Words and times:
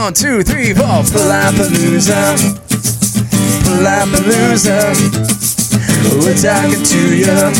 One, 0.00 0.14
two, 0.14 0.42
three, 0.42 0.72
four. 0.72 1.04
Palapalooza. 1.12 2.34
Palapalooza. 3.64 4.96
We're 6.24 6.34
talking 6.40 6.82
to 6.82 7.00
you. 7.14 7.52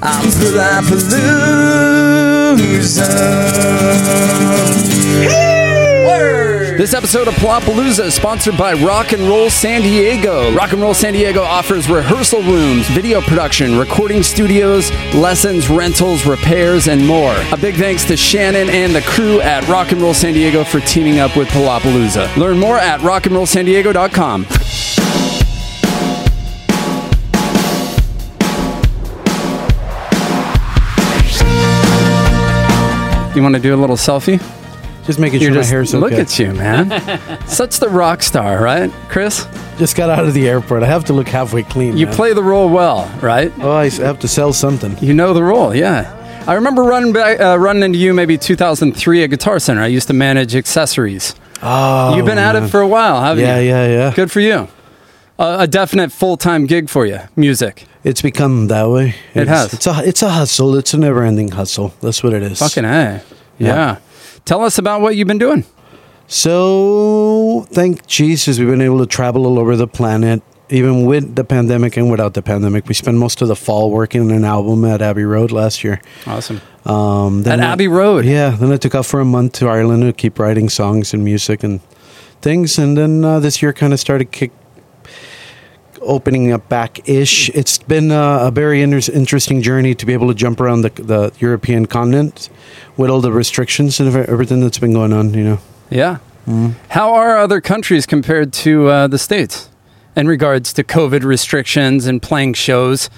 I'm 0.00 0.30
Palapalooza. 0.38 1.48
This 6.78 6.94
episode 6.94 7.26
of 7.26 7.34
Palapalooza 7.34 8.04
is 8.04 8.14
sponsored 8.14 8.56
by 8.56 8.72
Rock 8.72 9.12
and 9.12 9.22
Roll 9.22 9.50
San 9.50 9.82
Diego. 9.82 10.54
Rock 10.54 10.72
and 10.72 10.80
Roll 10.80 10.94
San 10.94 11.12
Diego 11.12 11.42
offers 11.42 11.90
rehearsal 11.90 12.40
rooms, 12.42 12.86
video 12.90 13.20
production, 13.20 13.76
recording 13.76 14.22
studios, 14.22 14.92
lessons, 15.12 15.68
rentals, 15.68 16.24
repairs, 16.24 16.86
and 16.86 17.04
more. 17.04 17.34
A 17.50 17.56
big 17.56 17.74
thanks 17.74 18.04
to 18.04 18.16
Shannon 18.16 18.70
and 18.70 18.94
the 18.94 19.00
crew 19.00 19.40
at 19.40 19.66
Rock 19.66 19.90
and 19.90 20.00
Roll 20.00 20.14
San 20.14 20.34
Diego 20.34 20.62
for 20.62 20.78
teaming 20.78 21.18
up 21.18 21.36
with 21.36 21.48
Palapalooza. 21.48 22.36
Learn 22.36 22.60
more 22.60 22.78
at 22.78 23.00
rockandrollsandiego.com. 23.00 24.46
You 33.34 33.42
want 33.42 33.56
to 33.56 33.60
do 33.60 33.74
a 33.74 33.80
little 33.80 33.96
selfie? 33.96 34.40
Just 35.08 35.18
making 35.18 35.40
You're 35.40 35.52
sure 35.52 35.62
just 35.62 35.70
my 35.70 35.74
hair's 35.74 35.94
okay. 35.94 36.00
look 36.00 36.12
at 36.12 36.38
you, 36.38 36.52
man. 36.52 36.90
Such 37.48 37.78
the 37.80 37.88
rock 37.88 38.22
star, 38.22 38.62
right, 38.62 38.92
Chris? 39.08 39.46
Just 39.78 39.96
got 39.96 40.10
out 40.10 40.24
of 40.26 40.34
the 40.34 40.46
airport. 40.46 40.82
I 40.82 40.86
have 40.86 41.06
to 41.06 41.12
look 41.14 41.26
halfway 41.28 41.62
clean. 41.62 41.96
You 41.96 42.04
man. 42.06 42.14
play 42.14 42.34
the 42.34 42.42
role 42.42 42.68
well, 42.68 43.10
right? 43.22 43.50
Oh, 43.58 43.72
I 43.72 43.88
have 43.88 44.18
to 44.20 44.28
sell 44.28 44.52
something. 44.52 44.96
You 45.00 45.14
know 45.14 45.32
the 45.32 45.42
role, 45.42 45.74
yeah. 45.74 46.14
I 46.46 46.52
remember 46.54 46.82
running 46.82 47.12
back, 47.14 47.40
uh, 47.40 47.58
running 47.58 47.82
into 47.82 47.98
you 47.98 48.12
maybe 48.12 48.36
2003 48.36 49.24
at 49.24 49.30
Guitar 49.30 49.58
Center. 49.58 49.80
I 49.80 49.86
used 49.86 50.08
to 50.08 50.14
manage 50.14 50.54
accessories. 50.54 51.34
Oh, 51.62 52.14
You've 52.14 52.26
been 52.26 52.38
at 52.38 52.54
it 52.54 52.68
for 52.68 52.80
a 52.80 52.86
while, 52.86 53.20
haven't 53.22 53.42
Yeah, 53.44 53.58
you? 53.60 53.68
yeah, 53.70 53.86
yeah. 53.86 53.92
Yeah. 54.08 54.14
Good 54.14 54.30
for 54.30 54.40
you. 54.40 54.68
Uh, 55.38 55.56
a 55.60 55.66
definite 55.66 56.12
full 56.12 56.36
time 56.36 56.66
gig 56.66 56.90
for 56.90 57.06
you, 57.06 57.20
music. 57.34 57.86
It's 58.04 58.20
become 58.20 58.68
that 58.68 58.90
way. 58.90 59.14
It 59.34 59.42
It's- 59.42 59.48
has. 59.48 59.72
It's 59.72 59.86
a 59.86 60.02
it's 60.06 60.22
a 60.22 60.28
hustle. 60.30 60.76
It's 60.76 60.92
a 60.92 60.98
never 60.98 61.22
ending 61.24 61.50
hustle. 61.52 61.94
That's 62.02 62.22
what 62.22 62.34
it 62.34 62.42
is. 62.42 62.58
Fucking 62.58 62.84
A. 62.84 63.22
Yeah. 63.58 63.66
Yeah. 63.68 63.96
Tell 64.48 64.64
us 64.64 64.78
about 64.78 65.02
what 65.02 65.14
you've 65.14 65.28
been 65.28 65.36
doing. 65.36 65.66
So 66.26 67.66
thank 67.68 68.06
Jesus 68.06 68.58
we've 68.58 68.66
been 68.66 68.80
able 68.80 69.00
to 69.00 69.06
travel 69.06 69.44
all 69.46 69.58
over 69.58 69.76
the 69.76 69.86
planet, 69.86 70.42
even 70.70 71.04
with 71.04 71.36
the 71.36 71.44
pandemic 71.44 71.98
and 71.98 72.10
without 72.10 72.32
the 72.32 72.40
pandemic. 72.40 72.88
We 72.88 72.94
spent 72.94 73.18
most 73.18 73.42
of 73.42 73.48
the 73.48 73.54
fall 73.56 73.90
working 73.90 74.22
on 74.22 74.30
an 74.30 74.46
album 74.46 74.86
at 74.86 75.02
Abbey 75.02 75.24
Road 75.24 75.52
last 75.52 75.84
year. 75.84 76.00
Awesome. 76.26 76.62
Um, 76.86 77.46
At 77.46 77.60
I- 77.60 77.72
Abbey 77.72 77.88
Road. 77.88 78.24
Yeah, 78.24 78.48
then 78.50 78.72
I 78.72 78.78
took 78.78 78.94
off 78.94 79.06
for 79.06 79.20
a 79.20 79.24
month 79.26 79.52
to 79.60 79.68
Ireland 79.68 80.02
to 80.04 80.14
keep 80.14 80.38
writing 80.38 80.70
songs 80.70 81.12
and 81.12 81.22
music 81.22 81.62
and 81.62 81.80
things, 82.40 82.78
and 82.78 82.96
then 82.96 83.22
uh, 83.26 83.40
this 83.40 83.60
year 83.60 83.74
kind 83.74 83.92
of 83.92 84.00
started 84.00 84.30
kick 84.32 84.52
opening 86.08 86.50
up 86.52 86.68
back 86.68 87.08
ish. 87.08 87.48
It's 87.50 87.78
been 87.78 88.10
uh, 88.10 88.48
a 88.48 88.50
very 88.50 88.82
inter- 88.82 89.12
interesting 89.12 89.62
journey 89.62 89.94
to 89.94 90.06
be 90.06 90.12
able 90.12 90.28
to 90.28 90.34
jump 90.34 90.60
around 90.60 90.82
the, 90.82 90.90
the 90.90 91.32
European 91.38 91.86
continent 91.86 92.48
with 92.96 93.10
all 93.10 93.20
the 93.20 93.30
restrictions 93.32 94.00
and 94.00 94.08
everything 94.16 94.60
that's 94.60 94.78
been 94.78 94.92
going 94.94 95.12
on. 95.12 95.34
You 95.34 95.44
know, 95.44 95.58
Yeah. 95.90 96.18
How 96.88 97.12
are 97.12 97.36
other 97.36 97.60
countries 97.60 98.06
compared 98.06 98.54
to 98.64 98.88
uh, 98.88 99.06
the 99.06 99.18
States 99.18 99.68
in 100.16 100.26
regards 100.26 100.72
to 100.72 100.82
COVID 100.82 101.22
restrictions 101.22 102.06
and 102.06 102.22
playing 102.22 102.54
shows? 102.54 103.10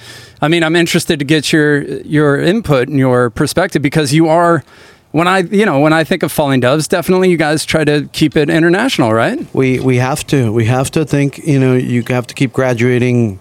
I 0.42 0.48
mean, 0.48 0.64
I'm 0.64 0.74
interested 0.74 1.20
to 1.20 1.24
get 1.24 1.52
your 1.52 1.82
your 2.02 2.40
input 2.40 2.88
and 2.88 2.98
your 2.98 3.30
perspective 3.30 3.82
because 3.82 4.12
you 4.12 4.26
are 4.28 4.64
when 5.12 5.26
I 5.26 5.38
you 5.40 5.66
know 5.66 5.80
when 5.80 5.92
I 5.92 6.04
think 6.04 6.22
of 6.22 6.32
Falling 6.32 6.60
Doves, 6.60 6.88
definitely 6.88 7.30
you 7.30 7.36
guys 7.36 7.64
try 7.64 7.84
to 7.84 8.08
keep 8.12 8.36
it 8.36 8.48
international, 8.48 9.12
right? 9.12 9.44
we 9.54 9.80
we 9.80 9.96
have 9.96 10.26
to 10.28 10.52
we 10.52 10.66
have 10.66 10.90
to 10.92 11.04
think. 11.04 11.38
You 11.38 11.58
know, 11.58 11.74
you 11.74 12.04
have 12.08 12.26
to 12.28 12.34
keep 12.34 12.52
graduating, 12.52 13.40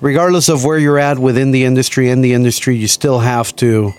regardless 0.00 0.48
of 0.48 0.64
where 0.64 0.78
you're 0.78 0.98
at 0.98 1.18
within 1.18 1.50
the 1.50 1.64
industry. 1.64 2.10
In 2.10 2.20
the 2.20 2.32
industry, 2.32 2.76
you 2.76 2.88
still 2.88 3.20
have 3.20 3.54
to 3.56 3.92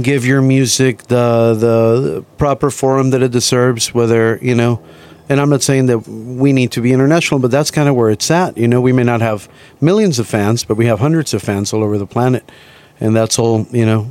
give 0.00 0.26
your 0.26 0.42
music 0.42 1.04
the 1.04 1.54
the 1.54 2.24
proper 2.36 2.70
forum 2.70 3.10
that 3.10 3.22
it 3.22 3.32
deserves 3.32 3.94
whether 3.94 4.38
you 4.42 4.54
know 4.54 4.78
and 5.30 5.40
i'm 5.40 5.48
not 5.48 5.62
saying 5.62 5.86
that 5.86 6.06
we 6.06 6.52
need 6.52 6.70
to 6.70 6.82
be 6.82 6.92
international 6.92 7.40
but 7.40 7.50
that's 7.50 7.70
kind 7.70 7.88
of 7.88 7.94
where 7.94 8.10
it's 8.10 8.30
at 8.30 8.58
you 8.58 8.68
know 8.68 8.78
we 8.78 8.92
may 8.92 9.02
not 9.02 9.22
have 9.22 9.48
millions 9.80 10.18
of 10.18 10.26
fans 10.26 10.64
but 10.64 10.76
we 10.76 10.84
have 10.84 10.98
hundreds 10.98 11.32
of 11.32 11.42
fans 11.42 11.72
all 11.72 11.82
over 11.82 11.96
the 11.96 12.06
planet 12.06 12.52
and 13.00 13.16
that's 13.16 13.38
all 13.38 13.66
you 13.70 13.86
know 13.86 14.06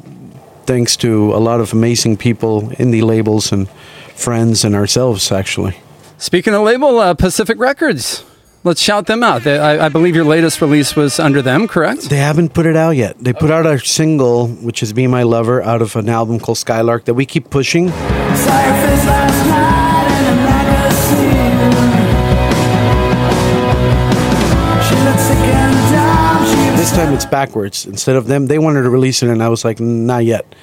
thanks 0.66 0.96
to 0.98 1.34
a 1.34 1.40
lot 1.40 1.60
of 1.60 1.74
amazing 1.74 2.18
people 2.18 2.64
indie 2.80 3.02
labels 3.04 3.52
and 3.52 3.70
friends 4.16 4.64
and 4.66 4.76
ourselves 4.76 5.32
actually 5.32 5.76
Speaking 6.18 6.54
of 6.54 6.62
label, 6.62 6.98
uh, 7.00 7.14
Pacific 7.14 7.60
Records. 7.60 8.24
Let's 8.64 8.82
shout 8.82 9.06
them 9.06 9.22
out. 9.22 9.44
They, 9.44 9.60
I, 9.60 9.88
I 9.88 9.90
believe 9.90 10.16
your 10.16 10.24
latest 10.24 10.62
release 10.62 10.96
was 10.96 11.20
under 11.20 11.42
them, 11.42 11.68
correct? 11.68 12.10
they 12.10 12.18
haven't 12.18 12.54
put 12.54 12.66
it 12.66 12.76
out 12.76 12.96
yet 12.96 13.16
they 13.22 13.34
put 13.34 13.52
out 13.52 13.66
a 13.66 13.78
single 13.80 14.48
which 14.48 14.82
is 14.82 14.94
be 14.94 15.08
my 15.08 15.24
lover 15.24 15.62
out 15.62 15.82
of 15.82 15.96
an 15.96 16.10
album 16.10 16.40
called 16.40 16.58
skylark 16.58 17.04
that 17.06 17.14
we 17.14 17.26
keep 17.26 17.50
pushing 17.50 17.92
time 26.96 27.14
it's 27.14 27.26
backwards. 27.26 27.86
Instead 27.86 28.16
of 28.16 28.28
them, 28.28 28.48
they 28.48 28.58
wanted 28.58 28.84
to 28.84 28.90
release 28.90 29.22
it, 29.22 29.30
and 29.30 29.44
I 29.44 29.50
was 29.50 29.66
like, 29.66 29.82
not 29.82 30.24
yet, 30.24 30.56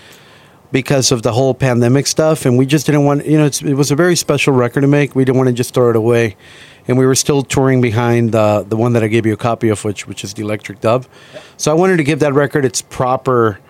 because 0.71 1.13
of 1.13 1.23
the 1.23 1.33
whole 1.33 1.53
pandemic 1.53 2.07
stuff. 2.07 2.47
And 2.47 2.57
we 2.57 2.65
just 2.65 2.87
didn't 2.87 3.05
want, 3.05 3.27
you 3.27 3.37
know, 3.37 3.45
it 3.45 3.77
was 3.77 3.91
a 3.91 3.95
very 3.95 4.17
special 4.17 4.55
record 4.55 4.81
to 4.81 4.87
make. 4.87 5.15
We 5.15 5.27
didn't 5.27 5.37
want 5.37 5.49
to 5.49 5.53
just 5.53 5.75
throw 5.75 5.91
it 5.91 5.97
away, 5.97 6.37
and 6.89 6.97
we 6.97 7.05
were 7.05 7.15
still 7.15 7.43
touring 7.43 7.83
behind 7.83 8.33
the 8.33 8.65
the 8.67 8.79
one 8.79 8.95
that 8.95 9.05
I 9.05 9.09
gave 9.09 9.27
you 9.27 9.35
a 9.35 9.37
copy 9.37 9.69
of, 9.69 9.85
which 9.85 10.07
which 10.07 10.25
is 10.25 10.33
the 10.33 10.43
Electric 10.43 10.81
Dove. 10.81 11.07
So 11.59 11.71
I 11.71 11.75
wanted 11.75 11.99
to 11.99 12.05
give 12.05 12.21
that 12.21 12.33
record 12.33 12.65
its 12.65 12.81
proper 12.81 13.61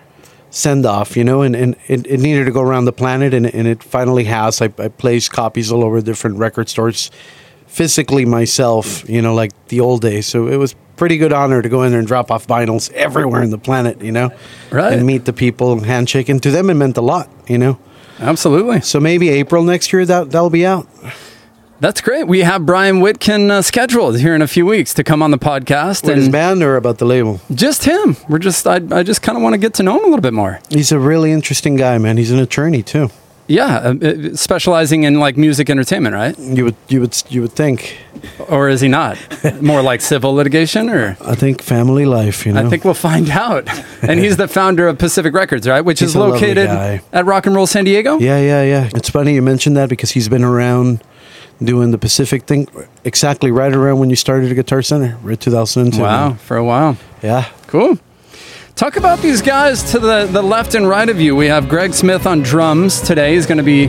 send 0.49 0.85
off, 0.85 1.17
you 1.17 1.25
know, 1.25 1.41
and, 1.41 1.57
and 1.57 1.75
it, 1.87 2.07
it 2.07 2.19
needed 2.21 2.45
to 2.45 2.51
go 2.51 2.61
around 2.61 2.85
the 2.85 2.93
planet, 2.93 3.33
and, 3.33 3.45
and 3.45 3.67
it 3.67 3.83
finally 3.83 4.23
has. 4.23 4.61
I, 4.61 4.65
I 4.77 4.87
placed 4.87 5.33
copies 5.33 5.69
all 5.69 5.83
over 5.83 5.99
different 5.99 6.37
record 6.37 6.69
stores 6.69 7.11
physically 7.65 8.23
myself, 8.23 9.09
you 9.09 9.21
know, 9.21 9.33
like 9.33 9.51
the 9.67 9.81
old 9.81 10.01
days. 10.01 10.27
So 10.27 10.47
it 10.47 10.57
was 10.57 10.75
pretty 10.95 11.17
good 11.17 11.33
honor 11.33 11.61
to 11.61 11.69
go 11.69 11.83
in 11.83 11.91
there 11.91 11.99
and 11.99 12.07
drop 12.07 12.31
off 12.31 12.45
vinyls 12.47 12.91
everywhere 12.93 13.41
in 13.43 13.49
the 13.49 13.57
planet, 13.57 14.01
you 14.01 14.11
know, 14.11 14.31
Right. 14.71 14.93
and 14.93 15.05
meet 15.05 15.25
the 15.25 15.33
people, 15.33 15.79
handshake, 15.81 16.29
and 16.29 16.41
to 16.43 16.51
them 16.51 16.69
it 16.69 16.75
meant 16.75 16.97
a 16.97 17.01
lot, 17.01 17.29
you 17.47 17.57
know. 17.57 17.77
Absolutely. 18.19 18.81
So 18.81 18.99
maybe 18.99 19.29
April 19.29 19.63
next 19.63 19.91
year 19.91 20.05
that 20.05 20.31
that'll 20.31 20.49
be 20.49 20.65
out. 20.65 20.87
That's 21.79 21.99
great. 21.99 22.27
We 22.27 22.41
have 22.41 22.65
Brian 22.65 23.01
Whitkin 23.01 23.49
uh, 23.51 23.61
scheduled 23.61 24.17
here 24.19 24.33
in 24.35 24.41
a 24.41 24.47
few 24.47 24.65
weeks 24.65 24.93
to 24.93 25.03
come 25.03 25.21
on 25.21 25.31
the 25.31 25.37
podcast, 25.37 26.05
With 26.05 26.15
his 26.15 26.25
and 26.27 26.31
band 26.31 26.63
or 26.63 26.77
about 26.77 26.97
the 26.99 27.05
label. 27.05 27.41
just 27.53 27.83
him. 27.83 28.15
We're 28.29 28.39
just 28.39 28.65
I, 28.65 28.75
I 28.91 29.03
just 29.03 29.21
kind 29.21 29.35
of 29.37 29.41
want 29.43 29.53
to 29.53 29.57
get 29.57 29.73
to 29.75 29.83
know 29.83 29.97
him 29.97 30.03
a 30.05 30.07
little 30.07 30.21
bit 30.21 30.31
more. 30.33 30.59
He's 30.69 30.93
a 30.93 30.99
really 30.99 31.31
interesting 31.33 31.75
guy, 31.75 31.97
man. 31.97 32.15
He's 32.17 32.31
an 32.31 32.39
attorney 32.39 32.83
too. 32.83 33.09
Yeah, 33.47 33.75
uh, 33.77 33.95
uh, 34.01 34.35
specializing 34.35 35.03
in 35.03 35.19
like 35.19 35.35
music 35.37 35.69
entertainment, 35.69 36.15
right? 36.15 36.37
You 36.39 36.63
would 36.65 36.75
you 36.87 37.01
would 37.01 37.23
you 37.29 37.41
would 37.41 37.51
think. 37.51 37.97
Or 38.47 38.69
is 38.69 38.79
he 38.79 38.87
not? 38.87 39.17
More 39.61 39.81
like 39.81 39.99
civil 39.99 40.33
litigation, 40.33 40.89
or 40.89 41.17
I 41.19 41.35
think 41.35 41.61
family 41.61 42.05
life, 42.05 42.45
you 42.45 42.53
know. 42.53 42.65
I 42.65 42.69
think 42.69 42.85
we'll 42.85 42.93
find 42.93 43.29
out. 43.29 43.67
And 44.03 44.19
he's 44.19 44.35
the 44.35 44.49
founder 44.49 44.89
of 44.89 44.97
Pacific 44.97 45.33
Records, 45.33 45.65
right? 45.65 45.79
Which 45.79 46.01
He's 46.01 46.09
is 46.09 46.15
located 46.17 46.67
at 46.67 47.25
Rock 47.25 47.45
and 47.45 47.55
Roll 47.55 47.65
San 47.65 47.85
Diego. 47.85 48.19
Yeah, 48.19 48.37
yeah, 48.37 48.61
yeah. 48.61 48.89
It's 48.93 49.09
funny 49.09 49.33
you 49.33 49.41
mentioned 49.41 49.77
that 49.77 49.87
because 49.87 50.11
he's 50.11 50.27
been 50.27 50.43
around 50.43 51.01
doing 51.63 51.91
the 51.91 51.97
Pacific 51.97 52.43
thing 52.43 52.67
exactly 53.05 53.49
right 53.49 53.71
around 53.73 53.99
when 53.99 54.09
you 54.09 54.17
started 54.17 54.49
at 54.51 54.55
Guitar 54.55 54.81
Center, 54.81 55.17
right 55.23 55.39
2002. 55.39 56.01
Wow, 56.01 56.33
for 56.33 56.57
a 56.57 56.65
while. 56.65 56.97
Yeah. 57.21 57.45
Cool. 57.67 57.97
Talk 58.75 58.97
about 58.97 59.19
these 59.19 59.41
guys 59.41 59.91
to 59.91 59.99
the, 59.99 60.25
the 60.25 60.41
left 60.41 60.73
and 60.73 60.89
right 60.89 61.07
of 61.07 61.21
you. 61.21 61.35
We 61.35 61.45
have 61.45 61.69
Greg 61.69 61.93
Smith 61.93 62.25
on 62.25 62.41
drums 62.41 63.01
today. 63.01 63.35
He's 63.35 63.45
going 63.45 63.59
to 63.59 63.63
be 63.63 63.87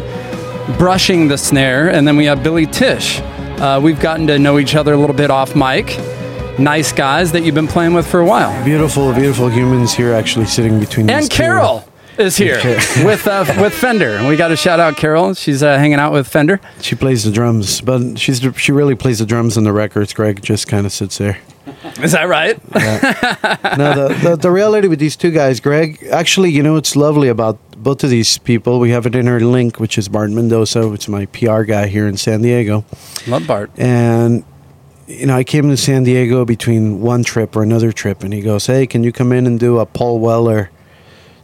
brushing 0.77 1.27
the 1.27 1.39
snare. 1.39 1.89
And 1.89 2.07
then 2.07 2.17
we 2.19 2.27
have 2.27 2.43
Billy 2.43 2.67
Tish. 2.67 3.21
Uh, 3.21 3.81
we've 3.83 3.99
gotten 3.99 4.27
to 4.27 4.39
know 4.39 4.59
each 4.59 4.75
other 4.75 4.93
a 4.93 4.97
little 4.97 5.17
bit 5.17 5.31
off 5.31 5.57
mic. 5.57 5.87
Nice 6.59 6.93
guys 6.93 7.33
that 7.33 7.45
you've 7.45 7.55
been 7.55 7.67
playing 7.67 7.95
with 7.95 8.07
for 8.07 8.21
a 8.21 8.27
while. 8.27 8.63
Beautiful, 8.63 9.13
beautiful 9.15 9.49
humans 9.49 9.95
here 9.95 10.13
actually 10.13 10.47
sitting 10.47 10.79
between 10.79 11.07
these 11.07 11.17
And 11.17 11.31
two. 11.31 11.37
Carol 11.37 11.89
is 12.19 12.37
here 12.37 12.57
with 13.05 13.27
uh, 13.27 13.45
with 13.59 13.73
Fender. 13.73 14.29
We 14.29 14.37
got 14.37 14.49
to 14.49 14.57
shout 14.57 14.81
out 14.81 14.97
Carol. 14.97 15.33
She's 15.35 15.63
uh, 15.63 15.79
hanging 15.79 15.99
out 15.99 16.13
with 16.13 16.29
Fender. 16.29 16.61
She 16.81 16.95
plays 16.95 17.25
the 17.25 17.33
drums, 17.33 17.81
but 17.81 18.19
she's 18.19 18.47
she 18.57 18.71
really 18.71 18.95
plays 18.95 19.19
the 19.19 19.27
drums 19.27 19.57
on 19.57 19.65
the 19.65 19.73
records. 19.73 20.13
Greg 20.13 20.43
just 20.43 20.69
kind 20.69 20.85
of 20.87 20.93
sits 20.93 21.19
there. 21.19 21.39
Is 22.03 22.13
that 22.13 22.25
right? 22.29 22.57
no, 23.79 24.09
the, 24.09 24.19
the, 24.23 24.37
the 24.37 24.51
reality 24.51 24.89
with 24.89 24.99
these 24.99 25.17
two 25.17 25.31
guys, 25.31 25.61
Greg, 25.61 26.03
actually, 26.11 26.51
you 26.51 26.63
know, 26.63 26.75
what's 26.75 26.97
lovely 26.97 27.29
about 27.29 27.59
both 27.77 28.03
of 28.03 28.11
these 28.11 28.39
people. 28.39 28.81
We 28.81 28.91
have 28.91 29.07
an 29.07 29.15
inner 29.15 29.41
link, 29.41 29.79
which 29.79 29.99
is 29.99 30.09
Bart 30.09 30.31
Mendoza, 30.31 30.89
which 30.89 31.05
is 31.05 31.09
my 31.09 31.27
PR 31.27 31.63
guy 31.63 31.87
here 31.87 32.09
in 32.09 32.17
San 32.17 32.43
Diego. 32.43 32.85
Love 33.27 33.47
Bart. 33.47 33.71
And, 33.77 34.45
you 35.07 35.27
know, 35.27 35.37
I 35.37 35.45
came 35.45 35.69
to 35.69 35.77
San 35.77 36.05
Diego 36.05 36.45
between 36.45 37.01
one 37.01 37.23
trip 37.23 37.55
or 37.55 37.63
another 37.63 37.93
trip, 37.93 38.23
and 38.25 38.33
he 38.33 38.41
goes, 38.41 38.67
Hey, 38.67 38.87
can 38.87 39.05
you 39.05 39.13
come 39.13 39.33
in 39.33 39.47
and 39.47 39.61
do 39.61 39.79
a 39.79 39.87
Paul 39.87 40.19
Weller 40.19 40.71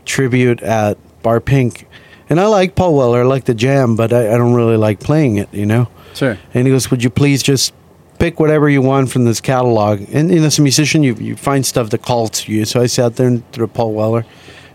tribute 0.06 0.62
at 0.62 0.96
Bar 1.22 1.40
Pink? 1.40 1.86
And 2.30 2.40
I 2.40 2.46
like 2.46 2.74
Paul 2.74 2.96
Weller, 2.96 3.20
I 3.20 3.24
like 3.24 3.44
the 3.44 3.54
jam, 3.54 3.96
but 3.96 4.12
I, 4.12 4.34
I 4.34 4.38
don't 4.38 4.54
really 4.54 4.76
like 4.76 5.00
playing 5.00 5.36
it, 5.36 5.52
you 5.52 5.66
know? 5.66 5.88
Sure. 6.14 6.38
And 6.54 6.66
he 6.66 6.72
goes, 6.72 6.90
Would 6.90 7.04
you 7.04 7.10
please 7.10 7.42
just 7.42 7.74
pick 8.20 8.38
whatever 8.38 8.68
you 8.68 8.82
want 8.82 9.10
from 9.10 9.24
this 9.24 9.40
catalog? 9.40 10.02
And, 10.12 10.30
you 10.30 10.38
know, 10.38 10.46
as 10.46 10.58
a 10.58 10.62
musician, 10.62 11.02
you, 11.02 11.14
you 11.14 11.34
find 11.34 11.66
stuff 11.66 11.90
that 11.90 12.02
calls 12.02 12.30
to 12.42 12.52
you. 12.52 12.64
So 12.64 12.80
I 12.80 12.86
sat 12.86 13.16
there 13.16 13.26
and 13.26 13.52
through 13.52 13.66
Paul 13.68 13.94
Weller. 13.94 14.24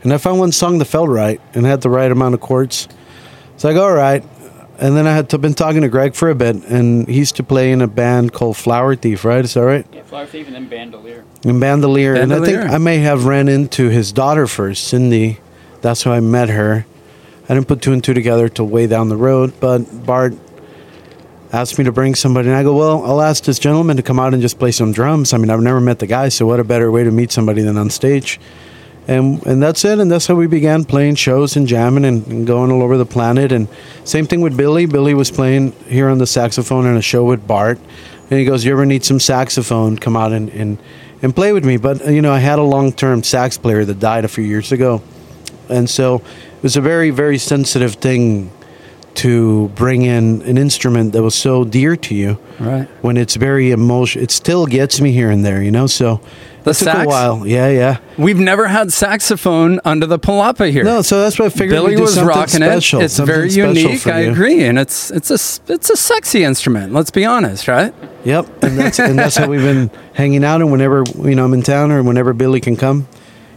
And 0.03 0.11
I 0.11 0.17
found 0.17 0.39
one 0.39 0.51
song 0.51 0.79
that 0.79 0.85
felt 0.85 1.09
right 1.09 1.39
and 1.53 1.65
had 1.65 1.81
the 1.81 1.89
right 1.89 2.11
amount 2.11 2.33
of 2.33 2.41
chords. 2.41 2.89
So 3.57 3.69
I 3.69 3.73
go, 3.73 3.85
All 3.85 3.93
right. 3.93 4.23
And 4.77 4.97
then 4.97 5.07
I 5.07 5.13
had 5.13 5.29
to, 5.29 5.37
been 5.37 5.53
talking 5.53 5.81
to 5.81 5.87
Greg 5.87 6.15
for 6.15 6.29
a 6.29 6.35
bit, 6.35 6.57
and 6.65 7.07
he 7.07 7.17
used 7.17 7.37
to 7.37 7.43
play 7.43 7.71
in 7.71 7.81
a 7.81 7.87
band 7.87 8.33
called 8.33 8.57
Flower 8.57 8.93
Thief, 8.93 9.23
right? 9.23 9.45
Is 9.45 9.53
that 9.53 9.61
right? 9.61 9.85
Yeah, 9.93 10.03
Flower 10.03 10.25
Thief 10.25 10.47
and 10.47 10.55
then 10.55 10.67
Bandolier. 10.67 11.23
And 11.45 11.61
Bandolier. 11.61 12.15
And 12.15 12.33
I 12.33 12.43
think 12.43 12.57
I 12.57 12.77
may 12.77 12.97
have 12.97 13.25
ran 13.25 13.47
into 13.47 13.87
his 13.87 14.11
daughter 14.11 14.47
first, 14.47 14.89
Cindy. 14.89 15.39
That's 15.79 16.03
how 16.03 16.11
I 16.11 16.19
met 16.19 16.49
her. 16.49 16.85
I 17.47 17.53
didn't 17.53 17.69
put 17.69 17.81
two 17.81 17.93
and 17.93 18.03
two 18.03 18.13
together 18.13 18.49
till 18.49 18.67
way 18.67 18.85
down 18.85 19.07
the 19.07 19.15
road, 19.15 19.53
but 19.61 20.05
Bart 20.05 20.33
asked 21.51 21.77
me 21.77 21.83
to 21.85 21.91
bring 21.91 22.15
somebody, 22.15 22.49
and 22.49 22.57
I 22.57 22.63
go, 22.63 22.75
well, 22.75 23.03
I'll 23.05 23.21
ask 23.21 23.43
this 23.43 23.59
gentleman 23.59 23.97
to 23.97 24.03
come 24.03 24.19
out 24.19 24.33
and 24.33 24.41
just 24.41 24.59
play 24.59 24.71
some 24.71 24.91
drums. 24.91 25.33
I 25.33 25.37
mean, 25.37 25.49
I've 25.49 25.61
never 25.61 25.79
met 25.79 25.99
the 25.99 26.07
guy, 26.07 26.29
so 26.29 26.45
what 26.45 26.59
a 26.59 26.63
better 26.63 26.91
way 26.91 27.03
to 27.03 27.11
meet 27.11 27.31
somebody 27.31 27.61
than 27.61 27.77
on 27.77 27.89
stage? 27.89 28.39
And 29.07 29.45
and 29.45 29.61
that's 29.61 29.85
it, 29.85 29.99
and 29.99 30.09
that's 30.09 30.25
how 30.25 30.33
we 30.33 30.47
began 30.47 30.83
playing 30.83 31.15
shows 31.15 31.55
and 31.55 31.67
jamming 31.67 32.05
and, 32.05 32.25
and 32.25 32.47
going 32.47 32.71
all 32.71 32.81
over 32.81 32.97
the 32.97 33.05
planet. 33.05 33.51
And 33.51 33.67
same 34.03 34.25
thing 34.25 34.41
with 34.41 34.57
Billy. 34.57 34.87
Billy 34.87 35.13
was 35.13 35.29
playing 35.29 35.73
here 35.87 36.09
on 36.09 36.17
the 36.17 36.25
saxophone 36.25 36.87
in 36.87 36.97
a 36.97 37.03
show 37.03 37.23
with 37.23 37.45
Bart, 37.45 37.77
and 38.29 38.39
he 38.39 38.45
goes, 38.45 38.65
"You 38.65 38.71
ever 38.71 38.85
need 38.85 39.05
some 39.05 39.19
saxophone? 39.19 39.97
Come 39.97 40.17
out 40.17 40.31
and 40.31 40.49
and, 40.49 40.79
and 41.21 41.35
play 41.35 41.53
with 41.53 41.63
me." 41.63 41.77
But 41.77 42.03
you 42.07 42.21
know, 42.23 42.33
I 42.33 42.39
had 42.39 42.57
a 42.57 42.63
long 42.63 42.91
term 42.91 43.21
sax 43.21 43.59
player 43.59 43.85
that 43.85 43.99
died 43.99 44.25
a 44.25 44.27
few 44.27 44.43
years 44.43 44.71
ago, 44.71 45.03
and 45.69 45.87
so 45.87 46.15
it 46.15 46.63
was 46.63 46.75
a 46.75 46.81
very 46.81 47.11
very 47.11 47.37
sensitive 47.37 47.95
thing 47.95 48.49
to 49.15 49.69
bring 49.75 50.01
in 50.03 50.41
an 50.43 50.57
instrument 50.57 51.13
that 51.13 51.23
was 51.23 51.35
so 51.35 51.63
dear 51.63 51.95
to 51.95 52.13
you 52.15 52.37
Right. 52.59 52.87
when 53.01 53.17
it's 53.17 53.35
very 53.35 53.71
emotional. 53.71 54.23
It 54.23 54.31
still 54.31 54.65
gets 54.65 54.99
me 55.01 55.11
here 55.11 55.29
and 55.29 55.43
there, 55.45 55.61
you 55.61 55.71
know. 55.71 55.87
So 55.87 56.19
The 56.63 56.71
it 56.71 56.73
took 56.75 56.87
sax? 56.87 57.05
a 57.05 57.07
while. 57.07 57.47
Yeah, 57.47 57.69
yeah. 57.69 57.97
We've 58.17 58.39
never 58.39 58.67
had 58.67 58.91
saxophone 58.93 59.79
under 59.85 60.05
the 60.05 60.19
palapa 60.19 60.71
here. 60.71 60.83
No, 60.83 61.01
so 61.01 61.21
that's 61.21 61.37
why 61.39 61.45
I 61.45 61.49
figured 61.49 61.71
Billy 61.71 61.95
was 61.99 62.21
rocking 62.21 62.55
special, 62.61 63.01
it. 63.01 63.05
It's 63.05 63.19
very 63.19 63.49
unique. 63.51 64.05
I 64.07 64.19
agree, 64.21 64.63
and 64.63 64.77
it's 64.79 65.11
it's 65.11 65.29
a 65.31 65.39
it's 65.71 65.89
a 65.89 65.95
sexy 65.97 66.43
instrument. 66.43 66.91
Let's 66.93 67.11
be 67.11 67.23
honest, 67.25 67.67
right? 67.67 67.93
Yep, 68.25 68.63
and 68.63 68.77
that's 68.77 68.99
and 68.99 69.17
that's 69.19 69.35
how 69.37 69.47
we've 69.47 69.61
been 69.61 69.89
hanging 70.13 70.43
out. 70.43 70.61
And 70.61 70.71
whenever 70.71 71.03
you 71.23 71.35
know 71.35 71.45
I'm 71.45 71.53
in 71.53 71.61
town 71.61 71.91
or 71.91 72.01
whenever 72.03 72.33
Billy 72.33 72.59
can 72.61 72.75
come, 72.75 73.07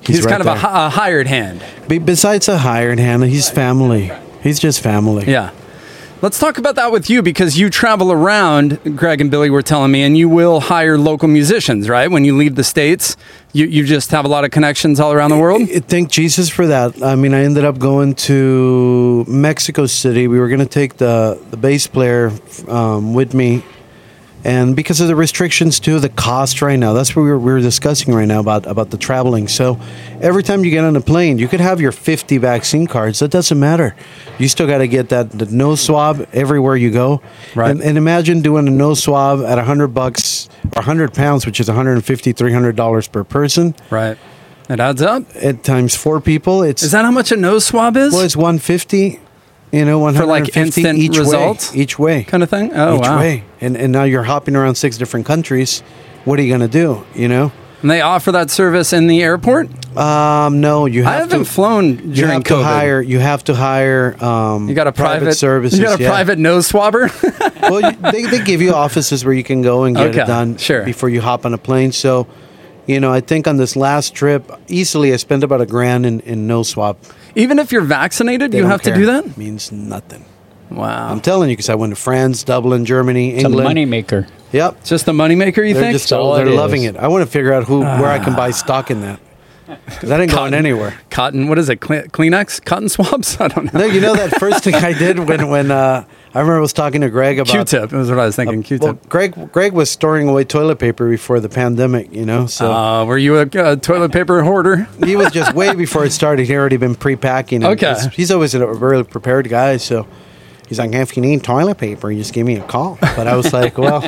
he's, 0.01 0.17
He's, 0.17 0.25
right 0.25 0.31
kind 0.33 0.43
of 0.43 0.47
a, 0.49 0.53
a 0.87 0.89
hired 0.91 1.27
hand. 1.27 1.65
Be- 1.89 1.99
Besides 1.99 2.49
a 2.49 2.59
hired 2.59 2.99
hand, 2.99 3.25
he's 3.25 3.49
family. 3.51 4.13
He's 4.49 4.59
just 4.59 4.81
family. 4.83 5.25
Yeah. 5.31 5.51
Let's 6.21 6.41
talk 6.41 6.59
about 6.59 6.75
that 6.75 6.91
with 6.91 7.09
you 7.09 7.23
because 7.23 7.57
you 7.61 7.71
travel 7.71 8.11
around, 8.11 8.81
Greg 8.97 9.21
and 9.21 9.31
Billy 9.31 9.51
were 9.51 9.63
telling 9.63 9.93
me, 9.93 10.03
and 10.03 10.19
you 10.19 10.29
will 10.29 10.59
hire 10.59 10.99
local 10.99 11.29
musicians, 11.29 11.89
right? 11.89 12.11
When 12.11 12.25
you 12.25 12.37
leave 12.37 12.57
the 12.57 12.65
States, 12.65 13.17
you, 13.53 13.67
you 13.67 13.85
just 13.85 14.11
have 14.11 14.25
a 14.25 14.29
lot 14.29 14.43
of 14.45 14.51
connections 14.51 14.99
all 14.99 15.13
around 15.13 15.31
the 15.31 15.39
world. 15.39 15.63
I- 15.63 15.79
Thank 15.79 16.11
Jesus 16.11 16.49
for 16.49 16.67
that. 16.67 17.01
I 17.05 17.15
mean, 17.15 17.35
I 17.35 17.45
ended 17.45 17.65
up 17.65 17.79
going 17.79 18.17
to 18.27 19.25
Mexico 19.29 19.87
City. 19.87 20.27
We 20.27 20.41
were 20.41 20.49
going 20.49 20.59
to 20.59 20.67
take 20.81 20.97
the 20.97 21.39
the 21.53 21.57
bass 21.57 21.87
player 21.87 22.33
um, 22.67 23.15
with 23.15 23.33
me, 23.33 23.63
and 24.49 24.75
because 24.75 24.99
of 25.03 25.09
the 25.09 25.15
restrictions 25.15 25.79
too, 25.79 26.01
the 26.01 26.09
cost 26.09 26.63
right 26.63 26.79
now. 26.79 26.95
That's 26.95 27.15
what 27.15 27.23
we 27.25 27.29
were, 27.29 27.39
we 27.39 27.53
were 27.53 27.61
discussing 27.61 28.15
right 28.15 28.25
now 28.25 28.41
about 28.41 28.65
about 28.65 28.89
the 28.89 28.97
traveling. 28.97 29.47
So 29.47 29.79
every 30.23 30.43
time 30.43 30.65
you 30.65 30.71
get 30.71 30.85
on 30.85 30.97
a 30.97 31.03
plane, 31.03 31.37
you 31.37 31.49
could 31.49 31.61
have 31.61 31.83
your 31.83 31.93
50 31.93 32.39
vaccine 32.39 32.87
cards. 32.87 33.19
That 33.19 33.31
doesn't 33.31 33.61
matter. 33.61 33.95
You 34.39 34.49
still 34.49 34.67
got 34.67 34.79
to 34.79 34.89
get 34.89 35.11
that 35.11 35.31
the 35.33 35.45
nose 35.47 35.83
swab 35.83 36.27
everywhere 36.33 36.77
you 36.77 36.91
go. 36.91 37.21
Right. 37.55 37.71
And, 37.71 37.83
and 37.83 37.99
imagine 37.99 38.41
doing 38.41 38.67
a 38.67 38.71
nose 38.71 39.03
swab 39.03 39.41
at 39.41 39.57
100 39.57 39.89
bucks 39.89 40.49
or 40.65 40.81
100 40.81 41.13
pounds, 41.13 41.45
which 41.45 41.61
is 41.61 41.69
150 41.69 42.33
300 42.33 42.75
dollars 42.75 43.07
per 43.07 43.25
person. 43.25 43.75
Right. 43.91 44.17
It 44.71 44.81
adds 44.81 45.03
up. 45.03 45.25
At 45.37 45.63
times 45.63 45.95
four 45.95 46.23
people, 46.23 46.63
it's 46.63 46.83
Is 46.83 46.93
that 46.93 47.05
how 47.05 47.11
much 47.11 47.33
a 47.33 47.37
nose 47.37 47.67
swab 47.67 47.99
is? 47.99 48.15
well, 48.15 48.23
it's 48.23 48.37
150. 48.37 49.21
You 49.73 49.85
know, 49.85 49.99
150 49.99 50.59
instant 50.61 50.99
each 50.99 51.19
results? 51.19 51.73
way, 51.73 51.79
each 51.81 51.99
way, 51.99 52.25
kind 52.25 52.43
of 52.43 52.49
thing? 52.51 52.71
Oh, 52.75 52.97
each 52.97 53.03
wow. 53.03 53.19
way, 53.19 53.45
and 53.61 53.77
and 53.77 53.93
now 53.93 54.05
you're 54.05 54.23
hopping 54.23 54.57
around 54.57 54.77
six 54.77 54.97
different 54.97 55.27
countries. 55.27 55.81
What 56.25 56.39
are 56.39 56.43
you 56.43 56.49
going 56.49 56.69
to 56.69 56.69
do? 56.69 57.05
You 57.15 57.29
know, 57.29 57.53
And 57.83 57.91
they 57.91 58.01
offer 58.01 58.33
that 58.33 58.51
service 58.51 58.93
in 58.93 59.07
the 59.09 59.23
airport? 59.23 59.69
um, 59.97 60.61
no, 60.61 60.87
you 60.87 61.03
have 61.05 61.13
I 61.13 61.17
have 61.17 61.31
haven't 61.31 61.47
to. 61.47 61.51
flown 61.51 61.85
you 61.89 62.15
during 62.15 62.33
have 62.33 62.45
to 62.45 62.55
COVID. 62.55 62.63
hire. 62.65 63.01
You 63.03 63.19
have 63.19 63.45
to 63.45 63.55
hire. 63.55 64.17
Um, 64.25 64.69
you 64.69 64.75
got 64.75 64.87
a 64.87 64.93
private, 64.93 65.35
services. 65.35 65.79
You 65.79 65.85
got 65.87 65.99
a 65.99 66.03
yeah. 66.03 66.09
private 66.11 66.39
nose 66.39 66.67
swabber? 66.67 67.11
well, 67.63 67.81
you, 67.81 67.93
they, 68.13 68.23
they 68.25 68.45
give 68.45 68.61
you 68.63 68.73
offices 68.75 69.25
where 69.25 69.35
you 69.35 69.45
can 69.45 69.61
go 69.63 69.85
and 69.85 69.97
get 69.97 70.09
Okay, 70.09 70.23
it 70.23 70.27
done 70.27 70.57
sure. 70.57 70.85
before 70.85 71.09
you 71.09 71.21
hop 71.21 71.45
on 71.47 71.53
a 71.55 71.59
plane. 71.59 71.93
So, 71.93 72.27
you 72.87 73.01
know, 73.01 73.13
I 73.13 73.21
think 73.21 73.47
on 73.47 73.57
this 73.57 73.77
last 73.77 74.15
trip, 74.15 74.51
easily 74.69 75.13
I 75.13 75.17
spent 75.17 75.43
about 75.45 75.61
a 75.61 75.67
grand 75.67 76.05
in, 76.07 76.21
in 76.21 76.47
nose 76.47 76.69
swab. 76.69 76.97
Even 77.35 77.59
if 77.59 77.73
you're 77.73 77.83
vaccinated, 77.83 78.53
They 78.53 78.59
you 78.59 78.63
don't 78.63 78.71
have 78.71 78.83
to 78.83 78.95
do 78.95 79.07
that? 79.07 79.37
Means 79.37 79.71
nothing. 79.73 80.25
Wow. 80.71 81.11
I'm 81.11 81.21
telling 81.21 81.49
you 81.51 81.57
because 81.57 81.69
I 81.71 81.75
went 81.75 81.93
to 81.93 81.97
France, 82.01 82.45
Dublin, 82.45 82.85
Germany, 82.85 83.35
It's 83.35 83.45
a 83.45 83.47
England. 83.47 83.69
moneymaker. 83.79 84.29
Yep. 84.53 84.85
Just 84.85 85.09
a 85.09 85.13
moneymaker, 85.13 85.67
you 85.67 85.75
They're 85.75 85.85
think? 85.85 85.93
just 85.93 86.13
all 86.13 86.35
they're 86.35 86.47
it 86.47 86.55
loving 86.55 86.85
is. 86.85 86.91
it. 86.91 86.97
I 86.97 87.09
want 87.09 87.23
to 87.25 87.31
figure 87.31 87.53
out 87.53 87.65
who 87.65 87.81
where 87.81 88.07
I 88.11 88.19
can 88.19 88.35
buy 88.35 88.49
ah. 88.49 88.53
stock 88.53 88.91
in 88.91 89.01
that. 89.03 89.21
'Cause 89.69 90.09
that 90.09 90.21
ain't 90.21 90.31
going 90.31 90.55
anywhere. 90.55 90.95
Cotton, 91.11 91.49
what 91.49 91.59
is 91.59 91.69
it? 91.69 91.81
Kleenex? 91.81 92.65
Cotton 92.65 92.89
swabs? 92.89 93.37
I 93.41 93.49
don't 93.49 93.73
know. 93.73 93.81
No, 93.81 93.87
you 93.87 94.01
know 94.01 94.15
that 94.15 94.39
first 94.39 94.65
thing 94.65 94.75
I 94.75 94.93
did 94.93 95.19
when 95.19 95.49
when 95.49 95.71
uh, 95.71 96.05
I 96.35 96.39
remember 96.41 96.59
I 96.59 96.61
was 96.61 96.73
talking 96.73 97.01
to 97.03 97.11
Greg 97.11 97.39
about 97.39 97.51
Q-tip 97.53 97.93
is 97.93 98.09
what 98.09 98.19
I 98.19 98.27
was 98.27 98.37
thinking. 98.37 98.63
Q-tip. 98.63 98.83
Well, 98.85 98.99
Greg 99.09 99.53
Greg 99.53 99.73
was 99.73 99.91
storing 99.91 100.29
away 100.29 100.45
toilet 100.45 100.79
paper 100.79 101.09
before 101.09 101.41
the 101.41 101.49
pandemic, 101.49 102.13
you 102.13 102.25
know. 102.25 102.47
So 102.47 102.73
uh, 102.73 103.05
were 103.05 103.19
you 103.19 103.39
a 103.39 103.43
uh, 103.43 103.77
toilet 103.77 104.13
paper 104.13 104.43
hoarder? 104.43 104.89
he 105.05 105.17
was 105.17 105.31
just 105.33 105.53
way 105.55 105.75
before 105.75 106.05
it 106.05 106.13
started. 106.13 106.47
He 106.47 106.55
already 106.57 106.77
been 106.77 106.95
pre-packing. 106.95 107.65
Okay. 107.65 107.87
he's- 107.89 108.15
he's 108.15 108.31
always 108.31 108.55
a 108.55 108.67
really 108.67 109.05
prepared 109.05 109.49
guy. 109.49 109.77
So 109.79 110.07
he's 110.69 110.79
like, 110.79 110.93
if 110.93 111.17
you 111.17 111.23
need 111.23 111.43
toilet 111.45 111.79
paper, 111.79 112.11
you 112.11 112.19
just 112.19 112.33
give 112.33 112.47
me 112.47 112.57
a 112.57 112.63
call. 112.63 112.99
But 113.01 113.27
I 113.27 113.37
was 113.37 113.53
like, 113.53 113.77
well, 113.79 114.01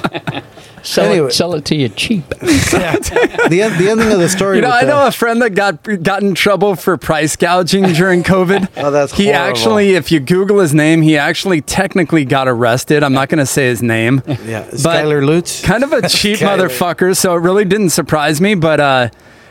Sell, 0.82 1.04
Anyway. 1.10 1.28
it, 1.28 1.32
sell 1.32 1.54
it 1.54 1.64
to 1.66 1.76
you 1.76 1.88
cheap. 1.90 2.28
the 2.28 3.60
end, 3.62 3.78
the 3.78 3.88
ending 3.90 4.10
of 4.12 4.18
the 4.18 4.28
story. 4.28 4.56
You 4.56 4.62
know, 4.62 4.68
with 4.68 4.76
I 4.76 4.84
the- 4.84 4.90
know 4.90 5.06
a 5.06 5.12
friend 5.12 5.42
that 5.42 5.50
got 5.50 5.82
got 6.02 6.22
in 6.22 6.34
trouble 6.34 6.74
for 6.76 6.96
price 6.96 7.36
gouging 7.36 7.84
during 7.92 8.22
COVID. 8.22 8.68
Oh, 8.80 8.90
that's 8.90 9.12
he 9.12 9.26
horrible. 9.26 9.42
actually, 9.50 9.90
if 9.94 10.10
you 10.10 10.20
Google 10.20 10.58
his 10.60 10.72
name, 10.72 11.02
he 11.02 11.16
actually 11.18 11.60
technically 11.60 12.24
got 12.24 12.48
arrested. 12.48 13.02
I'm 13.02 13.12
not 13.12 13.28
going 13.28 13.38
to 13.40 13.46
say 13.46 13.66
his 13.66 13.82
name. 13.82 14.22
yeah, 14.26 14.64
but 14.70 14.74
Skylar 14.74 15.24
Lutz. 15.24 15.60
kind 15.62 15.84
of 15.84 15.92
a 15.92 16.02
cheap 16.08 16.38
Skylar. 16.38 16.68
motherfucker, 16.68 17.16
so 17.16 17.34
it 17.34 17.40
really 17.40 17.64
didn't 17.64 17.90
surprise 17.90 18.40
me. 18.40 18.54
But 18.54 18.80
uh, 18.80 19.10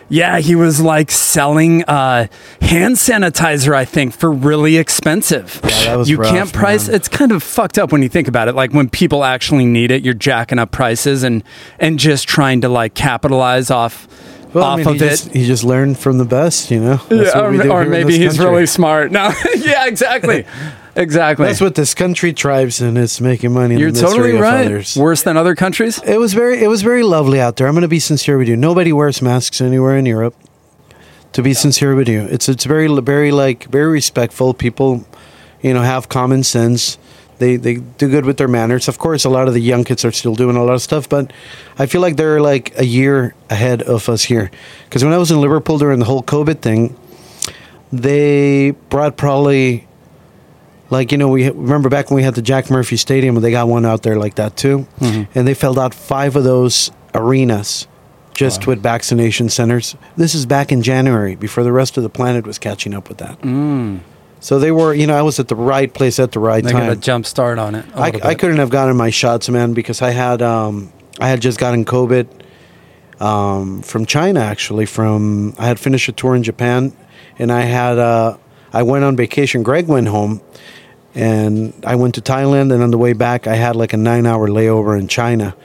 yeah, 0.09 0.39
he 0.39 0.55
was 0.55 0.81
like 0.81 1.11
selling 1.11 1.83
uh, 1.85 2.27
hand 2.61 2.95
sanitizer, 2.95 3.73
I 3.73 3.85
think, 3.85 4.13
for 4.13 4.31
really 4.31 4.77
expensive. 4.77 5.59
Yeah, 5.63 5.69
that 5.85 5.95
was 5.97 6.09
you 6.09 6.17
rough, 6.17 6.31
can't 6.31 6.51
price. 6.53 6.87
man. 6.87 6.95
It's 6.95 7.07
kind 7.07 7.31
of 7.31 7.43
fucked 7.43 7.77
up 7.77 7.91
when 7.91 8.01
you 8.01 8.09
think 8.09 8.27
about 8.27 8.47
it. 8.47 8.55
Like 8.55 8.71
when 8.73 8.89
people 8.89 9.23
actually 9.23 9.65
need 9.65 9.91
it, 9.91 10.03
you're 10.03 10.13
jacking 10.13 10.59
up 10.59 10.71
prices 10.71 11.23
and 11.23 11.43
and 11.79 11.99
just 11.99 12.27
trying 12.27 12.61
to 12.61 12.69
like 12.69 12.93
capitalize 12.95 13.69
off 13.71 14.07
Well, 14.53 14.63
I 14.63 14.67
off 14.71 14.77
mean, 14.79 14.87
of 14.87 14.93
he 14.95 15.05
it. 15.05 15.09
Just, 15.09 15.31
he 15.31 15.45
just 15.45 15.63
learned 15.63 15.99
from 15.99 16.17
the 16.17 16.25
best, 16.25 16.71
you 16.71 16.79
know. 16.79 16.95
That's 17.09 17.35
Yeah, 17.35 17.41
or 17.41 17.71
or 17.71 17.85
maybe 17.85 18.17
he's 18.17 18.37
country. 18.37 18.45
really 18.45 18.65
smart. 18.65 19.11
No, 19.11 19.31
yeah, 19.57 19.85
exactly, 19.85 20.45
exactly. 21.00 21.46
That's 21.48 21.62
what 21.62 21.75
this 21.75 21.94
country 21.94 22.32
thrives 22.32 22.82
in. 22.82 22.98
It's 22.98 23.20
making 23.20 23.53
money. 23.53 23.75
in 23.75 23.79
you're 23.79 23.91
totally 23.91 24.34
right. 24.34 24.65
others. 24.65 24.96
Worse 24.96 25.24
than 25.24 25.38
other 25.38 25.56
countries. 25.56 26.00
It 26.03 26.18
was 26.18 26.34
very, 26.34 26.63
it 26.63 26.68
was 26.68 26.82
very 26.82 27.03
lovely 27.03 27.39
out 27.41 27.56
there. 27.56 27.68
I'm 27.68 27.74
going 27.74 27.82
to 27.82 27.88
be 27.88 28.00
sincere 28.00 28.38
with 28.38 28.48
you. 28.48 28.56
Nobody 28.56 28.94
wears 28.94 29.22
masks 29.22 29.62
anywhere 29.62 29.98
in 29.98 30.06
Europe. 30.06 30.36
To 31.34 31.44
be 31.44 31.53
sincere 31.53 31.94
with 31.94 32.10
you, 32.10 32.22
it's 32.22 32.50
it's 32.50 32.65
very 32.65 32.88
very 33.01 33.32
like 33.32 33.65
very 33.65 33.91
respectful. 33.91 34.51
People, 34.56 35.06
you 35.62 35.75
know, 35.75 35.84
have 35.84 36.10
common 36.10 36.44
sense. 36.44 36.98
They 37.38 37.56
they 37.56 37.75
do 37.75 38.10
good 38.10 38.25
with 38.25 38.38
their 38.38 38.48
manners. 38.48 38.88
Of 38.88 38.98
course, 38.98 39.25
a 39.25 39.29
lot 39.29 39.48
of 39.48 39.53
the 39.53 39.62
young 39.62 39.84
kids 39.84 40.03
are 40.03 40.12
still 40.12 40.34
doing 40.34 40.56
a 40.56 40.63
lot 40.63 40.74
of 40.74 40.82
stuff, 40.82 41.08
but 41.08 41.32
I 41.77 41.86
feel 41.86 42.01
like 42.01 42.15
they're 42.15 42.41
like 42.41 42.74
a 42.79 42.84
year 42.84 43.36
ahead 43.50 43.84
of 43.84 44.10
us 44.10 44.24
here. 44.24 44.50
Because 44.86 45.03
when 45.03 45.13
I 45.13 45.20
was 45.20 45.29
in 45.29 45.39
Liverpool 45.39 45.77
during 45.77 46.00
the 46.00 46.06
whole 46.06 46.24
COVID 46.24 46.62
thing, 46.62 46.98
they 47.91 48.72
brought 48.89 49.15
probably 49.15 49.88
like 50.89 51.12
you 51.12 51.17
know 51.17 51.29
we 51.29 51.50
remember 51.50 51.89
back 51.89 52.10
when 52.10 52.15
we 52.17 52.24
had 52.24 52.36
the 52.36 52.41
Jack 52.41 52.69
Murphy 52.69 52.98
Stadium 52.98 53.36
and 53.36 53.43
they 53.43 53.51
got 53.51 53.67
one 53.67 53.86
out 53.86 54.03
there 54.03 54.17
like 54.17 54.36
that 54.36 54.55
too 54.58 54.88
and 55.01 55.48
they 55.48 55.53
filled 55.53 55.79
out 55.79 55.93
five 55.93 56.36
of 56.36 56.43
those 56.43 56.91
arenas 57.13 57.88
just 58.34 58.67
with 58.67 58.81
vaccination 58.81 59.50
centers 59.50 59.96
this 60.17 60.34
is 60.34 60.46
back 60.46 60.72
in 60.72 60.81
January 60.81 61.36
before 61.36 61.63
the 61.63 61.72
rest 61.72 61.98
of 61.98 62.03
the 62.03 62.10
planet 62.10 62.46
was 62.48 62.58
catching 62.58 62.93
up 62.93 63.10
with 63.10 63.17
that 63.17 63.38
so 64.41 64.58
they 64.60 64.72
were 64.72 64.93
you 64.93 65.05
know 65.08 65.15
I 65.17 65.22
was 65.22 65.39
at 65.39 65.48
the 65.50 65.55
right 65.55 65.93
place 65.93 66.17
at 66.19 66.31
the 66.31 66.39
right 66.39 66.63
time. 66.63 66.74
They 66.74 66.79
got 66.79 66.91
a 66.93 66.96
jump 66.96 67.25
start 67.25 67.60
on 67.60 67.75
it. 67.75 67.86
I, 67.96 68.12
I 68.24 68.36
couldn't 68.36 68.58
have 68.58 68.69
gotten 68.69 68.96
my 68.96 69.10
shots 69.10 69.50
man 69.50 69.74
because 69.74 70.01
I 70.01 70.12
had 70.12 70.41
um 70.41 70.93
I 71.19 71.27
had 71.27 71.41
just 71.41 71.60
gotten 71.60 71.84
COVID 71.84 72.27
um, 73.19 73.81
from 73.81 74.05
China 74.05 74.39
actually 74.39 74.86
from 74.86 75.53
I 75.60 75.67
had 75.67 75.79
finished 75.79 76.08
a 76.08 76.13
tour 76.13 76.36
in 76.36 76.43
Japan 76.43 76.93
and 77.38 77.51
I 77.51 77.62
had 77.62 77.98
uh, 77.98 78.38
I 78.72 78.84
went 78.84 79.03
on 79.03 79.15
vacation. 79.17 79.63
Greg 79.63 79.88
went 79.88 80.08
home, 80.08 80.41
and 81.15 81.73
I 81.85 81.95
went 81.95 82.15
to 82.15 82.21
Thailand. 82.21 82.73
And 82.73 82.83
on 82.83 82.91
the 82.91 82.97
way 82.97 83.13
back, 83.13 83.47
I 83.47 83.55
had 83.55 83.75
like 83.75 83.93
a 83.93 83.97
nine-hour 83.97 84.47
layover 84.47 84.99
in 84.99 85.07
China. 85.07 85.55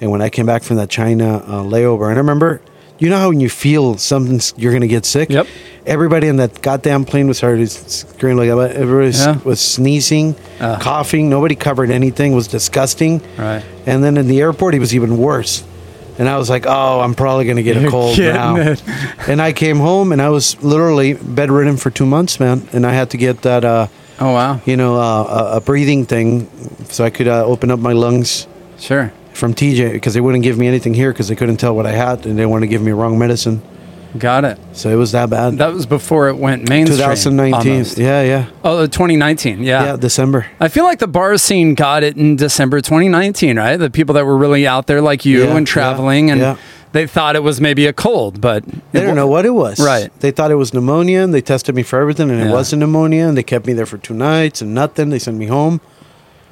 And 0.00 0.10
when 0.10 0.22
I 0.22 0.28
came 0.30 0.46
back 0.46 0.62
from 0.62 0.76
that 0.76 0.90
China 0.90 1.38
uh, 1.38 1.62
layover, 1.62 2.04
and 2.08 2.14
I 2.14 2.18
remember, 2.18 2.60
you 2.98 3.08
know 3.10 3.18
how 3.18 3.28
when 3.28 3.40
you 3.40 3.48
feel 3.48 3.96
something's 3.96 4.54
you're 4.56 4.72
gonna 4.72 4.86
get 4.88 5.04
sick. 5.04 5.30
Yep. 5.30 5.46
Everybody 5.86 6.26
in 6.26 6.36
that 6.36 6.60
goddamn 6.62 7.04
plane 7.04 7.28
was 7.28 7.38
started 7.38 7.70
screaming 7.70 8.38
like 8.38 8.48
everybody 8.48 9.06
was- 9.06 9.24
Yeah. 9.24 9.38
was 9.44 9.60
sneezing, 9.60 10.34
Uh. 10.60 10.78
coughing. 10.78 11.28
Nobody 11.30 11.54
covered 11.54 11.90
anything. 11.90 12.32
It 12.32 12.36
was 12.36 12.48
disgusting. 12.48 13.20
Right. 13.38 13.62
And 13.86 14.02
then 14.04 14.16
in 14.16 14.26
the 14.28 14.40
airport, 14.40 14.74
he 14.74 14.80
was 14.80 14.94
even 14.94 15.16
worse. 15.18 15.62
And 16.18 16.28
I 16.28 16.36
was 16.36 16.50
like, 16.50 16.66
oh, 16.66 16.98
I'm 17.00 17.14
probably 17.14 17.44
going 17.44 17.58
to 17.58 17.62
get 17.62 17.76
a 17.76 17.80
You're 17.82 17.90
cold 17.92 18.16
kidding 18.16 18.34
now. 18.34 18.56
it. 18.56 18.82
and 19.28 19.40
I 19.40 19.52
came 19.52 19.76
home 19.78 20.10
and 20.10 20.20
I 20.20 20.30
was 20.30 20.60
literally 20.62 21.12
bedridden 21.14 21.76
for 21.76 21.90
two 21.90 22.06
months, 22.06 22.40
man. 22.40 22.68
And 22.72 22.84
I 22.84 22.92
had 22.92 23.10
to 23.10 23.16
get 23.16 23.42
that, 23.42 23.64
uh, 23.64 23.86
Oh 24.20 24.32
wow. 24.32 24.60
you 24.66 24.76
know, 24.76 24.96
uh, 24.96 25.50
a, 25.52 25.56
a 25.56 25.60
breathing 25.60 26.04
thing 26.04 26.48
so 26.88 27.04
I 27.04 27.10
could 27.10 27.28
uh, 27.28 27.44
open 27.44 27.70
up 27.70 27.78
my 27.78 27.92
lungs 27.92 28.46
Sure. 28.78 29.12
from 29.32 29.54
TJ 29.54 29.92
because 29.92 30.14
they 30.14 30.20
wouldn't 30.20 30.42
give 30.42 30.58
me 30.58 30.66
anything 30.66 30.94
here 30.94 31.12
because 31.12 31.28
they 31.28 31.36
couldn't 31.36 31.58
tell 31.58 31.74
what 31.74 31.86
I 31.86 31.92
had 31.92 32.26
and 32.26 32.38
they 32.38 32.46
wanted 32.46 32.66
to 32.66 32.70
give 32.70 32.82
me 32.82 32.92
wrong 32.92 33.18
medicine. 33.18 33.62
Got 34.18 34.44
it. 34.46 34.58
So 34.72 34.88
it 34.88 34.94
was 34.96 35.12
that 35.12 35.28
bad. 35.28 35.58
That 35.58 35.72
was 35.74 35.84
before 35.84 36.28
it 36.30 36.36
went 36.38 36.66
mainstream. 36.68 36.98
2019. 36.98 37.72
almost. 37.72 37.98
Yeah, 37.98 38.22
yeah. 38.22 38.46
Oh, 38.64 38.86
2019. 38.86 39.62
Yeah. 39.62 39.84
Yeah, 39.84 39.96
December. 39.96 40.46
I 40.58 40.68
feel 40.68 40.84
like 40.84 40.98
the 40.98 41.06
bar 41.06 41.36
scene 41.36 41.74
got 41.74 42.02
it 42.02 42.16
in 42.16 42.34
December 42.34 42.80
2019, 42.80 43.58
right? 43.58 43.76
The 43.76 43.90
people 43.90 44.14
that 44.14 44.24
were 44.24 44.36
really 44.38 44.66
out 44.66 44.86
there 44.86 45.02
like 45.02 45.26
you 45.26 45.44
Yeah, 45.44 45.54
and 45.56 45.66
traveling 45.66 46.28
yeah, 46.28 46.32
and 46.32 46.40
yeah. 46.40 46.56
They 46.92 47.06
thought 47.06 47.36
it 47.36 47.42
was 47.42 47.60
maybe 47.60 47.86
a 47.86 47.92
cold, 47.92 48.40
but 48.40 48.64
They 48.92 49.00
don't 49.00 49.16
know 49.16 49.26
what 49.26 49.44
it 49.46 49.50
was. 49.50 49.78
Right. 49.78 50.10
They 50.20 50.30
thought 50.30 50.50
it 50.50 50.56
was 50.56 50.72
pneumonia 50.72 51.20
and 51.22 51.34
they 51.34 51.40
tested 51.42 51.74
me 51.74 51.82
for 51.82 52.00
everything 52.00 52.30
and 52.30 52.40
Yeah. 52.40 52.48
it 52.48 52.52
wasn't 52.52 52.80
pneumonia 52.80 53.26
and 53.28 53.36
they 53.36 53.42
kept 53.42 53.66
me 53.66 53.72
there 53.74 53.86
for 53.86 53.98
two 53.98 54.14
nights 54.14 54.62
and 54.62 54.74
nothing. 54.74 55.10
They 55.10 55.18
sent 55.18 55.36
me 55.36 55.46
home. 55.46 55.80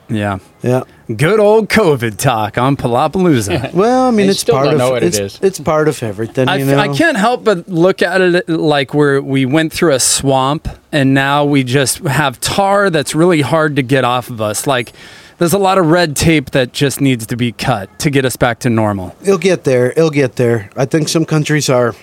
Yeah. 0.08 0.38
Yeah. 0.62 0.84
Good 1.16 1.40
old 1.40 1.68
COVID 1.68 2.16
talk 2.16 2.58
on 2.58 2.76
Palapalooza. 2.76 3.72
Well, 3.74 4.04
I 4.04 4.10
mean, 4.10 4.26
They 4.26 4.32
it's 4.32 4.44
part 4.44 4.68
of 4.68 4.80
it 4.96 5.02
it's, 5.02 5.18
is. 5.18 5.38
it's 5.42 5.58
part 5.58 5.88
of 5.88 6.00
everything. 6.02 6.48
I, 6.48 6.56
you 6.56 6.64
know? 6.64 6.78
I 6.78 6.88
can't 6.94 7.16
help 7.16 7.42
but 7.42 7.68
look 7.68 8.02
at 8.02 8.20
it 8.20 8.48
like 8.48 8.94
we're, 8.94 9.20
we 9.20 9.46
went 9.46 9.72
through 9.72 9.94
a 9.94 10.00
swamp 10.00 10.68
and 10.92 11.12
now 11.14 11.44
we 11.44 11.64
just 11.64 11.98
have 11.98 12.38
tar 12.40 12.88
that's 12.90 13.14
really 13.14 13.40
hard 13.40 13.76
to 13.76 13.82
get 13.82 14.04
off 14.04 14.30
of 14.30 14.40
us. 14.40 14.66
Like, 14.66 14.92
there's 15.38 15.52
a 15.52 15.58
lot 15.58 15.78
of 15.78 15.86
red 15.86 16.16
tape 16.16 16.50
that 16.52 16.72
just 16.72 17.00
needs 17.00 17.26
to 17.26 17.36
be 17.36 17.52
cut 17.52 17.98
to 18.00 18.10
get 18.10 18.24
us 18.24 18.36
back 18.36 18.58
to 18.60 18.70
normal. 18.70 19.14
It'll 19.22 19.38
get 19.38 19.64
there. 19.64 19.90
It'll 19.92 20.10
get 20.10 20.36
there. 20.36 20.70
I 20.76 20.84
think 20.86 21.08
some 21.08 21.24
countries 21.24 21.68
are 21.68 21.94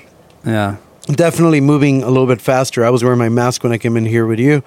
Yeah. 0.46 0.76
definitely 1.08 1.62
moving 1.62 2.04
a 2.04 2.08
little 2.10 2.28
bit 2.28 2.42
faster. 2.42 2.86
I 2.86 2.90
was 2.90 3.04
wearing 3.04 3.20
my 3.20 3.30
mask 3.30 3.64
when 3.64 3.72
I 3.74 3.78
came 3.78 3.98
in 3.98 4.06
here 4.06 4.26
with 4.26 4.40
you, 4.40 4.62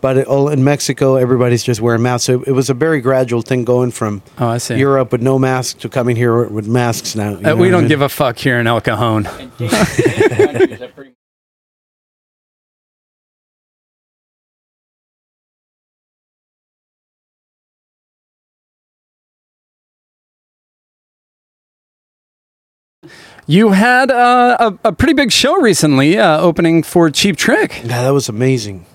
but 0.00 0.16
it, 0.18 0.26
all 0.26 0.48
in 0.48 0.62
Mexico, 0.64 1.16
everybody's 1.16 1.62
just 1.62 1.80
wearing 1.80 2.02
masks. 2.02 2.26
So 2.26 2.42
it 2.46 2.52
was 2.52 2.70
a 2.70 2.74
very 2.74 3.00
gradual 3.00 3.42
thing 3.42 3.64
going 3.64 3.90
from 3.90 4.22
Oh, 4.38 4.48
I 4.48 4.58
see. 4.58 4.76
Europe 4.76 5.12
with 5.12 5.22
no 5.22 5.38
masks 5.38 5.80
to 5.82 5.88
coming 5.88 6.16
here 6.16 6.44
with 6.44 6.66
masks 6.66 7.14
now. 7.14 7.34
Uh, 7.34 7.54
we 7.56 7.70
don't 7.70 7.82
mean? 7.82 7.88
give 7.88 8.02
a 8.02 8.08
fuck 8.08 8.38
here 8.38 8.58
in 8.58 8.66
El 8.66 8.80
Cajon. 8.80 9.28
You 23.46 23.70
had 23.70 24.10
uh, 24.10 24.56
a, 24.84 24.88
a 24.88 24.92
pretty 24.92 25.14
big 25.14 25.32
show 25.32 25.56
recently 25.60 26.16
uh, 26.18 26.40
opening 26.40 26.82
for 26.82 27.10
Cheap 27.10 27.36
Trick. 27.36 27.80
Yeah, 27.84 28.02
that 28.02 28.10
was 28.10 28.28
amazing. 28.28 28.86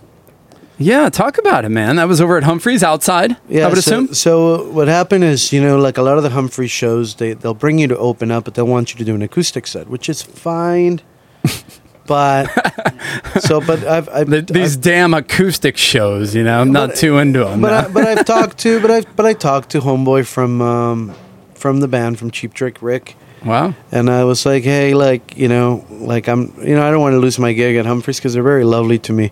Yeah, 0.80 1.10
talk 1.10 1.38
about 1.38 1.66
it, 1.66 1.70
man. 1.70 1.96
That 1.96 2.08
was 2.08 2.22
over 2.22 2.38
at 2.38 2.44
Humphreys 2.44 2.84
outside, 2.84 3.36
Yeah, 3.50 3.66
I 3.66 3.70
would 3.70 3.77
so, 3.84 4.04
assume. 4.04 4.13
So 4.13 4.70
what 4.72 4.88
happened 4.88 5.24
is, 5.24 5.51
you 5.51 5.60
know, 5.60 5.77
like 5.77 5.98
a 5.98 6.04
lot 6.04 6.18
of 6.18 6.24
the 6.24 6.30
Humphrey 6.30 6.68
shows, 6.68 7.16
they 7.16 7.34
they'll 7.34 7.56
bring 7.56 7.80
you 7.80 7.88
to 7.88 7.98
open 7.98 8.30
up, 8.32 8.46
but 8.46 8.54
they'll 8.54 8.68
want 8.68 8.94
you 8.94 8.98
to 9.00 9.04
do 9.04 9.16
an 9.16 9.22
acoustic 9.24 9.66
set, 9.68 9.88
which 9.89 10.08
is 10.08 10.22
fine. 10.22 11.01
but 12.06 12.46
so, 13.42 13.60
but 13.60 13.84
I've, 13.86 14.08
I've 14.10 14.30
The, 14.30 14.42
these 14.44 14.75
I've- 14.77 14.82
damn 14.84 15.13
acoustic 15.16 15.77
shows, 15.77 16.36
you 16.36 16.44
know, 16.44 16.62
I'm 16.62 16.72
not 16.72 16.94
too 16.96 17.18
into 17.18 17.39
them. 17.44 17.60
but 17.60 17.74
I, 17.74 17.88
but 17.92 18.06
I've 18.08 18.25
talked 18.25 18.60
to, 18.60 18.80
but 18.80 18.92
I 18.92 19.01
but 19.16 19.25
I 19.25 19.34
talked 19.34 19.72
to 19.72 19.80
homeboy 19.82 20.27
from 20.27 20.62
um, 20.62 21.16
from 21.56 21.80
the 21.80 21.88
band 21.88 22.20
from 22.20 22.30
Cheap 22.32 22.54
Trick, 22.54 22.82
Rick. 22.84 23.16
Wow. 23.48 23.74
And 23.92 24.10
I 24.10 24.24
was 24.25 24.46
like, 24.46 24.63
hey, 24.63 24.94
like, 24.94 25.38
you 25.38 25.48
know, 25.48 25.86
like 25.89 26.27
I'm, 26.27 26.54
you 26.62 26.75
know, 26.75 26.86
I 26.86 26.92
don't 26.92 27.01
want 27.01 27.13
to 27.13 27.20
lose 27.20 27.39
my 27.39 27.54
gig 27.54 27.75
at 27.77 27.86
Humphreys 27.86 28.18
because 28.18 28.34
they're 28.34 28.44
very 28.44 28.63
lovely 28.66 29.00
to 29.00 29.13
me. 29.13 29.32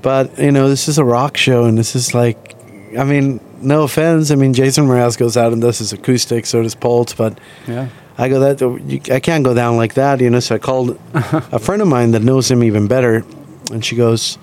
But, 0.00 0.38
you 0.38 0.52
know, 0.52 0.68
this 0.68 0.86
is 0.88 0.98
a 0.98 1.04
rock 1.04 1.36
show 1.36 1.64
and 1.64 1.76
this 1.76 1.96
is 1.96 2.14
like, 2.14 2.54
I 2.96 3.04
mean, 3.04 3.40
no 3.60 3.82
offense. 3.82 4.30
I 4.30 4.36
mean, 4.36 4.54
Jason 4.54 4.86
Mraz 4.86 5.18
goes 5.18 5.36
out 5.36 5.52
and 5.52 5.60
does 5.60 5.78
his 5.78 5.92
acoustic, 5.92 6.46
so 6.46 6.62
does 6.62 6.74
Poltz, 6.74 7.14
but 7.14 7.38
Yeah. 7.66 7.88
I 8.20 8.28
go 8.28 8.40
that, 8.40 8.60
you, 8.60 9.00
I 9.14 9.20
can't 9.20 9.44
go 9.44 9.54
down 9.54 9.76
like 9.76 9.94
that, 9.94 10.20
you 10.20 10.28
know. 10.28 10.40
So 10.40 10.56
I 10.56 10.58
called 10.58 10.98
a 11.14 11.58
friend 11.58 11.80
of 11.82 11.86
mine 11.86 12.12
that 12.12 12.22
knows 12.22 12.50
him 12.50 12.64
even 12.64 12.88
better 12.88 13.24
and 13.70 13.84
she 13.84 13.94
goes, 13.96 14.38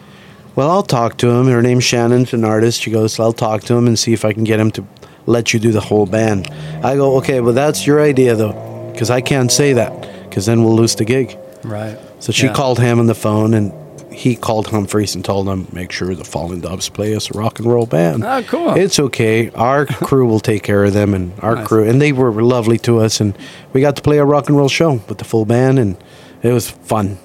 well, 0.55 0.71
I'll 0.71 0.83
talk 0.83 1.17
to 1.17 1.29
him. 1.29 1.47
Her 1.47 1.61
name's 1.61 1.83
Shannon's 1.83 2.33
an 2.33 2.45
artist. 2.45 2.81
She 2.81 2.91
goes, 2.91 3.19
I'll 3.19 3.33
talk 3.33 3.63
to 3.63 3.75
him 3.75 3.87
and 3.87 3.99
see 3.99 4.13
if 4.13 4.23
I 4.23 4.31
can 4.31 4.45
get 4.45 4.59
him 4.59 4.71
to 4.71 4.85
let 5.25 5.53
you 5.53 5.59
do 5.59 5.71
the 5.71 5.81
whole 5.81 6.05
band. 6.05 6.47
I 6.83 6.95
go, 6.95 7.17
okay, 7.17 7.41
well, 7.41 7.53
that's 7.53 7.85
your 7.85 8.01
idea, 8.01 8.35
though, 8.35 8.53
because 8.95 9.09
I 9.09 9.21
can't 9.21 9.51
say 9.51 9.73
that, 9.73 9.91
because 10.29 10.45
then 10.45 10.63
we'll 10.63 10.75
lose 10.75 10.95
the 10.95 11.05
gig. 11.05 11.37
Right. 11.63 11.97
So 12.19 12.31
she 12.31 12.47
Yeah. 12.47 12.53
called 12.53 12.79
him 12.79 12.99
on 12.99 13.05
the 13.07 13.15
phone, 13.15 13.53
and 13.53 13.71
he 14.11 14.35
called 14.35 14.67
Humphreys 14.67 15.13
and 15.15 15.23
told 15.25 15.47
him, 15.49 15.67
make 15.73 15.91
sure 15.91 16.15
the 16.15 16.23
Fallen 16.23 16.61
Doves 16.61 16.87
play 16.89 17.13
us 17.15 17.29
a 17.29 17.37
rock 17.37 17.59
and 17.59 17.67
roll 17.67 17.85
band. 17.85 18.23
Oh, 18.23 18.41
cool. 18.47 18.73
It's 18.75 18.97
okay. 18.99 19.49
Our 19.55 19.85
crew 20.07 20.25
will 20.25 20.39
take 20.39 20.63
care 20.63 20.83
of 20.85 20.93
them, 20.93 21.13
and 21.13 21.33
our 21.41 21.55
Nice. 21.55 21.67
crew, 21.67 21.83
and 21.87 22.01
they 22.01 22.11
were 22.13 22.31
lovely 22.41 22.77
to 22.79 22.99
us, 23.01 23.19
and 23.19 23.37
we 23.73 23.81
got 23.81 23.95
to 23.97 24.01
play 24.01 24.17
a 24.17 24.25
rock 24.25 24.47
and 24.47 24.57
roll 24.57 24.69
show 24.69 25.01
with 25.09 25.17
the 25.17 25.25
full 25.25 25.45
band, 25.45 25.77
and 25.79 25.97
it 26.43 26.53
was 26.53 26.69
fun. 26.69 27.17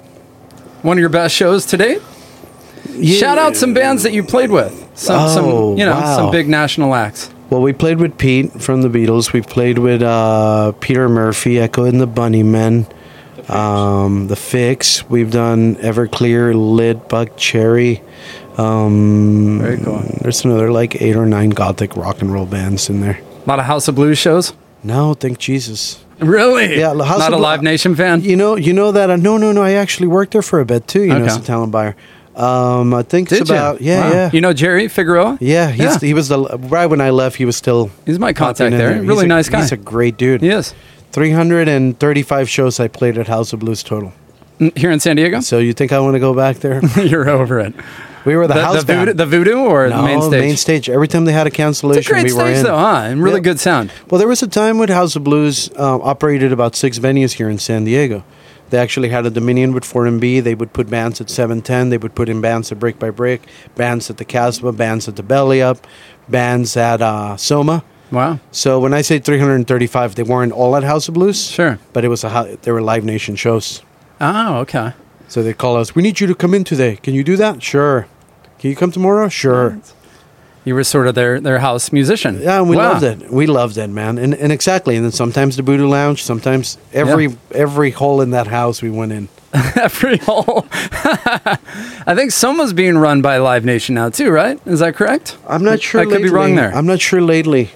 One 0.83 0.97
of 0.99 1.01
your 1.01 1.09
best 1.11 1.35
shows 1.35 1.65
to 1.67 1.77
date? 1.77 2.03
Shout 3.05 3.39
out 3.39 3.57
some 3.57 3.73
bands 3.75 4.03
that 4.03 4.13
you 4.13 4.23
played 4.25 4.51
with. 4.51 4.73
Some, 4.95 5.17
Oh, 5.21 5.29
some 5.35 5.47
you 5.79 5.85
know, 5.87 5.93
wow. 5.93 6.17
some 6.17 6.31
big 6.31 6.49
national 6.49 6.95
acts. 6.95 7.31
Well, 7.51 7.63
we 7.63 7.73
played 7.73 7.99
with 7.99 8.17
Pete 8.17 8.53
from 8.63 8.83
the 8.83 8.89
Beatles. 8.89 9.33
We 9.33 9.41
played 9.43 9.79
with 9.79 10.03
uh, 10.03 10.73
Peter 10.81 11.09
Murphy, 11.09 11.59
Echo 11.59 11.85
and 11.85 12.01
the 12.01 12.07
Bunnymen, 12.07 12.87
um, 13.51 14.29
the 14.29 14.37
Fixx. 14.37 15.03
We've 15.11 15.33
done 15.33 15.75
Everclear, 15.77 16.55
Lit, 16.55 17.09
Buckcherry. 17.09 18.03
Um, 18.57 19.59
Very 19.61 19.79
cool. 19.79 20.01
There's 20.21 20.45
another 20.45 20.71
like 20.71 21.03
eight 21.03 21.17
or 21.17 21.27
nine 21.27 21.51
gothic 21.51 21.97
rock 21.97 22.21
and 22.23 22.33
roll 22.33 22.47
bands 22.47 22.89
in 22.89 23.01
there. 23.01 23.21
A 23.45 23.49
lot 23.49 23.59
of 23.59 23.65
House 23.65 23.89
of 23.89 23.97
Blues 23.97 24.19
shows. 24.19 24.53
No, 24.85 25.15
thank 25.15 25.39
Jesus. 25.39 26.05
Really? 26.21 26.79
Yeah, 26.79 26.91
House 27.03 27.19
not 27.19 27.29
of 27.29 27.33
a 27.35 27.37
Blu- 27.39 27.43
Live 27.43 27.63
Nation 27.63 27.97
fan. 27.97 28.21
You 28.23 28.37
know, 28.37 28.55
you 28.57 28.73
know 28.73 28.93
that. 28.93 29.11
Uh, 29.11 29.17
no, 29.17 29.39
no, 29.39 29.51
no. 29.51 29.63
I 29.63 29.73
actually 29.73 30.07
worked 30.07 30.33
there 30.33 30.43
for 30.43 30.61
a 30.61 30.65
bit 30.65 30.87
too. 30.87 31.03
You 31.03 31.09
know, 31.09 31.17
Okay. 31.17 31.27
as 31.27 31.37
a 31.37 31.43
talent 31.43 31.73
buyer. 31.73 31.97
Um, 32.41 32.95
I 32.95 33.03
think 33.03 33.29
Did 33.29 33.43
it's 33.43 33.51
about 33.51 33.81
you? 33.81 33.89
yeah, 33.91 34.01
Wow. 34.01 34.13
yeah. 34.15 34.31
You 34.33 34.41
know 34.41 34.53
Jerry 34.53 34.89
Figueroa? 34.89 35.37
yeah, 35.41 35.71
he's, 35.71 35.81
Yeah. 35.85 35.99
he 35.99 36.15
was 36.15 36.29
the 36.29 36.39
right 36.71 36.87
when 36.87 37.01
I 37.01 37.11
left. 37.11 37.37
He 37.37 37.45
was 37.45 37.57
still 37.57 37.91
He's 38.07 38.19
my 38.19 38.33
contact 38.33 38.77
there. 38.77 38.95
He's 38.99 39.07
Really 39.07 39.25
a- 39.27 39.29
nice 39.29 39.49
guy. 39.49 39.61
He's 39.61 39.73
a 39.73 39.77
great 39.77 40.17
dude. 40.17 40.41
He 40.41 40.49
is. 40.49 40.73
335 41.13 42.49
shows 42.49 42.81
I 42.81 42.89
played 42.89 43.19
at 43.19 43.29
House 43.29 43.53
of 43.53 43.61
Blues 43.61 43.83
total. 43.83 44.13
Mm, 44.61 44.77
Here 44.77 44.91
in 44.91 45.01
San 45.01 45.17
Diego? 45.17 45.41
So 45.41 45.59
you 45.59 45.73
think 45.73 45.93
I 45.93 45.99
want 46.01 46.15
to 46.15 46.21
go 46.21 46.35
back 46.35 46.59
there? 46.59 46.81
You're 47.05 47.29
over 47.29 47.61
it. 47.61 47.75
We 48.25 48.37
were 48.37 48.47
the, 48.47 48.55
The, 48.55 48.63
house 48.63 48.85
the, 48.85 48.93
voodoo, 48.93 49.07
band. 49.07 49.19
the 49.19 49.27
voodoo 49.27 49.57
or 49.59 49.89
no, 49.89 49.97
the 49.97 50.03
main 50.03 50.21
stage? 50.23 50.41
main 50.41 50.57
stage. 50.57 50.91
Every 50.91 51.09
time 51.09 51.25
they 51.25 51.33
had 51.33 51.47
a 51.47 51.51
cancellation, 51.51 52.01
It's 52.01 52.09
a 52.09 52.13
great 52.13 52.25
we 52.27 52.33
were 52.35 52.41
stage 52.45 52.59
in. 52.59 52.65
though, 52.65 52.77
huh? 52.77 53.03
And 53.07 53.23
really 53.23 53.37
Yeah. 53.37 53.45
good 53.45 53.61
sound. 53.61 53.91
Well, 54.11 54.19
there 54.19 54.29
was 54.29 54.43
a 54.43 54.47
time 54.47 54.79
when 54.79 54.91
House 54.91 55.17
of 55.17 55.25
Blues 55.25 55.71
um, 55.77 56.03
operated 56.03 56.53
about 56.53 56.77
six 56.77 56.99
venues 56.99 57.33
here 57.33 57.49
in 57.49 57.59
San 57.59 57.85
Diego. 57.85 58.23
They 58.71 58.79
actually 58.79 59.09
had 59.09 59.27
a 59.27 59.31
Dominion 59.31 59.73
with 59.73 59.85
4MB. 59.85 60.43
They 60.43 60.55
would 60.55 60.73
put 60.73 60.89
bands 60.89 61.21
at 61.21 61.29
710. 61.29 61.91
They 61.91 61.99
would 61.99 62.15
put 62.15 62.29
in 62.29 62.41
bands 62.41 62.71
at 62.73 62.79
Brick 62.79 62.99
by 62.99 63.11
Brick, 63.11 63.43
bands 63.75 64.09
at 64.11 64.17
the 64.17 64.25
Casbah, 64.25 64.73
bands 64.73 65.09
at 65.09 65.17
the 65.17 65.23
Belly 65.23 65.61
Up, 65.61 65.87
bands 66.29 66.77
at 66.77 67.03
uh, 67.03 67.37
Soma. 67.37 67.83
Wow. 68.13 68.41
So 68.51 68.81
when 68.81 68.95
I 68.95 69.03
say 69.03 69.19
335, 69.19 70.15
they 70.15 70.23
weren't 70.23 70.53
all 70.53 70.77
at 70.77 70.83
House 70.85 71.09
of 71.09 71.15
Blues. 71.15 71.51
Sure. 71.51 71.79
But 71.93 72.05
it 72.05 72.09
was 72.09 72.25
a 72.25 72.31
hou- 72.31 72.57
they 72.63 72.73
were 72.73 72.83
Live 72.83 73.05
Nation 73.05 73.37
shows. 73.37 73.83
Oh, 74.21 74.59
okay. 74.59 74.93
So 75.29 75.43
they 75.43 75.53
call 75.55 75.77
us. 75.77 75.95
We 75.95 76.03
need 76.03 76.21
you 76.21 76.27
to 76.27 76.35
come 76.35 76.55
in 76.55 76.65
today. 76.65 76.97
Can 76.97 77.15
you 77.15 77.23
do 77.23 77.37
that? 77.37 77.63
Sure. 77.63 78.07
Can 78.59 78.71
you 78.71 78.77
come 78.77 78.91
tomorrow? 78.91 79.29
Sure. 79.29 79.81
You 80.65 80.75
were 80.75 80.85
sort 80.85 81.07
of 81.07 81.15
their, 81.15 81.41
their 81.41 81.59
house 81.59 81.91
musician. 81.91 82.39
Yeah, 82.43 82.59
and 82.61 82.69
we 82.69 82.77
Wow. 82.77 82.93
loved 82.93 83.03
it. 83.03 83.31
We 83.31 83.47
loved 83.47 83.79
it, 83.79 83.89
man. 83.89 84.19
And 84.19 84.35
and 84.35 84.53
exactly. 84.53 84.95
And 84.97 85.05
then 85.05 85.13
sometimes 85.13 85.57
the 85.57 85.63
Voodoo 85.63 85.87
Lounge. 85.89 86.23
Sometimes 86.23 86.77
every 86.93 87.27
Yeah. 87.29 87.35
every 87.55 87.91
hole 87.93 88.21
in 88.21 88.31
that 88.33 88.47
house 88.47 88.83
we 88.83 88.91
went 88.91 89.13
in. 89.13 89.29
Every 89.75 90.19
hole. 90.19 90.67
I 90.73 92.15
think 92.15 92.31
Soma's 92.31 92.73
being 92.73 92.97
run 92.99 93.21
by 93.21 93.39
Live 93.39 93.65
Nation 93.65 93.95
now 93.97 94.09
too, 94.11 94.31
right? 94.31 94.61
Is 94.67 94.79
that 94.81 94.95
correct? 94.95 95.37
I'm 95.49 95.65
not 95.65 95.81
sure. 95.83 96.01
I 96.01 96.05
could 96.05 96.23
be 96.23 96.29
wrong 96.29 96.55
there. 96.55 96.73
I'm 96.73 96.87
not 96.87 97.01
sure 97.01 97.21
lately. 97.21 97.71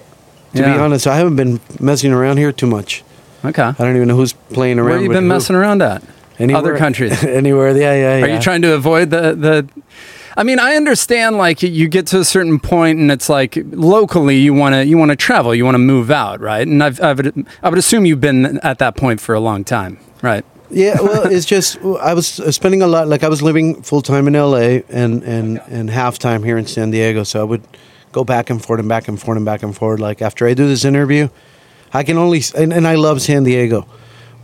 To 0.55 0.63
be 0.63 0.69
honest, 0.71 1.07
I 1.09 1.17
haven't 1.17 1.35
been 1.37 1.59
messing 1.81 2.13
around 2.13 2.37
here 2.37 2.53
too 2.53 2.69
much. 2.69 3.03
Okay. 3.45 3.63
I 3.63 3.73
don't 3.73 3.97
even 3.97 4.07
know 4.07 4.17
who's 4.17 4.35
playing 4.53 4.79
around. 4.79 4.85
Where 4.87 4.95
have 4.95 5.03
you 5.03 5.09
been 5.11 5.25
who. 5.25 5.29
messing 5.29 5.57
around 5.57 5.83
at? 5.83 6.03
Anywhere- 6.39 6.59
Other 6.63 6.77
countries. 6.79 7.25
Anywhere? 7.43 7.71
Yeah, 7.77 7.93
yeah, 7.95 8.19
yeah. 8.19 8.25
Are 8.25 8.29
you 8.29 8.41
trying 8.41 8.63
to 8.63 8.73
avoid 8.75 9.11
the 9.11 9.35
the? 9.35 9.69
I 10.37 10.43
mean, 10.43 10.59
I 10.59 10.75
understand 10.75 11.37
like 11.37 11.63
you 11.63 11.89
get 11.89 12.09
to 12.09 12.19
a 12.19 12.25
certain 12.25 12.59
point 12.59 12.99
and 12.99 13.11
it's 13.13 13.29
like 13.29 13.57
locally 13.57 14.37
you 14.39 14.53
want 14.53 14.75
to 14.75 14.85
you 14.85 14.99
want 14.99 15.11
to 15.11 15.17
travel, 15.17 15.55
you 15.55 15.65
want 15.65 15.75
to 15.77 15.81
move 15.81 16.11
out, 16.11 16.41
right? 16.41 16.67
And 16.67 16.83
I've, 16.83 17.01
I've 17.01 17.21
I 17.63 17.69
would 17.69 17.79
assume 17.79 18.05
you've 18.05 18.21
been 18.21 18.59
at 18.59 18.79
that 18.79 18.97
point 18.97 19.21
for 19.21 19.35
a 19.35 19.41
long 19.41 19.65
time, 19.65 19.99
right? 20.23 20.45
Yeah, 20.71 20.97
well, 21.01 21.27
it's 21.27 21.47
just 21.47 21.79
I 22.01 22.15
was 22.15 22.27
spending 22.27 22.83
a 22.83 22.87
lot. 22.87 23.07
Like 23.07 23.23
I 23.23 23.29
was 23.29 23.43
living 23.43 23.83
full 23.83 24.03
time 24.03 24.27
in 24.27 24.35
L.A. 24.35 24.83
and 24.89 25.23
and 25.23 25.61
and 25.69 25.89
half 25.91 26.19
time 26.19 26.43
here 26.43 26.59
in 26.59 26.67
San 26.67 26.91
Diego, 26.91 27.23
so 27.23 27.41
I 27.41 27.45
would 27.45 27.63
go 28.11 28.25
back 28.25 28.51
and 28.51 28.65
forth 28.65 28.81
and 28.81 28.89
back 28.89 29.09
and 29.09 29.21
forth 29.21 29.37
and 29.37 29.47
back 29.47 29.63
and 29.63 29.77
forth. 29.77 30.01
Like 30.01 30.21
after 30.21 30.47
I 30.47 30.55
do 30.55 30.67
this 30.67 30.85
interview, 30.85 31.29
I 31.93 32.03
can 32.03 32.19
only 32.19 32.43
and, 32.57 32.73
and 32.73 32.89
I 32.89 32.97
love 32.97 33.23
San 33.23 33.45
Diego, 33.45 33.87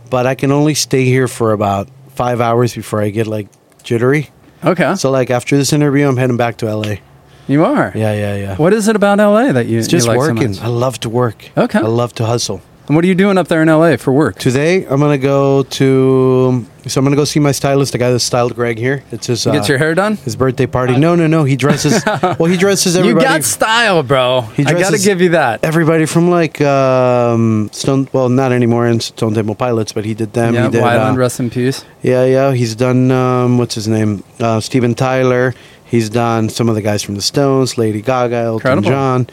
but 0.09 0.25
I 0.25 0.35
can 0.35 0.51
only 0.51 0.73
stay 0.73 1.03
here 1.03 1.27
for 1.27 1.51
about 1.51 1.89
five 2.09 2.39
hours 2.39 2.73
before 2.73 3.01
I 3.01 3.09
get 3.09 3.27
like 3.27 3.47
jittery. 3.83 4.29
Okay. 4.63 4.95
So 4.95 5.09
like 5.11 5.29
after 5.29 5.57
this 5.57 5.73
interview, 5.73 6.07
I'm 6.07 6.17
heading 6.17 6.37
back 6.37 6.57
to 6.57 6.67
L.A. 6.67 7.01
you 7.47 7.65
are. 7.65 7.91
Yeah, 7.95 8.13
yeah, 8.13 8.35
yeah. 8.35 8.55
What 8.57 8.73
is 8.73 8.87
it 8.87 8.95
about 8.95 9.17
LA 9.17 9.51
that 9.51 9.65
you 9.67 9.79
It's 9.79 9.87
just 9.87 10.05
you 10.07 10.13
like 10.13 10.21
so 10.21 10.33
working. 10.33 10.51
much? 10.51 10.61
I 10.61 10.67
love 10.67 10.99
to 11.01 11.09
work. 11.09 11.49
Okay. 11.57 11.79
I 11.79 11.87
love 11.87 12.13
to 12.15 12.25
hustle. 12.25 12.61
And 12.91 12.95
what 12.97 13.05
are 13.05 13.07
you 13.07 13.15
doing 13.15 13.37
up 13.37 13.47
there 13.47 13.61
in 13.61 13.69
LA 13.69 13.95
for 13.95 14.11
work? 14.11 14.37
Today, 14.37 14.83
I'm 14.85 14.99
gonna 14.99 15.17
go 15.17 15.63
to. 15.63 16.65
So 16.87 16.99
I'm 16.99 17.05
gonna 17.05 17.15
go 17.15 17.23
see 17.23 17.39
my 17.39 17.53
stylist, 17.53 17.93
the 17.93 17.97
guy 17.97 18.11
that 18.11 18.19
styled 18.19 18.53
Greg 18.53 18.77
here. 18.77 19.01
It's 19.11 19.27
his. 19.27 19.45
You 19.45 19.53
get 19.53 19.61
uh, 19.63 19.67
your 19.67 19.77
hair 19.77 19.95
done? 19.95 20.17
His 20.17 20.35
birthday 20.35 20.65
party. 20.65 20.97
No, 20.97 21.15
no, 21.15 21.25
no. 21.25 21.45
He 21.45 21.55
dresses. 21.55 22.03
well, 22.21 22.47
he 22.47 22.57
dresses 22.57 22.95
You 22.95 22.99
everybody. 22.99 23.25
got 23.25 23.43
style, 23.45 24.03
bro. 24.03 24.41
He 24.41 24.65
I 24.65 24.73
got 24.73 24.91
to 24.91 24.99
give 24.99 25.21
you 25.21 25.29
that. 25.29 25.63
everybody 25.63 26.05
from 26.05 26.29
like 26.29 26.59
um, 26.59 27.69
Stone. 27.71 28.09
Well, 28.11 28.27
not 28.27 28.51
anymore 28.51 28.87
in 28.87 28.99
Stone 28.99 29.35
Temple 29.35 29.55
Pilots, 29.55 29.93
but 29.93 30.03
he 30.03 30.13
did 30.13 30.33
them. 30.33 30.53
Yeah, 30.53 30.65
he 30.65 30.71
did. 30.71 30.83
Weiland, 30.83 31.13
uh, 31.13 31.17
rest 31.17 31.39
in 31.39 31.49
peace. 31.49 31.85
yeah, 32.01 32.25
yeah. 32.25 32.51
He's 32.51 32.75
done. 32.75 33.09
Um, 33.09 33.57
what's 33.57 33.75
his 33.75 33.87
name? 33.87 34.21
Uh, 34.37 34.59
Steven 34.59 34.95
Tyler. 34.95 35.55
He's 35.85 36.09
done 36.09 36.49
some 36.49 36.67
of 36.67 36.75
the 36.75 36.81
guys 36.81 37.03
from 37.03 37.15
the 37.15 37.21
Stones, 37.21 37.77
Lady 37.77 38.01
Gaga, 38.01 38.35
Elton 38.35 38.55
Incredible. 38.55 38.89
John. 38.89 39.27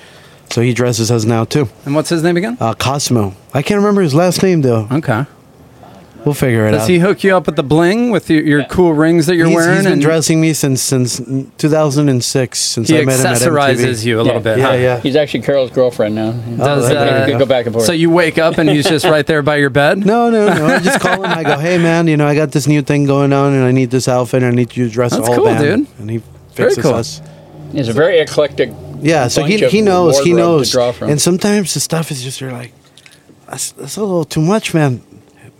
So 0.50 0.62
he 0.62 0.72
dresses 0.72 1.10
us 1.10 1.24
now 1.24 1.44
too. 1.44 1.68
And 1.84 1.94
what's 1.94 2.08
his 2.08 2.22
name 2.22 2.36
again? 2.36 2.56
Uh, 2.60 2.74
Cosmo. 2.74 3.34
I 3.54 3.62
can't 3.62 3.78
remember 3.78 4.02
his 4.02 4.14
last 4.14 4.42
name 4.42 4.62
though. 4.62 4.88
Okay. 4.90 5.24
We'll 6.24 6.34
figure 6.34 6.66
it 6.66 6.72
Does 6.72 6.80
out. 6.80 6.82
Does 6.82 6.88
he 6.88 6.98
hook 6.98 7.22
you 7.24 7.36
up 7.36 7.46
with 7.46 7.56
the 7.56 7.62
bling 7.62 8.10
with 8.10 8.28
your, 8.28 8.42
your 8.42 8.64
cool 8.64 8.92
rings 8.92 9.26
that 9.26 9.36
you're 9.36 9.46
he's, 9.46 9.54
wearing? 9.56 9.76
he's 9.76 9.84
been 9.84 9.92
and 9.94 10.02
dressing 10.02 10.40
me 10.40 10.52
since 10.52 10.82
since 10.82 11.20
2006. 11.58 12.58
Since 12.58 12.88
he 12.88 12.98
I 12.98 13.04
met 13.04 13.20
him 13.20 13.26
at 13.26 13.36
MTV. 13.36 13.46
accessorizes 13.46 14.04
you 14.04 14.20
a 14.20 14.22
little 14.22 14.40
bit. 14.40 14.58
Yeah, 14.58 14.66
huh? 14.66 14.72
yeah. 14.74 15.00
He's 15.00 15.16
actually 15.16 15.42
Carol's 15.42 15.70
girlfriend 15.70 16.16
now. 16.16 16.32
Does, 16.32 16.84
Oh, 16.84 16.88
They 16.88 16.96
uh, 16.96 17.26
could 17.26 17.38
go 17.38 17.46
back 17.46 17.66
and 17.66 17.72
forth. 17.72 17.86
So 17.86 17.92
you 17.92 18.10
wake 18.10 18.36
up 18.36 18.58
and 18.58 18.68
he's 18.68 18.86
just 18.88 19.04
right 19.04 19.26
there 19.26 19.42
by 19.42 19.56
your 19.56 19.70
bed? 19.70 19.98
No, 20.04 20.28
no, 20.28 20.52
no. 20.52 20.66
I 20.66 20.80
just 20.80 21.00
call 21.00 21.22
him. 21.22 21.26
I 21.30 21.44
go, 21.44 21.56
hey 21.58 21.78
man, 21.78 22.08
you 22.08 22.16
know, 22.16 22.26
I 22.26 22.34
got 22.34 22.50
this 22.50 22.66
new 22.66 22.82
thing 22.82 23.04
going 23.06 23.32
on, 23.32 23.52
and 23.52 23.62
I 23.64 23.70
need 23.72 23.90
this 23.90 24.08
outfit. 24.08 24.42
and 24.42 24.52
I 24.52 24.54
need 24.54 24.76
you 24.76 24.86
to 24.86 24.90
dress 24.92 25.12
That's 25.12 25.22
the 25.22 25.26
whole 25.26 25.36
cool, 25.36 25.54
band. 25.54 25.86
dude. 25.86 25.98
And 26.00 26.10
he 26.10 26.16
Very 26.54 26.70
fixes 26.70 26.82
cool. 26.82 26.94
us. 26.94 27.22
He's 27.72 27.88
a 27.88 27.92
very 27.92 28.18
eclectic. 28.18 28.70
Yeah, 29.00 29.28
so 29.28 29.44
he, 29.44 29.58
he 29.68 29.82
knows. 29.82 30.18
He 30.20 30.32
knows. 30.32 30.70
draw 30.70 30.92
from. 30.92 31.10
And 31.10 31.20
sometimes 31.20 31.74
the 31.74 31.80
stuff 31.80 32.10
is 32.10 32.22
just 32.22 32.40
you're 32.40 32.52
like, 32.52 32.72
that's, 33.48 33.72
that's 33.72 33.96
a 33.96 34.00
little 34.00 34.24
too 34.24 34.40
much, 34.42 34.74
man. 34.74 35.02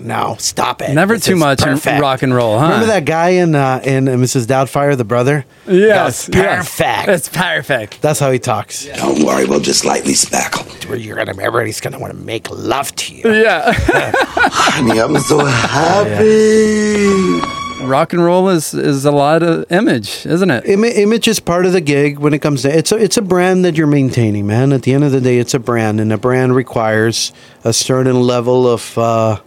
No, 0.01 0.37
stop 0.39 0.81
it. 0.81 0.95
Never 0.95 1.15
This 1.15 1.25
too 1.25 1.33
is 1.33 1.41
much 1.41 1.61
in 1.61 1.71
perfect. 1.75 2.01
rock 2.01 2.23
and 2.23 2.33
roll, 2.33 2.57
huh? 2.57 2.67
Remember 2.67 2.87
that 2.87 3.05
guy 3.05 3.31
in 3.31 3.57
uh, 3.57 3.81
in 3.83 4.09
uh, 4.09 4.13
Mrs. 4.13 4.47
Doubtfire, 4.47 4.97
the 4.97 5.03
brother? 5.05 5.45
Yes. 5.67 6.27
That's 6.27 6.65
perfect. 6.69 6.79
yes. 6.79 7.09
It's 7.09 7.29
perfect. 7.29 8.01
That's 8.01 8.21
how 8.21 8.31
he 8.31 8.39
talks. 8.39 8.87
Don't 8.87 9.25
worry, 9.25 9.45
we'll 9.45 9.59
just 9.59 9.85
lightly 9.85 10.13
spackle. 10.13 10.67
Where 10.89 10.97
you're 10.97 11.17
gonna, 11.17 11.33
everybody's 11.33 11.81
gonna 11.81 11.99
want 11.99 12.13
to 12.13 12.19
make 12.19 12.49
love 12.49 12.95
to 12.95 13.13
you. 13.15 13.25
Yeah. 13.29 13.73
Honey, 13.75 15.01
I'm 15.01 15.19
so 15.19 15.45
happy. 15.45 17.41
Rock 17.83 18.13
and 18.13 18.25
roll 18.25 18.49
is, 18.49 18.75
is 18.75 19.05
a 19.05 19.11
lot 19.11 19.43
of 19.43 19.71
image, 19.71 20.27
isn't 20.27 20.51
it? 20.51 20.65
Ima- 20.65 20.87
image 20.89 21.29
is 21.29 21.41
part 21.41 21.67
of 21.67 21.73
the 21.73 21.81
gig 21.81 22.19
when 22.19 22.35
it 22.35 22.41
comes 22.41 22.63
to 22.63 22.77
it's 22.77 22.93
a 22.93 22.97
it's 22.97 23.17
a 23.17 23.23
brand 23.23 23.65
that 23.65 23.77
you're 23.77 23.87
maintaining, 23.87 24.47
man. 24.47 24.73
At 24.73 24.83
the 24.83 24.93
end 24.95 25.05
of 25.05 25.13
the 25.13 25.21
day, 25.21 25.39
it's 25.39 25.55
a 25.55 25.59
brand, 25.59 26.01
and 26.01 26.13
a 26.13 26.19
brand 26.19 26.55
requires 26.55 27.33
a 27.65 27.73
certain 27.73 28.21
level 28.21 28.67
of 28.69 28.97
uh, 28.99 29.41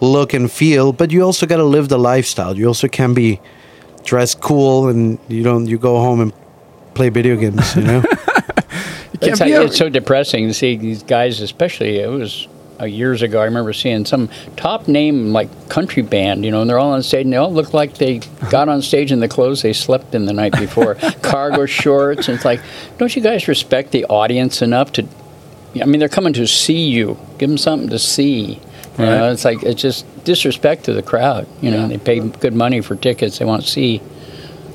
look 0.00 0.32
and 0.34 0.50
feel. 0.50 0.92
But 0.92 1.10
you 1.10 1.22
also 1.22 1.46
got 1.46 1.56
to 1.56 1.64
live 1.64 1.88
the 1.88 1.98
lifestyle. 1.98 2.56
You 2.56 2.66
also 2.66 2.88
can 2.88 3.14
be 3.14 3.40
dressed 4.04 4.40
cool, 4.40 4.88
and 4.88 5.18
you 5.28 5.42
don't 5.42 5.66
you 5.66 5.78
go 5.78 5.96
home 5.98 6.20
and 6.20 6.32
play 6.94 7.08
video 7.08 7.36
games. 7.36 7.74
You 7.76 7.82
know, 7.82 8.02
can't 9.20 9.22
It's, 9.22 9.40
be 9.40 9.52
a- 9.52 9.62
it's 9.62 9.76
so 9.76 9.88
depressing 9.88 10.46
to 10.48 10.54
see 10.54 10.76
these 10.76 11.02
guys, 11.02 11.40
especially 11.40 11.98
it 11.98 12.08
was 12.08 12.46
uh, 12.80 12.84
years 12.84 13.22
ago. 13.22 13.40
I 13.40 13.44
remember 13.44 13.72
seeing 13.72 14.04
some 14.04 14.28
top 14.56 14.88
name 14.88 15.32
like 15.32 15.68
country 15.68 16.02
band, 16.02 16.44
you 16.44 16.50
know, 16.50 16.60
and 16.60 16.70
they're 16.70 16.78
all 16.78 16.92
on 16.92 17.02
stage 17.02 17.24
and 17.24 17.32
they 17.32 17.36
all 17.36 17.52
look 17.52 17.74
like 17.74 17.94
they 17.94 18.18
got 18.50 18.68
on 18.68 18.82
stage 18.82 19.12
in 19.12 19.20
the 19.20 19.28
clothes 19.28 19.62
they 19.62 19.72
slept 19.72 20.14
in 20.14 20.26
the 20.26 20.32
night 20.32 20.52
before, 20.58 20.94
cargo 21.22 21.66
shorts. 21.66 22.28
And 22.28 22.36
it's 22.36 22.44
like, 22.44 22.60
don't 22.98 23.14
you 23.14 23.22
guys 23.22 23.48
respect 23.48 23.90
the 23.92 24.04
audience 24.06 24.62
enough 24.62 24.92
to? 24.92 25.06
I 25.80 25.84
mean, 25.84 26.00
they're 26.00 26.08
coming 26.08 26.32
to 26.34 26.46
see 26.46 26.88
you. 26.88 27.18
Give 27.38 27.48
them 27.50 27.58
something 27.58 27.88
to 27.90 27.98
see. 27.98 28.60
You 28.98 29.04
know, 29.04 29.30
it's 29.30 29.44
like 29.44 29.62
it's 29.62 29.80
just 29.80 30.04
disrespect 30.24 30.84
to 30.86 30.92
the 30.92 31.02
crowd. 31.02 31.46
You 31.60 31.70
know, 31.70 31.86
they 31.86 31.98
pay 31.98 32.18
good 32.18 32.52
money 32.52 32.80
for 32.80 32.96
tickets. 32.96 33.38
They 33.38 33.44
want 33.44 33.62
to 33.62 33.68
see 33.68 34.02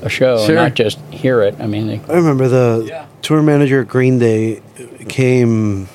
a 0.00 0.08
show, 0.08 0.46
Sure. 0.46 0.54
not 0.54 0.72
just 0.72 0.98
hear 1.10 1.42
it. 1.42 1.56
I 1.60 1.66
mean, 1.66 1.88
they, 1.88 2.00
I 2.08 2.16
remember 2.16 2.48
the 2.48 3.06
tour 3.20 3.42
manager 3.42 3.82
at 3.82 3.88
Green 3.88 4.18
Day 4.18 4.62
came 5.10 5.88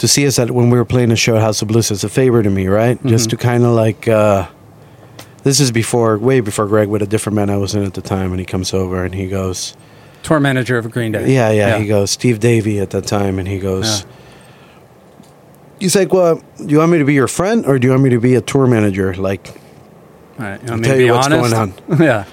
to 0.00 0.08
see 0.08 0.26
us 0.26 0.38
at 0.38 0.50
when 0.50 0.70
we 0.70 0.78
were 0.78 0.84
playing 0.84 1.12
a 1.12 1.16
show 1.16 1.36
at 1.36 1.42
House 1.42 1.60
of 1.62 1.68
Blues 1.68 1.90
as 1.90 2.02
a 2.04 2.08
favor 2.08 2.42
to 2.42 2.50
me, 2.50 2.66
right? 2.66 3.02
Just 3.04 3.30
to 3.30 3.36
kind 3.36 3.64
of 3.64 3.70
like. 3.70 4.08
Uh, 4.08 4.48
this 5.42 5.60
is 5.60 5.70
before, 5.70 6.18
way 6.18 6.40
before 6.40 6.66
Greg, 6.66 6.88
with 6.88 7.00
a 7.02 7.06
different 7.06 7.36
man 7.36 7.48
I 7.48 7.56
was 7.56 7.74
in 7.74 7.82
at 7.84 7.94
the 7.94 8.02
time, 8.02 8.30
and 8.32 8.40
he 8.40 8.44
comes 8.44 8.74
over 8.74 9.04
and 9.04 9.14
he 9.14 9.26
goes, 9.26 9.74
Tour 10.22 10.38
manager 10.40 10.76
of 10.76 10.90
Green 10.90 11.12
Day. 11.12 11.32
Yeah, 11.32 11.50
yeah. 11.50 11.78
He 11.78 11.86
goes, 11.86 12.10
Steve 12.10 12.40
Davey 12.40 12.78
at 12.78 12.90
that 12.90 13.06
time, 13.06 13.38
and 13.38 13.48
he 13.48 13.58
goes, 13.58 14.02
Yeah. 14.02 14.10
He's 15.80 15.96
like, 15.96 16.12
Well, 16.12 16.42
do 16.58 16.66
you 16.66 16.78
want 16.78 16.92
me 16.92 16.98
to 16.98 17.04
be 17.06 17.14
your 17.14 17.28
friend 17.28 17.64
or 17.64 17.78
do 17.78 17.86
you 17.86 17.92
want 17.92 18.02
me 18.02 18.10
to 18.10 18.20
be 18.20 18.34
a 18.34 18.42
tour 18.42 18.66
manager? 18.66 19.14
Like, 19.14 19.48
All 20.38 20.44
right. 20.44 20.70
I'll 20.70 20.76
me 20.76 20.84
tell 20.84 20.96
to 20.96 21.04
you 21.04 21.12
what's 21.12 21.26
honest? 21.28 21.86
going 21.86 22.02
yeah. 22.02 22.26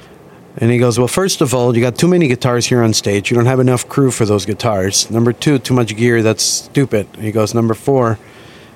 And 0.57 0.71
he 0.71 0.79
goes, 0.79 0.97
Well, 0.97 1.07
first 1.07 1.41
of 1.41 1.53
all, 1.53 1.75
you 1.75 1.81
got 1.81 1.97
too 1.97 2.07
many 2.07 2.27
guitars 2.27 2.65
here 2.65 2.81
on 2.81 2.93
stage. 2.93 3.29
You 3.29 3.35
don't 3.37 3.45
have 3.45 3.59
enough 3.59 3.87
crew 3.87 4.11
for 4.11 4.25
those 4.25 4.45
guitars. 4.45 5.09
Number 5.11 5.31
two, 5.31 5.59
too 5.59 5.73
much 5.73 5.95
gear. 5.95 6.23
That's 6.23 6.43
stupid. 6.43 7.07
And 7.13 7.23
he 7.23 7.31
goes, 7.31 7.53
Number 7.53 7.73
four, 7.73 8.17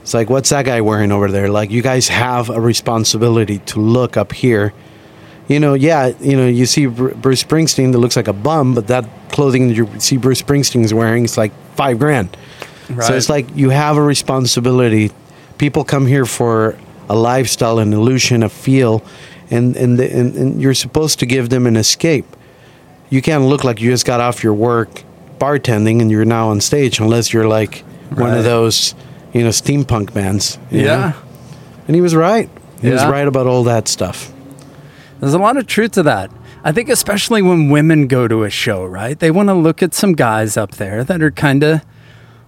it's 0.02 0.14
like, 0.14 0.30
What's 0.30 0.50
that 0.50 0.66
guy 0.66 0.82
wearing 0.82 1.12
over 1.12 1.32
there? 1.32 1.50
Like, 1.50 1.72
you 1.72 1.82
guys 1.82 2.08
have 2.10 2.50
a 2.50 2.62
responsibility 2.62 3.60
to 3.60 3.80
look 3.80 4.16
up 4.16 4.32
here. 4.32 4.74
You 5.48 5.60
know, 5.60 5.74
yeah, 5.74 6.14
you 6.22 6.38
know, 6.38 6.48
you 6.48 6.66
see 6.66 6.86
Bru- 6.86 7.16
Bruce 7.16 7.44
Springsteen 7.44 7.92
that 7.92 7.98
looks 7.98 8.16
like 8.16 8.28
a 8.28 8.34
bum, 8.34 8.74
but 8.76 8.88
that 8.88 9.06
clothing 9.32 9.68
that 9.68 9.74
you 9.74 9.90
see 10.00 10.18
Bruce 10.18 10.42
Springsteen's 10.42 10.94
wearing 10.94 11.26
is 11.26 11.38
like 11.38 11.52
five 11.76 12.00
grand. 12.00 12.38
So 13.02 13.16
it's 13.16 13.30
like 13.30 13.48
you 13.56 13.70
have 13.70 13.98
a 13.98 14.02
responsibility. 14.02 15.12
People 15.58 15.84
come 15.84 16.06
here 16.06 16.26
for 16.26 16.78
a 17.10 17.16
lifestyle, 17.16 17.80
an 17.80 17.92
illusion, 17.94 18.44
a 18.44 18.50
feel, 18.50 19.04
and 19.52 19.76
and, 19.76 20.00
the, 20.00 20.12
and 20.12 20.36
and 20.36 20.62
you're 20.62 20.74
supposed 20.74 21.20
to 21.20 21.26
give 21.26 21.50
them 21.50 21.68
an 21.68 21.76
escape. 21.76 22.26
You 23.10 23.22
can't 23.22 23.44
look 23.44 23.64
like 23.64 23.82
you 23.82 23.92
just 23.92 24.06
got 24.06 24.22
off 24.22 24.44
your 24.44 24.54
work 24.54 25.04
bartending 25.38 26.02
and 26.02 26.10
you're 26.10 26.26
now 26.26 26.50
on 26.50 26.62
stage 26.62 27.00
unless 27.00 27.34
you're 27.34 27.48
like 27.48 27.84
one 28.12 28.34
of 28.34 28.44
those, 28.44 28.96
you 29.34 29.44
know, 29.44 29.50
steampunk 29.50 30.14
bands. 30.14 30.58
Yeah. 30.70 30.84
know? 30.84 31.14
And 31.88 31.96
he 31.96 32.02
was 32.02 32.16
right. 32.16 32.50
He 32.82 32.90
was 32.90 33.04
right 33.06 33.28
about 33.28 33.48
all 33.48 33.64
that 33.66 33.88
stuff. 33.88 34.32
There's 35.20 35.34
a 35.34 35.40
lot 35.40 35.58
of 35.58 35.68
truth 35.68 35.92
to 35.94 36.04
that. 36.04 36.32
I 36.64 36.72
think 36.72 36.90
especially 36.90 37.42
when 37.42 37.70
women 37.70 38.08
go 38.08 38.28
to 38.28 38.44
a 38.44 38.50
show, 38.50 38.86
right? 38.86 39.18
They 39.18 39.32
want 39.32 39.50
to 39.50 39.54
look 39.54 39.84
at 39.84 39.94
some 39.94 40.14
guys 40.14 40.58
up 40.58 40.72
there 40.72 41.04
that 41.04 41.22
are 41.22 41.32
kind 41.32 41.64
of 41.64 41.82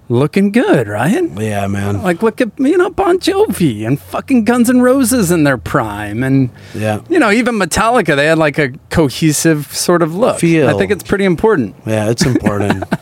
looking 0.09 0.51
good, 0.51 0.87
right? 0.87 1.29
Yeah, 1.39 1.67
man. 1.67 2.01
Like 2.03 2.21
look 2.23 2.41
at 2.41 2.51
you 2.59 2.77
know 2.77 2.89
Bon 2.89 3.19
Jovi 3.19 3.85
and 3.87 3.99
fucking 3.99 4.43
Guns 4.43 4.69
N' 4.69 4.81
Roses 4.81 5.31
in 5.31 5.43
their 5.43 5.57
prime, 5.57 6.23
and 6.23 6.49
Yeah. 6.75 7.01
you 7.09 7.19
know 7.19 7.31
even 7.31 7.55
Metallica. 7.55 8.15
They 8.15 8.25
had 8.27 8.37
like 8.37 8.57
a 8.59 8.69
cohesive 8.89 9.67
sort 9.75 10.01
of 10.01 10.15
look. 10.15 10.39
Feel. 10.39 10.69
I 10.69 10.73
think 10.77 10.91
it's 10.91 11.03
pretty 11.03 11.25
important. 11.25 11.75
Yeah, 11.85 12.09
it's 12.09 12.25
important. 12.25 12.83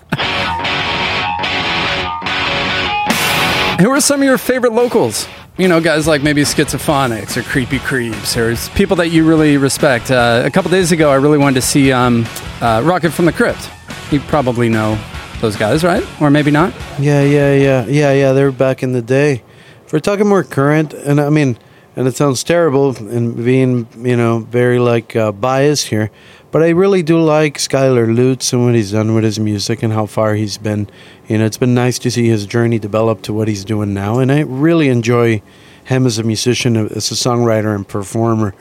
Who 3.82 3.90
are 3.90 4.00
some 4.00 4.22
of 4.22 4.26
your 4.28 4.38
favorite 4.38 4.74
locals? 4.74 5.28
You 5.58 5.68
know, 5.68 5.82
guys 5.82 6.06
like 6.08 6.22
maybe 6.22 6.44
Schizophonics 6.44 7.36
or 7.36 7.42
Creepy 7.42 7.80
Creeps 7.80 8.38
or 8.38 8.56
people 8.76 8.96
that 8.98 9.10
you 9.10 9.28
really 9.28 9.58
respect. 9.58 10.12
Uh, 10.12 10.44
a 10.46 10.52
couple 10.52 10.70
days 10.70 10.92
ago, 10.92 11.10
I 11.10 11.16
really 11.16 11.40
wanted 11.40 11.56
to 11.56 11.62
see 11.64 11.92
um, 11.92 12.26
uh, 12.62 12.82
Rocket 12.86 13.10
from 13.12 13.26
the 13.26 13.32
Crypt. 13.34 13.70
You 14.12 14.20
probably 14.20 14.70
know 14.70 15.00
those 15.42 15.56
guys, 15.56 15.84
right? 15.84 16.06
Or 16.22 16.30
maybe 16.30 16.52
not. 16.52 16.74
Yeah, 17.00 17.24
yeah, 17.24 17.54
yeah, 17.54 17.86
yeah, 17.88 18.14
yeah. 18.14 18.32
They 18.34 18.44
were 18.44 18.52
back 18.52 18.84
in 18.84 18.94
the 18.94 19.02
day. 19.02 19.44
If 19.86 19.92
we're 19.92 20.00
talking 20.00 20.28
more 20.28 20.44
current, 20.44 20.94
and 20.94 21.20
I 21.20 21.30
mean, 21.30 21.58
and 21.96 22.08
it 22.08 22.16
sounds 22.16 22.44
terrible 22.44 22.96
and 22.98 23.36
being, 23.36 23.88
you 23.98 24.16
know, 24.16 24.40
very 24.40 24.80
like 24.80 25.16
uh, 25.16 25.32
biased 25.32 25.88
here, 25.88 26.12
but 26.52 26.64
I 26.64 26.70
really 26.70 27.04
do 27.04 27.20
like 27.20 27.58
Skylar 27.58 28.16
Lutz 28.16 28.54
and 28.54 28.64
what 28.64 28.76
he's 28.76 28.92
done 28.92 29.14
with 29.14 29.24
his 29.24 29.40
music 29.40 29.84
and 29.84 29.92
how 29.92 30.06
far 30.06 30.36
he's 30.36 30.58
been. 30.58 30.90
You 31.28 31.40
know, 31.40 31.46
it's 31.46 31.58
been 31.58 31.74
nice 31.74 32.00
to 32.00 32.12
see 32.12 32.28
his 32.28 32.46
journey 32.46 32.80
develop 32.80 33.22
to 33.24 33.34
what 33.34 33.48
he's 33.48 33.66
doing 33.66 33.94
now, 33.94 34.20
and 34.20 34.32
I 34.32 34.42
really 34.42 34.88
enjoy 34.88 35.42
him 35.84 36.06
as 36.06 36.18
a 36.18 36.24
musician, 36.24 36.78
as 36.78 37.12
a 37.12 37.16
songwriter 37.16 37.76
and 37.76 37.88
performer. 37.88 38.54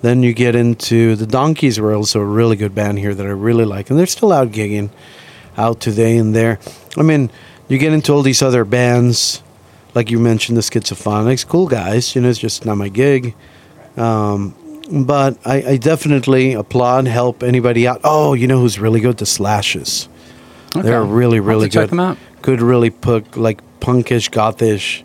Then 0.00 0.24
you 0.24 0.32
get 0.32 0.56
into 0.56 1.14
the 1.14 1.26
Donkeys 1.26 1.78
were 1.78 1.94
also 1.94 2.20
a 2.20 2.24
really 2.24 2.56
good 2.56 2.74
band 2.74 2.98
here 2.98 3.14
that 3.14 3.26
I 3.26 3.30
really 3.30 3.64
like, 3.64 3.90
and 3.90 3.98
they're 3.98 4.06
still 4.06 4.32
out 4.32 4.48
gigging, 4.48 4.90
out 5.56 5.80
today 5.80 6.16
and 6.16 6.34
there. 6.34 6.58
I 6.96 7.02
mean, 7.02 7.30
you 7.68 7.78
get 7.78 7.92
into 7.92 8.12
all 8.12 8.22
these 8.22 8.42
other 8.42 8.64
bands, 8.64 9.42
like 9.94 10.10
you 10.10 10.18
mentioned, 10.18 10.56
the 10.56 10.62
Schizophonics, 10.62 11.46
cool 11.46 11.68
guys. 11.68 12.14
You 12.14 12.22
know, 12.22 12.28
it's 12.28 12.38
just 12.38 12.64
not 12.64 12.76
my 12.76 12.88
gig. 12.88 13.34
Um, 13.96 14.54
but 14.90 15.38
I, 15.46 15.62
I 15.62 15.76
definitely 15.76 16.54
applaud, 16.54 17.06
help 17.06 17.42
anybody 17.42 17.86
out. 17.86 18.00
Oh, 18.04 18.34
you 18.34 18.46
know 18.46 18.60
who's 18.60 18.78
really 18.78 19.00
good? 19.00 19.18
The 19.18 19.26
Slashes. 19.26 20.08
They're 20.74 21.04
really, 21.04 21.40
really 21.40 21.68
to 21.68 21.72
check 21.80 21.90
them 21.90 22.00
out. 22.00 22.16
Good, 22.40 22.60
really 22.60 22.90
put 22.90 23.36
like 23.36 23.60
punkish, 23.80 24.30
gothish, 24.30 25.04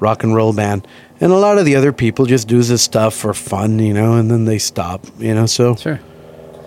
rock 0.00 0.24
and 0.24 0.34
roll 0.34 0.52
band. 0.52 0.86
And 1.20 1.32
a 1.32 1.36
lot 1.36 1.58
of 1.58 1.64
the 1.64 1.76
other 1.76 1.92
people 1.92 2.26
just 2.26 2.48
do 2.48 2.62
this 2.62 2.82
stuff 2.82 3.14
for 3.14 3.32
fun, 3.32 3.78
you 3.78 3.94
know, 3.94 4.14
and 4.14 4.30
then 4.30 4.44
they 4.44 4.58
stop, 4.58 5.06
you 5.18 5.34
know. 5.34 5.46
So, 5.46 5.76
Sure. 5.76 6.00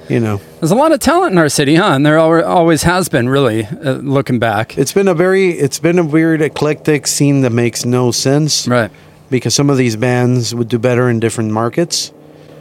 You 0.09 0.19
know, 0.19 0.39
There's 0.59 0.71
a 0.71 0.75
lot 0.75 0.91
of 0.91 0.99
talent 0.99 1.33
in 1.33 1.37
our 1.37 1.49
city, 1.49 1.75
huh? 1.75 1.93
And 1.93 2.05
there 2.05 2.17
always 2.19 2.83
has 2.83 3.09
been, 3.09 3.27
really, 3.29 3.65
uh, 3.65 3.93
looking 3.95 4.39
back. 4.39 4.77
it's 4.77 4.93
been 4.93 5.07
a 5.07 5.13
very, 5.13 5.49
it's 5.51 5.79
been 5.79 5.99
a 5.99 6.03
weird, 6.05 6.41
eclectic 6.41 7.07
scene 7.07 7.41
that 7.41 7.51
makes 7.51 7.85
no 7.85 8.11
sense 8.11 8.67
Right. 8.67 8.91
because 9.29 9.53
some 9.53 9.69
of 9.69 9.77
these 9.77 9.95
bands 9.95 10.53
would 10.55 10.69
do 10.69 10.79
better 10.79 11.09
in 11.09 11.19
different 11.19 11.51
markets. 11.51 12.11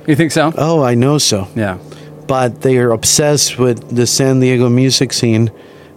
You 0.07 0.15
think 0.17 0.33
so? 0.33 0.53
Oh, 0.57 0.83
I 0.83 0.95
know 0.95 1.19
so. 1.19 1.49
Yeah. 1.55 1.79
but 2.27 2.63
they 2.63 2.77
are 2.79 2.91
obsessed 2.91 3.57
with 3.57 3.95
the 3.95 4.05
San 4.07 4.41
Diego 4.41 4.69
music 4.69 5.13
scene 5.13 5.49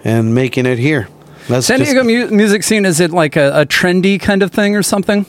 and 0.03 0.35
making 0.35 0.67
it 0.67 0.77
here. 0.77 1.07
That's 1.47 1.65
San 1.65 1.79
Diego 1.79 2.03
mu- 2.03 2.27
music 2.29 2.62
scene, 2.62 2.85
is 2.85 2.99
it 2.99 3.09
like 3.09 3.35
a, 3.35 3.62
a 3.62 3.65
trendy 3.65 4.19
kind 4.19 4.43
of 4.43 4.51
thing 4.51 4.75
or 4.75 4.83
something? 4.83 5.25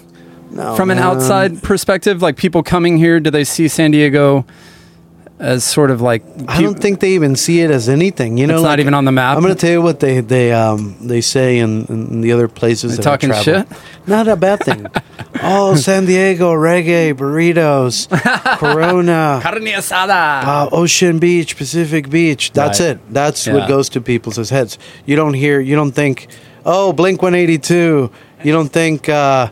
No, 0.50 0.74
From 0.76 0.90
an 0.90 0.98
outside 0.98 1.62
perspective, 1.62 2.20
like 2.20 2.36
people 2.36 2.62
coming 2.62 2.98
here, 2.98 3.18
do 3.20 3.30
they 3.30 3.44
see 3.44 3.66
San 3.68 3.92
Diego 3.92 4.44
as 5.40 5.64
sort 5.64 5.90
of 5.90 6.00
like. 6.00 6.22
I 6.46 6.60
don't 6.62 6.78
think 6.78 7.00
they 7.00 7.12
even 7.12 7.34
see 7.34 7.60
it 7.60 7.70
as 7.70 7.88
anything. 7.88 8.36
You 8.38 8.46
know, 8.46 8.56
It's 8.56 8.62
not 8.62 8.78
even 8.78 8.94
on 8.94 9.04
the 9.06 9.10
map? 9.12 9.36
I'm 9.36 9.42
going 9.42 9.54
to 9.54 9.58
tell 9.60 9.70
you 9.72 9.82
what 9.82 9.98
they 9.98 10.20
they 10.20 10.52
um 10.52 10.96
they 11.00 11.20
say 11.22 11.58
in, 11.58 11.86
in 11.86 12.20
the 12.20 12.32
other 12.32 12.46
places. 12.46 12.92
They 12.92 12.96
that 12.98 13.02
talking 13.02 13.32
shit? 13.32 13.66
Not 14.06 14.28
a 14.28 14.36
bad 14.36 14.60
thing. 14.62 14.86
oh, 15.42 15.74
San 15.76 16.04
Diego 16.06 16.52
reggae 16.52 17.14
burritos, 17.14 18.08
Corona. 18.58 19.40
Carne 19.42 19.72
asada. 19.74 20.44
Uh, 20.44 20.68
Ocean 20.72 21.18
Beach, 21.18 21.56
Pacific 21.56 22.10
Beach. 22.10 22.52
That's 22.52 22.80
Right. 22.80 22.90
it. 22.90 22.98
That's 23.12 23.46
Yeah. 23.46 23.54
what 23.54 23.68
goes 23.68 23.88
to 23.90 24.00
people's 24.00 24.50
heads. 24.50 24.78
You 25.06 25.16
don't 25.16 25.34
hear. 25.34 25.60
You 25.60 25.74
don't 25.76 25.92
think. 25.92 26.28
Oh, 26.66 26.92
Blink 26.92 27.22
One 27.22 27.34
Eighty 27.34 27.58
Two. 27.58 28.10
You 28.44 28.52
don't 28.52 28.68
think. 28.72 29.08
Uh, 29.08 29.48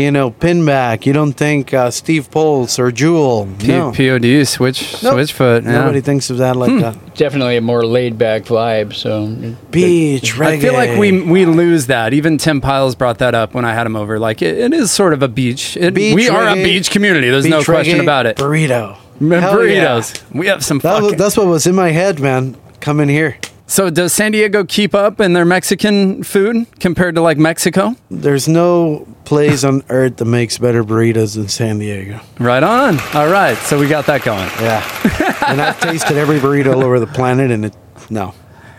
you 0.00 0.10
know, 0.10 0.30
Pinback. 0.30 1.06
You 1.06 1.12
don't 1.12 1.32
think 1.32 1.72
uh, 1.74 1.90
Steve 1.90 2.30
Poltz 2.30 2.78
or 2.78 2.90
Jewel. 2.90 3.48
P- 3.58 3.68
no. 3.68 3.92
POD, 3.92 4.46
switch, 4.46 5.02
Nope. 5.02 5.14
switchfoot. 5.14 5.64
Yeah. 5.64 5.72
Nobody 5.72 6.00
thinks 6.00 6.30
of 6.30 6.38
that 6.38 6.56
like 6.56 6.70
Hmm. 6.70 6.78
that. 6.80 7.14
Definitely 7.16 7.56
a 7.56 7.60
more 7.60 7.84
laid 7.84 8.16
back 8.18 8.42
vibe. 8.44 8.94
So 8.94 9.26
Beach 9.70 10.34
reggae. 10.34 10.46
I 10.46 10.60
feel 10.60 10.72
like 10.72 10.98
we 10.98 11.20
we 11.22 11.44
lose 11.46 11.86
that. 11.86 12.14
Even 12.14 12.38
Tim 12.38 12.60
Pyles 12.60 12.94
brought 12.94 13.18
that 13.18 13.34
up 13.34 13.54
when 13.54 13.64
I 13.64 13.74
had 13.74 13.86
him 13.86 13.96
over. 13.96 14.18
Like 14.18 14.42
it, 14.42 14.58
it 14.58 14.72
is 14.72 14.90
sort 14.90 15.12
of 15.12 15.22
a 15.22 15.28
beach. 15.28 15.76
It, 15.76 15.94
Beach 15.94 16.14
we 16.14 16.28
are 16.28 16.48
a 16.48 16.54
beach 16.54 16.90
community. 16.90 17.28
There's 17.30 17.46
no 17.46 17.62
question 17.62 17.98
reggae 17.98 18.02
about 18.02 18.26
it. 18.26 18.36
Burrito. 18.36 18.96
Man, 19.20 19.42
Hell 19.42 19.66
yeah. 19.66 19.84
burritos. 19.98 20.22
We 20.32 20.46
have 20.46 20.64
some 20.64 20.78
That 20.78 21.02
was, 21.02 21.14
that's 21.14 21.36
what 21.36 21.46
was 21.46 21.66
in 21.66 21.74
my 21.74 21.90
head, 21.90 22.20
man. 22.20 22.56
Coming 22.80 23.08
here. 23.10 23.36
So 23.70 23.88
does 23.88 24.12
San 24.12 24.32
Diego 24.32 24.64
keep 24.64 24.94
up 24.94 25.20
in 25.20 25.32
their 25.32 25.44
Mexican 25.44 26.22
food 26.24 26.66
compared 26.80 27.14
to 27.14 27.20
like 27.20 27.38
Mexico? 27.38 27.94
There's 28.10 28.48
no 28.48 29.06
place 29.24 29.62
on 29.64 29.82
earth 29.88 30.16
that 30.16 30.24
makes 30.24 30.58
better 30.58 30.82
burritos 30.84 31.36
than 31.36 31.48
San 31.48 31.78
Diego. 31.78 32.20
Right 32.38 32.62
on. 32.62 32.98
All 33.14 33.28
right. 33.30 33.56
So 33.58 33.78
we 33.78 33.88
got 33.88 34.06
that 34.06 34.22
going. 34.24 34.48
Yeah. 34.60 35.46
and 35.46 35.60
I've 35.60 35.80
tasted 35.80 36.16
every 36.16 36.38
burrito 36.40 36.74
all 36.74 36.84
over 36.84 36.98
the 36.98 37.06
planet, 37.06 37.50
and 37.50 37.66
it, 37.66 37.76
no. 38.10 38.34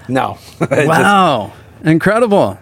No. 0.09 0.37
It 0.61 0.69
just- 0.69 0.87
Wow. 0.87 1.53
Incredible. 1.83 2.59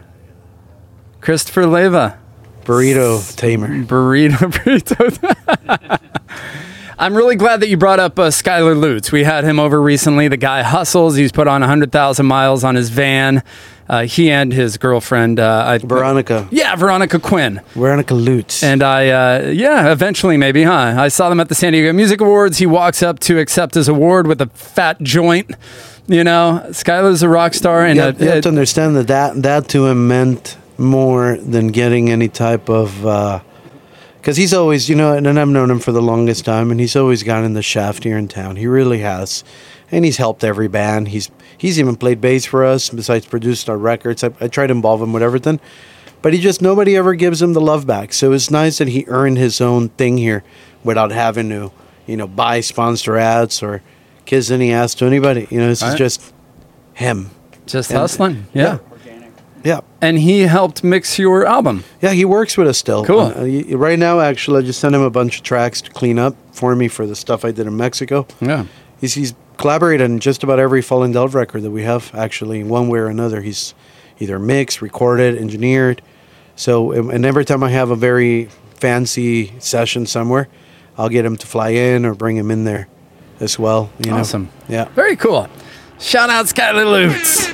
Christopher 1.22 1.66
Leva. 1.66 2.18
burrito 2.64 3.36
tamer. 3.36 3.84
Burrito 3.84 4.38
burrito. 4.54 6.00
I'm 7.02 7.16
really 7.16 7.38
glad 7.38 7.62
that 7.62 7.70
you 7.70 7.78
brought 7.78 8.02
up 8.02 8.20
uh, 8.20 8.24
Skylar 8.24 8.78
Lutz. 8.78 9.10
We 9.10 9.24
had 9.24 9.46
him 9.46 9.58
over 9.58 9.82
recently. 9.82 10.28
The 10.28 10.36
guy 10.36 10.64
hustles. 10.64 11.16
He's 11.16 11.32
put 11.32 11.48
on 11.48 11.62
100,000 11.62 12.26
miles 12.26 12.66
on 12.66 12.76
his 12.76 12.90
van. 12.90 13.42
Uh, 13.88 14.04
he 14.04 14.30
and 14.30 14.52
his 14.52 14.78
girlfriend, 14.78 15.40
uh, 15.40 15.64
I, 15.66 15.78
Veronica. 15.78 16.50
yeah, 16.52 16.76
Veronica 16.76 17.18
Quinn. 17.18 17.62
Veronica 17.70 18.14
Lutz. 18.14 18.64
And 18.64 18.84
I, 18.84 19.08
uh, 19.10 19.48
yeah, 19.48 19.94
eventually 19.94 20.36
maybe, 20.36 20.64
huh? 20.64 20.96
I 20.98 21.08
saw 21.08 21.30
them 21.30 21.40
at 21.40 21.48
the 21.48 21.56
San 21.56 21.72
Diego 21.72 21.94
Music 21.94 22.20
Awards. 22.20 22.58
He 22.58 22.66
walks 22.66 23.02
up 23.02 23.20
to 23.22 23.40
accept 23.40 23.76
his 23.76 23.88
award 23.88 24.28
with 24.28 24.42
a 24.42 24.48
fat 24.48 25.02
joint. 25.02 25.50
You 26.08 26.26
know, 26.26 26.66
Skylar's 26.68 27.24
a 27.24 27.30
rock 27.30 27.54
star, 27.54 27.86
and 27.86 27.96
you 27.96 28.02
have, 28.02 28.22
uh, 28.22 28.26
you 28.26 28.32
have 28.32 28.44
to 28.44 28.50
understand 28.50 28.98
that, 28.98 29.08
that 29.08 29.42
that 29.44 29.70
to 29.70 29.86
him 29.86 30.08
meant 30.10 30.58
more 30.78 31.38
than 31.38 31.70
getting 31.70 32.10
any 32.10 32.28
type 32.28 32.70
of 32.70 33.06
because 34.22 34.38
he's 34.38 34.54
always 34.54 34.90
you 34.90 34.96
know 34.96 35.14
and 35.14 35.28
I've 35.28 35.48
known 35.48 35.72
him 35.72 35.80
for 35.80 35.92
the 35.92 36.02
longest 36.02 36.46
time 36.46 36.72
and 36.72 36.80
he's 36.80 36.96
always 36.96 37.24
gone 37.24 37.44
in 37.44 37.54
the 37.54 37.62
shaft 37.64 38.04
here 38.04 38.18
in 38.18 38.28
town. 38.28 38.56
He 38.58 38.68
really 38.68 39.00
has. 39.00 39.44
And 39.92 40.06
he's 40.06 40.18
helped 40.18 40.44
every 40.44 40.68
band. 40.68 41.08
He's 41.08 41.32
he's 41.58 41.80
even 41.80 41.96
played 41.96 42.22
bass 42.22 42.46
for 42.46 42.64
us 42.64 42.90
besides 42.90 43.26
produced 43.26 43.70
our 43.70 43.78
records. 43.78 44.24
I, 44.24 44.32
I 44.40 44.48
try 44.48 44.68
to 44.68 44.72
involve 44.74 45.02
him 45.02 45.14
with 45.14 45.24
everything. 45.24 45.60
But 46.22 46.34
he 46.34 46.40
just 46.40 46.62
nobody 46.62 46.96
ever 46.96 47.16
gives 47.16 47.42
him 47.42 47.54
the 47.54 47.62
love 47.62 47.88
back. 47.88 48.14
So 48.14 48.32
it's 48.34 48.52
nice 48.52 48.78
that 48.78 48.90
he 48.90 49.06
earned 49.08 49.38
his 49.38 49.60
own 49.62 49.90
thing 49.90 50.18
here 50.18 50.44
without 50.84 51.12
having 51.12 51.50
to 51.50 51.72
you 52.06 52.18
know 52.18 52.28
buy 52.28 52.60
sponsor 52.62 53.18
ads 53.18 53.64
or 53.64 53.82
kiss 54.26 54.52
any 54.52 54.72
ass 54.72 54.94
to 54.96 55.06
anybody. 55.06 55.48
You 55.50 55.60
know 55.60 55.70
this 55.70 55.82
is 55.82 55.90
Right. 55.90 55.98
just 55.98 56.34
him. 56.94 57.32
Just 57.66 57.90
and- 57.90 58.00
hustling. 58.00 58.46
yeah. 58.54 58.64
yeah 58.64 58.78
And 60.02 60.18
he 60.18 60.42
helped 60.42 60.84
mix 60.84 61.20
your 61.20 61.46
album. 61.46 61.84
Yeah, 62.02 62.12
he 62.12 62.26
works 62.26 62.58
with 62.58 62.68
us 62.68 62.78
still. 62.78 63.04
Cool. 63.06 63.34
Uh, 63.36 63.78
right 63.78 64.00
now, 64.00 64.20
actually, 64.20 64.64
I 64.64 64.66
just 64.66 64.80
sent 64.80 64.96
him 64.96 65.02
a 65.02 65.10
bunch 65.10 65.38
of 65.38 65.44
tracks 65.44 65.82
to 65.82 65.92
clean 65.92 66.18
up 66.18 66.36
for 66.52 66.76
me 66.76 66.88
for 66.88 67.06
the 67.06 67.16
stuff 67.16 67.44
I 67.44 67.52
did 67.52 67.68
in 67.68 67.76
Mexico. 67.76 68.26
Yeah. 68.40 68.66
He's, 69.02 69.14
he's 69.14 69.34
collaborated 69.58 70.10
on 70.10 70.20
just 70.20 70.44
about 70.44 70.60
every 70.60 70.82
Fallen 70.82 71.12
Doves 71.12 71.34
record 71.34 71.64
that 71.64 71.72
we 71.72 71.84
have, 71.84 72.14
actually, 72.16 72.62
in 72.62 72.70
one 72.70 72.88
way 72.88 73.00
or 73.00 73.08
another. 73.08 73.42
He's 73.42 73.74
either 74.20 74.40
mixed, 74.40 74.82
recorded, 74.82 75.38
engineered. 75.38 76.02
So, 76.56 76.92
and 76.92 77.12
and 77.12 77.26
every 77.26 77.46
time 77.46 77.64
I 77.64 77.70
have 77.70 77.90
a 77.90 77.96
very 77.96 78.50
fancy 78.76 79.54
session 79.60 80.06
somewhere, 80.06 80.48
I'll 80.98 81.10
get 81.10 81.26
him 81.26 81.38
to 81.38 81.48
fly 81.48 81.70
in 81.70 82.06
or 82.06 82.14
bring 82.14 82.36
him 82.36 82.52
in 82.52 82.66
there 82.66 82.88
as 83.40 83.58
well. 83.58 83.90
You 84.04 84.12
know? 84.12 84.18
Awesome. 84.18 84.50
Yeah. 84.68 84.86
Very 84.90 85.16
cool. 85.16 85.48
Shout 86.00 86.30
out 86.30 86.46
Skylar 86.48 86.86
Lutz. 86.86 87.48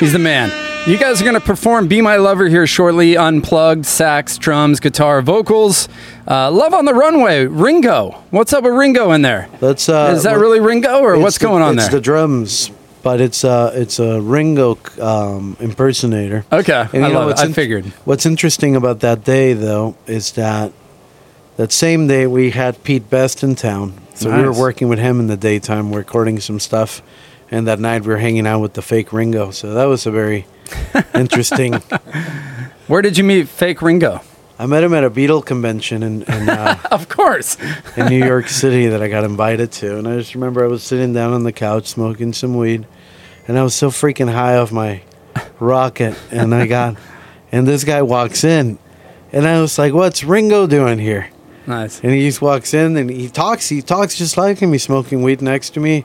He's 0.00 0.12
the 0.12 0.18
man. 0.18 0.65
You 0.86 0.96
guys 0.98 1.20
are 1.20 1.24
going 1.24 1.34
to 1.34 1.40
perform 1.40 1.88
Be 1.88 2.00
My 2.00 2.14
Lover 2.14 2.48
here 2.48 2.64
shortly. 2.64 3.16
Unplugged, 3.16 3.84
sax, 3.84 4.38
drums, 4.38 4.78
guitar, 4.78 5.20
vocals. 5.20 5.88
Uh, 6.28 6.48
Love 6.52 6.74
on 6.74 6.84
the 6.84 6.94
Runway, 6.94 7.46
Ringo. 7.46 8.12
What's 8.30 8.52
up 8.52 8.62
with 8.62 8.72
Ringo 8.72 9.10
in 9.10 9.22
there? 9.22 9.48
That's, 9.58 9.88
uh, 9.88 10.12
Is 10.16 10.22
that 10.22 10.32
well, 10.34 10.42
really 10.42 10.60
Ringo 10.60 11.00
or 11.00 11.14
It's 11.14 11.22
what's 11.24 11.38
the- 11.38 11.46
going 11.46 11.62
on 11.62 11.74
it's 11.74 11.88
there? 11.88 11.96
the 11.96 12.00
drums, 12.00 12.70
but 13.02 13.20
it's 13.20 13.42
uh 13.44 13.72
it's 13.74 13.98
a 13.98 14.20
Ringo 14.20 14.78
um, 15.00 15.56
impersonator. 15.58 16.44
okay, 16.52 16.86
And 16.92 17.04
I 17.04 17.08
know 17.08 17.14
love 17.18 17.30
it. 17.30 17.38
I 17.40 17.46
in- 17.46 17.52
figured. 17.52 17.86
What's 18.04 18.24
interesting 18.24 18.76
about 18.76 19.00
that 19.00 19.24
day, 19.24 19.54
though, 19.54 19.96
is 20.06 20.32
that 20.32 20.72
that 21.56 21.72
same 21.72 22.06
day 22.06 22.28
we 22.28 22.50
had 22.50 22.82
Pete 22.84 23.10
Best 23.10 23.42
in 23.42 23.56
town. 23.56 23.94
So 24.14 24.34
we 24.34 24.42
were 24.44 24.52
working 24.52 24.88
with 24.88 25.00
him 25.00 25.18
in 25.18 25.26
the 25.26 25.36
daytime, 25.36 25.92
recording 25.92 26.38
some 26.38 26.60
stuff, 26.60 27.02
and 27.50 27.66
that 27.66 27.80
night 27.80 28.02
we 28.02 28.08
were 28.08 28.18
hanging 28.18 28.46
out 28.46 28.60
with 28.60 28.74
the 28.74 28.82
fake 28.82 29.12
Ringo. 29.12 29.50
So 29.50 29.74
that 29.74 29.84
was 29.86 30.06
a 30.06 30.10
very 30.12 30.46
interesting. 31.14 31.74
Where 32.86 33.02
did 33.02 33.18
you 33.18 33.24
meet 33.24 33.48
fake 33.48 33.82
Ringo? 33.82 34.20
I 34.58 34.66
met 34.66 34.82
him 34.82 34.94
at 34.94 35.04
a 35.04 35.10
Beatle 35.10 35.44
convention 35.44 36.02
in 36.02 36.22
in, 36.22 36.48
uh, 36.48 36.78
Of 36.90 37.08
course. 37.08 37.56
in 37.96 38.06
New 38.06 38.24
York 38.24 38.48
City 38.48 38.86
that 38.86 39.02
I 39.02 39.08
got 39.08 39.24
invited 39.24 39.70
to, 39.72 39.98
and 39.98 40.08
I 40.08 40.16
just 40.16 40.34
remember 40.34 40.64
I 40.64 40.68
was 40.68 40.82
sitting 40.82 41.12
down 41.12 41.32
on 41.34 41.42
the 41.42 41.52
couch 41.52 41.86
smoking 41.88 42.32
some 42.32 42.56
weed, 42.56 42.86
and 43.46 43.58
I 43.58 43.62
was 43.62 43.74
so 43.74 43.90
freaking 43.90 44.32
high 44.32 44.56
off 44.56 44.72
my 44.72 45.02
rocket, 45.60 46.16
and 46.30 46.54
I 46.54 46.66
got, 46.66 46.96
and 47.52 47.66
this 47.66 47.84
guy 47.84 48.00
walks 48.02 48.44
in, 48.44 48.78
and 49.32 49.46
I 49.46 49.60
was 49.60 49.78
like, 49.78 49.92
"What's 49.92 50.24
Ringo 50.24 50.66
doing 50.66 50.98
here?" 50.98 51.28
Nice. 51.66 52.00
And 52.00 52.12
he 52.12 52.26
just 52.26 52.40
walks 52.40 52.72
in 52.74 52.96
and 52.96 53.10
he 53.10 53.28
talks. 53.28 53.68
He 53.68 53.82
talks 53.82 54.14
just 54.16 54.36
like 54.36 54.60
him. 54.60 54.70
He's 54.72 54.84
smoking 54.84 55.22
weed 55.22 55.42
next 55.42 55.70
to 55.70 55.80
me, 55.80 56.04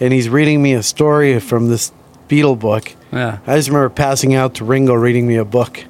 and 0.00 0.12
he's 0.12 0.28
reading 0.28 0.60
me 0.60 0.74
a 0.74 0.82
story 0.82 1.38
from 1.40 1.68
this 1.68 1.92
Beatle 2.28 2.58
book. 2.58 2.92
Yeah. 3.12 3.38
I 3.46 3.56
just 3.56 3.68
remember 3.68 3.88
passing 3.90 4.34
out 4.34 4.54
to 4.56 4.64
Ringo 4.64 4.94
reading 4.94 5.26
me 5.26 5.36
a 5.36 5.44
book, 5.44 5.84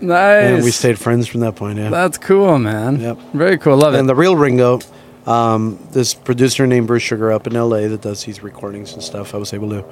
Nice. 0.00 0.44
and 0.44 0.64
we 0.64 0.70
stayed 0.70 0.98
friends 0.98 1.26
from 1.26 1.40
that 1.40 1.56
point. 1.56 1.78
Yeah. 1.78 1.90
That's 1.90 2.18
cool, 2.18 2.58
man. 2.58 3.00
Yep. 3.00 3.18
Very 3.32 3.58
cool. 3.58 3.76
Love 3.76 3.88
And 3.88 3.96
it. 3.96 4.00
And 4.00 4.08
the 4.08 4.14
real 4.14 4.36
Ringo, 4.36 4.80
um, 5.26 5.78
this 5.92 6.12
producer 6.14 6.66
named 6.66 6.86
Bruce 6.86 7.02
Sugar 7.02 7.32
up 7.32 7.46
in 7.46 7.56
L.A. 7.56 7.88
that 7.88 8.02
does 8.02 8.24
these 8.24 8.42
recordings 8.42 8.92
and 8.92 9.02
stuff. 9.02 9.34
I 9.34 9.38
was 9.38 9.52
able 9.54 9.70
to 9.70 9.84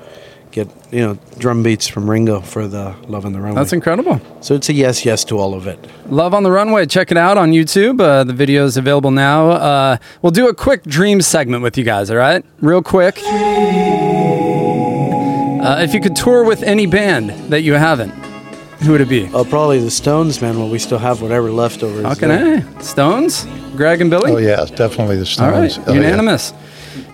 get 0.51 0.67
you 0.91 1.01
know 1.01 1.19
drum 1.39 1.63
beats 1.63 1.87
from 1.87 2.09
Ringo 2.09 2.41
for 2.41 2.67
the 2.67 2.95
Love 3.07 3.27
on 3.27 3.35
the 3.35 3.41
Runway. 3.41 3.55
That's 3.61 3.75
incredible. 3.75 4.19
so 4.41 4.55
it's 4.55 4.71
a 4.71 4.73
yes, 4.73 5.05
yes 5.05 5.23
to 5.25 5.39
all 5.39 5.53
of 5.55 5.67
it. 5.67 5.79
Love 6.09 6.33
on 6.33 6.43
the 6.43 6.51
Runway. 6.51 6.87
Check 6.87 7.11
it 7.11 7.19
out 7.19 7.37
on 7.37 7.53
YouTube. 7.53 8.01
Uh, 8.01 8.25
the 8.25 8.33
video 8.33 8.65
is 8.65 8.79
available 8.79 9.11
now. 9.11 9.51
Uh, 9.51 9.97
we'll 10.23 10.33
do 10.33 10.49
a 10.49 10.55
quick 10.55 10.85
dream 10.85 11.21
segment 11.21 11.63
with 11.63 11.77
you 11.77 11.85
guys, 11.85 12.11
all 12.11 12.17
right? 12.17 12.43
Real 12.63 12.83
quick. 12.83 13.19
Uh, 15.61 15.81
if 15.83 15.95
you 15.95 16.01
could 16.01 16.17
tour 16.17 16.45
with 16.45 16.63
any 16.63 16.87
band 16.87 17.31
that 17.51 17.63
you 17.63 17.75
haven't, 17.75 18.11
who 18.83 18.93
would 18.93 19.01
it 19.01 19.09
be? 19.09 19.29
Oh, 19.35 19.45
probably 19.45 19.81
the 19.81 19.91
Stones, 19.91 20.41
man. 20.41 20.59
Well, 20.59 20.69
we 20.69 20.79
still 20.79 20.99
have 20.99 21.21
whatever 21.21 21.51
leftovers. 21.51 22.05
Okay, 22.05 22.29
there. 22.29 22.61
hey, 22.61 22.81
Stones? 22.83 23.47
Greg 23.77 24.01
and 24.01 24.09
Billy? 24.11 24.33
Oh 24.33 24.37
yeah, 24.37 24.65
definitely 24.67 25.17
the 25.17 25.37
All 25.43 25.51
right, 25.51 25.71
Stones. 25.71 25.89
Oh, 25.89 25.93
yeah. 25.93 26.01
unanimous. 26.01 26.53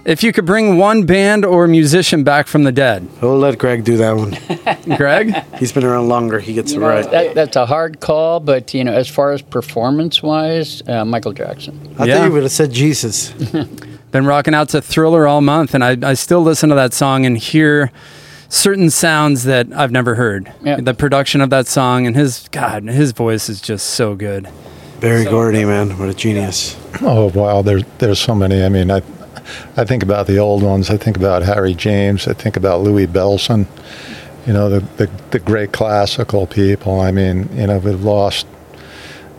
If 0.04 0.22
you 0.22 0.32
could 0.34 0.44
bring 0.44 0.76
one 0.76 1.04
band 1.06 1.46
or 1.46 1.66
musician 1.66 2.24
back 2.24 2.46
from 2.46 2.64
the 2.64 2.72
dead, 2.72 3.08
We'll 3.22 3.38
let 3.38 3.58
Greg 3.58 3.84
do 3.84 3.96
that 3.96 4.12
one. 4.14 4.36
Greg? 4.98 5.34
He's 5.58 5.72
been 5.72 5.84
around 5.84 6.08
longer. 6.08 6.38
He 6.40 6.52
gets 6.52 6.72
You 6.74 6.82
it 6.84 6.86
right. 6.86 7.10
that, 7.10 7.34
that's 7.34 7.56
a 7.56 7.64
hard 7.64 8.00
call, 8.00 8.40
but 8.40 8.74
you 8.74 8.84
know, 8.84 8.92
as 8.92 9.08
far 9.08 9.32
as 9.32 9.40
performance-wise, 9.40 10.82
uh, 10.86 11.04
Michael 11.06 11.32
Jackson. 11.32 11.94
I 11.98 12.04
Yeah. 12.04 12.18
thought 12.18 12.24
you 12.26 12.32
would 12.32 12.42
have 12.42 12.52
said 12.52 12.72
Jesus. 12.72 13.30
Been 14.10 14.26
rocking 14.26 14.54
out 14.54 14.68
to 14.70 14.82
Thriller 14.82 15.26
all 15.26 15.40
month, 15.40 15.74
and 15.74 15.82
I, 15.82 15.96
I 16.10 16.14
still 16.14 16.42
listen 16.42 16.68
to 16.68 16.74
that 16.74 16.92
song 16.92 17.24
and 17.26 17.36
hear 17.38 17.90
certain 18.48 18.90
sounds 18.90 19.44
that 19.44 19.72
I've 19.72 19.92
never 19.92 20.14
heard. 20.14 20.52
Yeah. 20.62 20.80
The 20.80 20.94
production 20.94 21.40
of 21.40 21.50
that 21.50 21.66
song 21.66 22.06
and 22.06 22.14
his 22.16 22.48
God, 22.50 22.84
his 22.84 23.12
voice 23.12 23.48
is 23.48 23.60
just 23.60 23.86
so 23.90 24.14
good. 24.14 24.48
Berry 25.00 25.24
Gordy, 25.24 25.64
man, 25.64 25.98
what 25.98 26.08
a 26.08 26.14
genius. 26.14 26.76
Oh 27.02 27.26
wow, 27.34 27.62
there's 27.62 27.84
there's 27.98 28.18
so 28.18 28.34
many. 28.34 28.64
I 28.64 28.68
mean, 28.68 28.90
I 28.90 29.02
I 29.76 29.84
think 29.84 30.02
about 30.02 30.26
the 30.26 30.38
old 30.38 30.62
ones. 30.62 30.88
I 30.90 30.96
think 30.96 31.16
about 31.16 31.42
Harry 31.42 31.74
James. 31.74 32.26
I 32.26 32.32
think 32.32 32.56
about 32.56 32.80
Louis 32.80 33.06
Bellson. 33.06 33.66
You 34.46 34.52
know, 34.52 34.68
the 34.70 34.80
the, 34.96 35.10
the 35.30 35.38
great 35.38 35.72
classical 35.72 36.46
people. 36.46 37.00
I 37.00 37.10
mean, 37.10 37.48
you 37.52 37.66
know, 37.66 37.78
we've 37.78 38.02
lost 38.02 38.46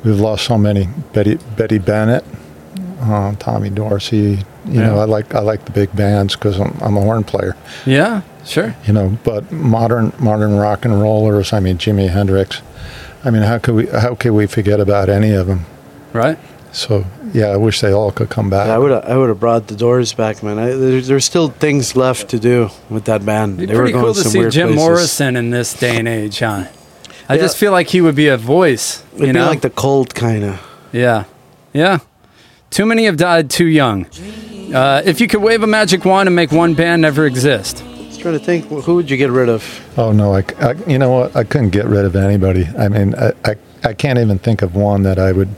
we've 0.03 0.19
lost 0.19 0.45
so 0.45 0.57
many. 0.57 0.87
Betty 1.13 1.39
Betty 1.57 1.79
Bennett, 1.79 2.23
uh, 3.01 3.35
Tommy 3.35 3.69
Dorsey. 3.69 4.43
You 4.65 4.81
know, 4.81 4.99
I 4.99 5.05
like 5.05 5.33
I 5.35 5.39
like 5.39 5.65
the 5.65 5.71
big 5.71 5.95
bands 5.95 6.35
because 6.35 6.59
I'm, 6.59 6.75
I'm 6.81 6.97
a 6.97 7.01
horn 7.01 7.23
player. 7.23 7.55
Yeah, 7.85 8.21
sure. 8.45 8.75
you 8.85 8.93
know 8.93 9.17
but 9.23 9.51
modern 9.51 10.13
modern 10.19 10.55
rock 10.55 10.85
and 10.85 11.01
rollers 11.01 11.51
i 11.53 11.59
mean 11.59 11.77
jimi 11.77 12.09
hendrix 12.09 12.61
i 13.23 13.29
mean 13.29 13.41
how 13.41 13.57
could 13.57 13.75
we 13.75 13.85
how 13.87 14.15
could 14.15 14.31
we 14.33 14.45
forget 14.47 14.79
about 14.79 15.09
any 15.09 15.31
of 15.31 15.47
them 15.47 15.65
Right? 16.13 16.37
so 16.71 17.05
yeah 17.33 17.47
i 17.47 17.57
wish 17.57 17.81
they 17.81 17.91
all 17.91 18.11
could 18.11 18.29
come 18.29 18.49
back 18.49 18.67
I 18.69 18.77
would 18.77 18.91
have 18.91 19.05
I 19.05 19.17
would 19.17 19.29
have 19.29 19.39
brought 19.39 19.67
the 19.67 19.75
Doors 19.75 20.13
back, 20.13 20.41
man. 20.43 20.57
I, 20.59 20.67
there's, 20.71 21.07
there's 21.07 21.25
still 21.25 21.49
things 21.49 21.95
left 21.95 22.29
to 22.29 22.39
do 22.39 22.69
with 22.89 23.05
that 23.05 23.25
band. 23.25 23.59
It'd 23.59 23.59
be 23.59 23.65
They 23.67 23.73
were 23.73 23.79
pretty 23.83 23.93
going 23.93 24.05
cool 24.05 24.13
to 24.13 24.29
see 24.29 24.49
Jim 24.49 24.67
places. 24.69 24.75
Morrison 24.75 25.35
in 25.35 25.49
this 25.51 25.73
day 25.73 25.97
and 25.97 26.07
age, 26.07 26.39
huh? 26.39 26.65
I 27.29 27.35
Yeah. 27.35 27.41
just 27.41 27.57
feel 27.57 27.71
like 27.71 27.87
he 27.89 28.01
would 28.01 28.15
be 28.15 28.27
a 28.29 28.37
voice. 28.37 29.03
It'd 29.15 29.19
you 29.27 29.33
be 29.33 29.39
know? 29.39 29.47
like 29.47 29.61
the 29.61 29.69
cold 29.69 30.13
kind 30.15 30.43
of. 30.43 30.61
Yeah. 30.91 31.23
Yeah. 31.73 31.99
Too 32.69 32.85
many 32.85 33.05
have 33.05 33.17
died 33.17 33.49
too 33.49 33.65
young. 33.65 34.05
Uh, 34.73 35.01
if 35.05 35.19
you 35.21 35.27
could 35.27 35.41
wave 35.41 35.61
a 35.63 35.67
magic 35.67 36.03
wand 36.05 36.27
and 36.27 36.35
make 36.35 36.51
one 36.51 36.73
band 36.73 37.01
never 37.01 37.25
exist, 37.25 37.77
Just 37.77 37.94
trying 38.25 38.39
to 38.39 38.43
think, 38.43 38.65
wh- 38.69 38.83
who 38.83 38.95
would 38.95 39.09
you 39.09 39.17
get 39.17 39.29
rid 39.29 39.49
of? 39.49 39.63
oh 39.97 40.11
no 40.11 40.33
I, 40.33 40.43
I- 40.59 40.73
you 40.87 40.97
know 40.97 41.11
what 41.11 41.35
i 41.35 41.43
couldn't 41.43 41.69
get 41.69 41.85
rid 41.85 42.05
of 42.05 42.15
anybody 42.15 42.65
i 42.77 42.87
mean 42.89 43.13
I, 43.15 43.33
I 43.45 43.55
i 43.83 43.93
can't 43.93 44.17
even 44.19 44.39
think 44.39 44.61
of 44.63 44.75
one 44.75 45.03
that 45.03 45.19
i 45.19 45.31
would 45.31 45.49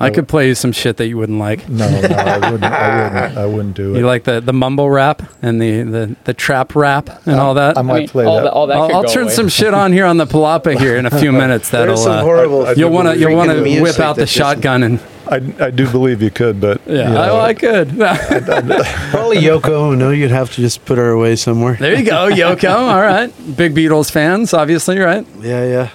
I 0.00 0.10
could 0.10 0.26
play 0.28 0.48
you 0.48 0.54
some 0.56 0.72
shit 0.72 0.96
that 0.98 1.06
you 1.06 1.16
wouldn't 1.16 1.38
like. 1.38 1.66
no 1.68 1.88
no 1.88 1.96
i 2.16 2.50
wouldn't 2.50 2.64
i 2.64 3.04
wouldn't 3.04 3.38
i 3.38 3.46
wouldn't 3.46 3.74
do 3.76 3.94
it 3.94 3.98
You 3.98 4.06
like 4.06 4.24
the, 4.24 4.40
the 4.40 4.52
mumble 4.52 4.90
rap 4.90 5.22
and 5.40 5.62
the, 5.62 5.82
the, 5.82 6.16
the 6.24 6.34
trap 6.34 6.74
rap 6.74 7.08
and 7.26 7.36
all 7.40 7.54
that? 7.54 7.78
I 7.78 7.82
might 7.82 7.94
I 7.94 7.98
mean, 8.00 8.08
play 8.08 8.24
all 8.26 8.36
that. 8.38 8.42
that. 8.44 8.52
All 8.52 8.66
that 8.66 8.76
I'll, 8.76 8.96
I'll 8.96 9.04
turn 9.04 9.24
away. 9.24 9.32
some 9.32 9.48
shit 9.48 9.72
on 9.72 9.92
here 9.92 10.04
on 10.04 10.16
the 10.18 10.26
palapa 10.26 10.76
here 10.78 10.96
in 10.96 11.06
a 11.06 11.10
few 11.18 11.30
minutes. 11.44 11.70
That'll 11.70 11.86
There's 11.94 12.02
some 12.02 12.18
uh, 12.18 12.22
horrible. 12.22 12.74
you'll 12.74 12.90
want 12.90 13.08
to 13.08 13.16
you'll 13.18 13.36
want 13.36 13.50
to 13.52 13.80
whip 13.80 13.98
out 14.00 14.16
the 14.16 14.22
that 14.22 14.26
shotgun 14.26 14.82
and 14.82 15.00
I, 15.26 15.36
I 15.58 15.70
do 15.70 15.90
believe 15.90 16.20
you 16.22 16.30
could 16.30 16.60
but 16.60 16.80
yeah, 16.86 17.08
you 17.08 17.14
know, 17.14 17.36
I, 17.36 17.46
I 17.48 17.54
could. 17.54 17.88
Probably 19.10 19.38
Yoko 19.38 19.96
No, 19.96 20.10
You'd 20.10 20.30
have 20.30 20.50
to 20.54 20.60
just 20.60 20.84
put 20.84 20.98
her 20.98 21.10
away 21.10 21.36
somewhere. 21.36 21.74
there 21.74 21.98
you 21.98 22.04
go, 22.04 22.28
Yoko. 22.30 22.74
All 22.74 23.00
right, 23.00 23.32
big 23.56 23.74
Beatles 23.74 24.10
fans, 24.10 24.52
obviously, 24.54 24.98
right? 24.98 25.26
Yeah, 25.40 25.64
yeah. 25.64 25.90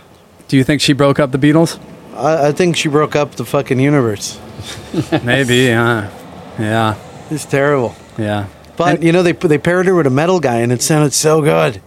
Do 0.48 0.58
you 0.58 0.64
think 0.64 0.82
she 0.82 0.94
broke 0.94 1.20
up 1.20 1.32
the 1.32 1.38
Beatles? 1.38 1.80
I, 2.16 2.48
I 2.48 2.52
think 2.52 2.76
she 2.76 2.90
broke 2.90 3.16
up 3.16 3.36
the 3.36 3.46
fucking 3.46 3.80
universe. 3.80 4.40
Maybe. 5.24 5.72
Uh, 5.72 6.10
yeah, 6.58 6.96
It's 7.30 7.46
terrible. 7.46 7.96
yeah. 8.18 8.48
But 8.78 8.96
And- 8.96 9.04
you 9.04 9.12
know 9.12 9.24
they 9.24 9.34
they 9.34 9.58
paired 9.58 9.86
her 9.88 9.96
with 9.96 10.08
a 10.08 10.10
metal 10.12 10.40
guy, 10.40 10.58
and 10.58 10.72
it 10.72 10.82
sounded 10.82 11.14
so 11.14 11.42
good. 11.42 11.82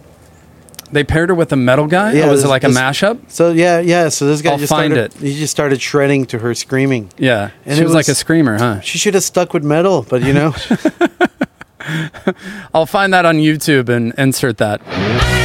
They 0.93 1.03
paired 1.03 1.29
her 1.29 1.35
with 1.35 1.51
a 1.51 1.55
metal 1.55 1.87
guy. 1.87 2.13
Yeah, 2.13 2.27
was 2.29 2.41
it 2.41 2.43
this- 2.43 2.49
like 2.49 2.63
a 2.63 2.67
this- 2.67 2.77
mashup? 2.77 3.19
So 3.29 3.51
yeah, 3.51 3.79
yeah. 3.79 4.09
So 4.09 4.25
this 4.27 4.41
guy 4.41 4.51
I'll 4.51 4.57
just 4.57 4.69
find 4.69 4.93
started, 4.93 5.15
it. 5.15 5.19
He 5.27 5.37
just 5.39 5.51
started 5.51 5.81
shredding 5.81 6.25
to 6.27 6.39
her 6.39 6.53
screaming. 6.53 7.09
Yeah, 7.17 7.49
And 7.65 7.75
she 7.75 7.81
it 7.81 7.85
was, 7.85 7.93
like 7.95 8.07
a 8.07 8.15
screamer, 8.15 8.57
huh? 8.57 8.79
She 8.81 8.97
should 8.99 9.15
have 9.15 9.23
stuck 9.23 9.53
with 9.53 9.63
metal, 9.63 10.05
but 10.07 10.21
you 10.23 10.33
know, 10.33 10.53
I'll 12.73 12.85
find 12.85 13.13
that 13.13 13.25
on 13.25 13.37
YouTube 13.37 13.89
and 13.89 14.13
insert 14.17 14.57
that. 14.59 15.42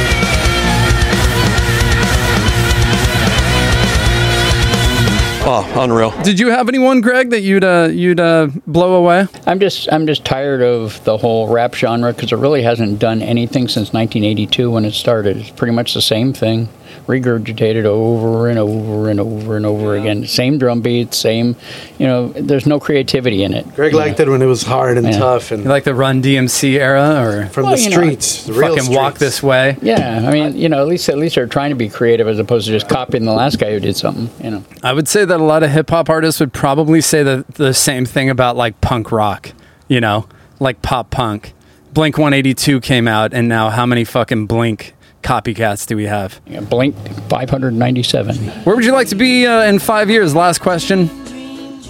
Oh, 5.51 5.67
unreal. 5.81 6.11
Did 6.21 6.39
you 6.39 6.51
have 6.51 6.69
anyone, 6.69 7.01
Greg, 7.01 7.31
that 7.31 7.41
you'd 7.41 7.63
uh, 7.63 7.89
you'd 7.91 8.19
uh, 8.19 8.49
blow 8.67 8.93
away? 8.93 9.25
I'm 9.47 9.59
just 9.59 9.91
I'm 9.91 10.05
just 10.05 10.23
tired 10.23 10.61
of 10.61 11.03
the 11.05 11.17
whole 11.17 11.47
rap 11.47 11.73
genre 11.73 12.13
because 12.13 12.31
it 12.31 12.35
really 12.35 12.61
hasn't 12.61 12.99
done 12.99 13.23
anything 13.23 13.67
since 13.67 13.91
1982 13.91 14.69
when 14.69 14.85
it 14.85 14.91
started. 14.93 15.37
It's 15.37 15.49
pretty 15.49 15.73
much 15.73 15.95
the 15.95 16.03
same 16.03 16.33
thing, 16.33 16.69
regurgitated 17.09 17.85
over 17.85 18.47
and 18.47 18.59
over 18.59 19.09
and 19.09 19.19
over 19.19 19.57
and 19.57 19.65
over 19.65 19.95
again. 19.95 20.27
Same 20.27 20.59
drum 20.59 20.81
beats, 20.81 21.17
same, 21.17 21.55
you 21.97 22.05
know. 22.05 22.27
There's 22.29 22.67
no 22.67 22.79
creativity 22.79 23.43
in 23.43 23.55
it. 23.55 23.65
Greg 23.75 23.93
liked 23.95 24.19
know. 24.19 24.25
it 24.25 24.29
when 24.29 24.41
it 24.43 24.45
was 24.45 24.61
hard 24.61 24.97
and 24.97 25.07
Yeah. 25.07 25.17
tough 25.17 25.51
and 25.51 25.63
You 25.63 25.69
like 25.69 25.85
the 25.85 25.95
Run 25.95 26.21
DMC 26.21 26.79
era, 26.79 27.23
or 27.25 27.47
from 27.47 27.63
Well, 27.65 27.75
the 27.75 27.81
you 27.81 27.89
know, 27.89 27.95
streets, 27.95 28.43
the 28.43 28.53
real 28.53 28.75
fucking 28.77 28.93
walk 28.93 29.17
this 29.17 29.41
way? 29.41 29.75
Yeah, 29.81 30.23
I 30.27 30.31
mean, 30.31 30.55
you 30.55 30.69
know, 30.69 30.79
at 30.81 30.87
least 30.87 31.09
at 31.09 31.17
least 31.17 31.33
they're 31.35 31.47
trying 31.47 31.71
to 31.71 31.75
be 31.75 31.89
creative 31.89 32.27
as 32.27 32.37
opposed 32.37 32.67
to 32.67 32.71
just 32.71 32.87
copying 32.87 33.25
the 33.25 33.33
last 33.33 33.57
guy 33.57 33.71
who 33.71 33.79
did 33.79 33.95
something. 33.95 34.29
You 34.43 34.51
know. 34.51 34.63
I 34.83 34.93
would 34.93 35.07
say 35.07 35.25
that 35.25 35.39
a 35.39 35.43
lot 35.43 35.63
of 35.63 35.71
hip 35.71 35.89
hop 35.89 36.09
artists 36.09 36.39
would 36.39 36.53
probably 36.53 37.01
say 37.01 37.23
the 37.23 37.43
the 37.55 37.73
same 37.73 38.05
thing 38.05 38.29
about 38.29 38.55
like 38.55 38.79
punk 38.81 39.11
rock, 39.11 39.51
you 39.87 39.99
know, 39.99 40.27
like 40.59 40.81
pop 40.83 41.09
punk. 41.09 41.53
Blink 41.91 42.19
182 42.19 42.81
came 42.81 43.07
out, 43.07 43.33
and 43.33 43.49
now 43.49 43.71
how 43.71 43.87
many 43.87 44.03
fucking 44.03 44.45
Blink 44.45 44.93
copycats 45.23 45.85
do 45.87 45.95
we 45.95 46.05
have? 46.05 46.39
Yeah, 46.47 46.61
Blink 46.61 46.95
597. 47.29 48.35
Where 48.63 48.75
would 48.75 48.85
you 48.85 48.91
like 48.93 49.07
to 49.09 49.15
be 49.15 49.45
uh, 49.45 49.63
in 49.63 49.79
five 49.79 50.09
years? 50.09 50.35
Last 50.35 50.59
question. 50.59 51.07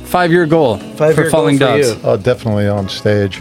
Five 0.10 0.32
year 0.32 0.48
goal 0.48 0.78
Five-year 0.78 1.26
for 1.26 1.30
goal 1.32 1.52
for 1.52 1.58
Doves. 1.60 1.89
you. 1.89 2.00
oh 2.04 2.18
definitely 2.18 2.68
on 2.68 2.89
stage 2.89 3.38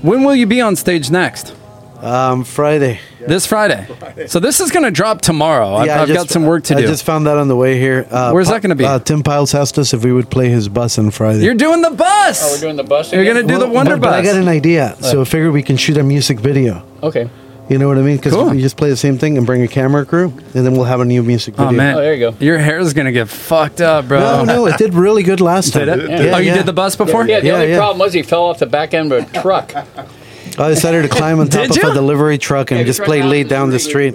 When 0.00 0.24
will 0.24 0.34
you 0.34 0.46
be 0.46 0.62
on 0.62 0.74
stage 0.74 1.10
next? 1.10 1.54
Um, 2.00 2.44
Friday. 2.44 2.98
This 3.26 3.46
Friday. 3.46 3.86
So 4.26 4.38
this 4.40 4.60
is 4.60 4.70
going 4.70 4.84
to 4.84 4.90
drop 4.90 5.22
tomorrow. 5.22 5.74
I've, 5.76 5.86
Yeah, 5.86 5.98
I 5.98 6.02
I've 6.02 6.08
just- 6.08 6.18
got 6.18 6.28
some 6.30 6.44
work 6.44 6.64
to 6.64 6.74
do. 6.74 6.82
I 6.82 6.86
just 6.86 7.04
found 7.04 7.26
that 7.26 7.38
on 7.38 7.48
the 7.48 7.56
way 7.56 7.78
here. 7.78 8.06
Uh, 8.10 8.30
Where's 8.32 8.48
Pa- 8.48 8.54
that 8.54 8.62
gonna 8.62 8.74
be? 8.74 8.84
Uh, 8.84 8.98
Tim 8.98 9.22
Pyles 9.22 9.54
asked 9.54 9.78
us 9.78 9.94
if 9.94 10.04
we 10.04 10.12
would 10.12 10.28
play 10.30 10.48
his 10.50 10.68
bus 10.68 10.98
on 10.98 11.10
Friday. 11.10 11.42
You're 11.44 11.54
doing 11.54 11.80
the 11.80 11.90
bus. 11.90 12.42
Oh, 12.42 12.54
we're 12.54 12.60
doing 12.60 12.76
the 12.76 12.82
bus. 12.84 13.12
You're 13.12 13.22
again? 13.22 13.36
gonna 13.36 13.46
do 13.48 13.58
the 13.58 13.64
Well, 13.66 13.74
Wonder 13.74 13.96
but, 13.96 14.10
but 14.10 14.12
I 14.14 14.22
got 14.22 14.36
an 14.36 14.48
idea, 14.48 14.96
so 15.00 15.22
I 15.22 15.24
figure 15.24 15.50
we 15.50 15.62
can 15.62 15.76
shoot 15.78 15.96
a 15.96 16.02
music 16.02 16.40
video. 16.40 16.82
Okay. 17.02 17.30
You 17.68 17.78
know 17.78 17.88
what 17.88 17.96
I 17.96 18.02
mean? 18.02 18.16
Because 18.16 18.34
Cool. 18.34 18.50
we 18.50 18.60
just 18.60 18.76
play 18.76 18.90
the 18.90 18.96
same 18.96 19.16
thing 19.16 19.38
and 19.38 19.46
bring 19.46 19.62
a 19.62 19.68
camera 19.68 20.04
crew, 20.04 20.26
and 20.54 20.66
then 20.66 20.72
we'll 20.72 20.84
have 20.84 21.00
a 21.00 21.04
new 21.04 21.22
music 21.22 21.54
oh, 21.56 21.64
video. 21.64 21.68
Oh 21.68 21.76
man, 21.76 21.96
Oh, 21.96 22.00
there 22.00 22.14
you 22.14 22.30
go. 22.30 22.36
Your 22.38 22.58
hair 22.58 22.78
is 22.78 22.92
gonna 22.92 23.12
get 23.12 23.28
fucked 23.28 23.80
up, 23.80 24.08
bro. 24.08 24.20
No, 24.20 24.44
no, 24.44 24.66
it 24.66 24.76
did 24.76 24.92
really 24.94 25.22
good 25.22 25.40
last 25.40 25.72
time. 25.72 25.86
Did 25.86 25.98
it? 26.00 26.10
Yeah, 26.26 26.34
oh, 26.34 26.38
you 26.38 26.48
yeah. 26.48 26.56
did 26.56 26.66
the 26.66 26.74
bus 26.74 26.94
before? 26.94 27.26
Yeah, 27.26 27.40
the 27.40 27.46
Yeah, 27.46 27.54
only 27.54 27.70
yeah. 27.70 27.78
problem 27.78 27.98
was 28.00 28.12
he 28.12 28.22
fell 28.22 28.44
off 28.44 28.58
the 28.58 28.66
back 28.66 28.92
end 28.92 29.12
of 29.12 29.22
a 29.34 29.40
truck. 29.40 29.72
I 30.56 30.68
decided 30.68 31.02
to 31.02 31.08
climb 31.08 31.40
on 31.40 31.48
top 31.48 31.62
Did 31.68 31.70
of 31.78 31.82
you? 31.84 31.90
a 31.90 31.94
delivery 31.94 32.38
truck 32.38 32.70
and 32.70 32.78
Yeah, 32.80 32.86
just 32.86 32.98
just 32.98 33.06
play 33.06 33.20
run 33.20 33.30
lead 33.30 33.48
down 33.48 33.60
down 33.62 33.70
the 33.70 33.74
the 33.74 33.80
street. 33.80 34.14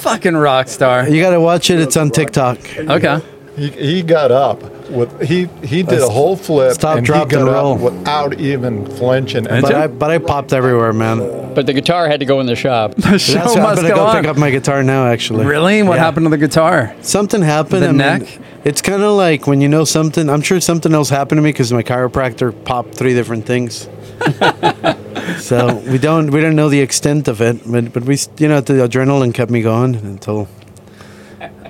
Fucking 0.00 0.36
rock 0.36 0.68
star. 0.68 1.08
You 1.08 1.20
got 1.22 1.30
to 1.30 1.40
watch 1.40 1.70
it. 1.70 1.80
It's 1.80 1.96
on 1.96 2.10
TikTok. 2.10 2.58
Okay. 2.78 3.20
He, 3.56 3.70
he 3.70 4.02
got 4.02 4.30
up 4.30 4.62
with 4.90 5.20
he 5.22 5.46
he 5.62 5.82
did 5.82 6.00
a 6.00 6.08
whole 6.08 6.36
flip 6.36 6.72
Stop, 6.74 6.96
and 6.98 7.06
drop, 7.06 7.28
he 7.30 7.36
got 7.36 7.40
and 7.40 7.48
up 7.50 7.54
roll. 7.54 7.76
without 7.76 8.38
even 8.40 8.84
flinching. 8.96 9.46
And 9.46 9.62
But? 9.62 9.74
I, 9.74 9.86
but 9.86 10.10
I 10.10 10.18
popped 10.18 10.52
everywhere, 10.52 10.92
man. 10.92 11.54
But 11.54 11.66
the 11.66 11.72
guitar 11.72 12.08
had 12.08 12.20
to 12.20 12.26
go 12.26 12.40
in 12.40 12.46
the 12.46 12.54
shop. 12.56 12.94
The 12.96 13.18
show 13.18 13.34
That's 13.34 13.54
why 13.54 13.60
I'm 13.60 13.62
must 13.62 13.76
gonna 13.82 13.88
go 13.88 13.94
go 13.96 14.04
on. 14.06 14.16
pick 14.22 14.26
up 14.30 14.36
my 14.36 14.50
guitar 14.50 14.82
now. 14.82 15.06
Actually, 15.06 15.44
Really? 15.46 15.82
What 15.82 15.94
Yeah. 15.96 16.04
happened 16.04 16.26
to 16.26 16.30
the 16.30 16.38
guitar? 16.38 16.94
Something 17.02 17.42
happened. 17.42 17.82
The 17.82 17.88
I 17.88 17.92
mean, 17.92 17.96
neck? 18.26 18.38
it's 18.64 18.82
kind 18.82 19.02
of 19.02 19.12
like 19.16 19.46
when 19.46 19.60
you 19.60 19.68
know 19.68 19.84
something. 19.84 20.28
I'm 20.28 20.42
sure 20.42 20.60
something 20.60 20.92
else 20.94 21.08
happened 21.10 21.38
to 21.38 21.42
me 21.42 21.50
because 21.50 21.72
my 21.72 21.82
chiropractor 21.82 22.52
popped 22.64 22.94
three 22.94 23.14
different 23.14 23.46
things. 23.46 23.88
so 25.38 25.76
we 25.90 25.98
don't 25.98 26.30
we 26.30 26.40
don't 26.40 26.54
know 26.56 26.68
the 26.68 26.80
extent 26.80 27.28
of 27.28 27.40
it, 27.40 27.60
but 27.66 27.92
but 27.92 28.04
we 28.04 28.14
s- 28.14 28.28
you 28.38 28.48
know 28.48 28.60
the 28.60 28.74
adrenaline 28.74 29.32
kept 29.34 29.50
me 29.50 29.62
going 29.62 29.94
until 29.96 30.46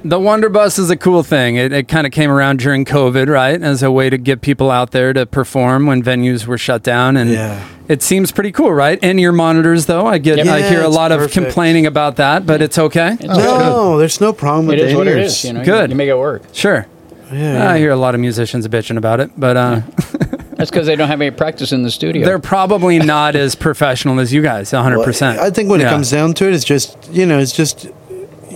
The 0.03 0.19
Wonder 0.19 0.49
Bus 0.49 0.79
is 0.79 0.89
a 0.91 0.97
cool 0.97 1.23
thing. 1.23 1.57
It, 1.57 1.73
it 1.73 1.89
kind 1.89 2.07
of 2.07 2.13
came 2.13 2.31
around 2.31 2.59
during 2.61 2.85
COVID, 2.87 3.29
right? 3.29 3.61
As 3.63 3.83
a 3.83 3.91
way 3.91 4.09
to 4.09 4.17
get 4.17 4.41
people 4.41 4.71
out 4.71 4.93
there 4.93 5.13
to 5.13 5.27
perform 5.27 5.87
when 5.87 6.03
venues 6.03 6.47
were 6.47 6.57
shut 6.59 6.83
down. 6.83 7.17
And 7.19 7.31
Yeah. 7.31 7.63
it 7.87 8.03
seems 8.03 8.33
pretty 8.33 8.51
cool, 8.53 8.73
right? 8.73 8.99
And 9.03 9.21
your 9.21 9.33
monitors, 9.33 9.87
though. 9.87 10.07
I 10.07 10.17
get, 10.19 10.39
Yep. 10.39 10.47
I 10.47 10.63
hear 10.63 10.81
a 10.81 10.87
it's 10.87 10.97
lot 10.97 11.13
of 11.13 11.31
complaining 11.33 11.85
about 11.87 12.17
that, 12.17 12.47
but 12.47 12.63
it's 12.63 12.79
okay. 12.79 13.13
It's 13.21 13.25
no, 13.25 13.99
there's 13.99 14.21
no 14.23 14.33
problem 14.33 14.67
with 14.67 14.79
It 14.79 14.83
the 14.83 14.89
is 14.89 14.95
what 14.95 15.07
it 15.07 15.45
You 15.45 15.53
know, 15.53 15.65
Good. 15.65 15.91
You, 15.91 15.95
you 15.95 15.97
make 15.99 16.09
it 16.09 16.17
work. 16.19 16.43
Sure. 16.53 16.87
Yeah, 17.33 17.71
I 17.71 17.79
hear 17.79 17.91
a 17.91 17.97
lot 17.97 18.15
of 18.15 18.21
musicians 18.21 18.67
bitching 18.67 18.97
about 18.97 19.21
it, 19.21 19.31
but 19.37 19.57
uh, 19.57 19.81
That's 20.57 20.69
because 20.71 20.87
they 20.87 20.97
don't 20.97 21.09
have 21.09 21.21
any 21.21 21.31
practice 21.31 21.73
in 21.73 21.83
the 21.85 21.91
studio. 21.91 22.25
they're 22.27 22.39
probably 22.41 22.99
not 22.99 23.37
as 23.37 23.55
professional 23.55 24.19
as 24.19 24.33
you 24.33 24.43
guys, 24.43 24.71
100%. 24.73 25.39
I 25.39 25.51
think 25.51 25.71
when 25.71 25.81
Yeah. 25.81 25.87
it 25.87 25.91
comes 25.91 26.11
down 26.11 26.35
to 26.35 26.49
it, 26.49 26.55
it's 26.55 26.65
just 26.65 26.97
you 27.13 27.25
know, 27.27 27.39
it's 27.39 27.53
just 27.53 27.87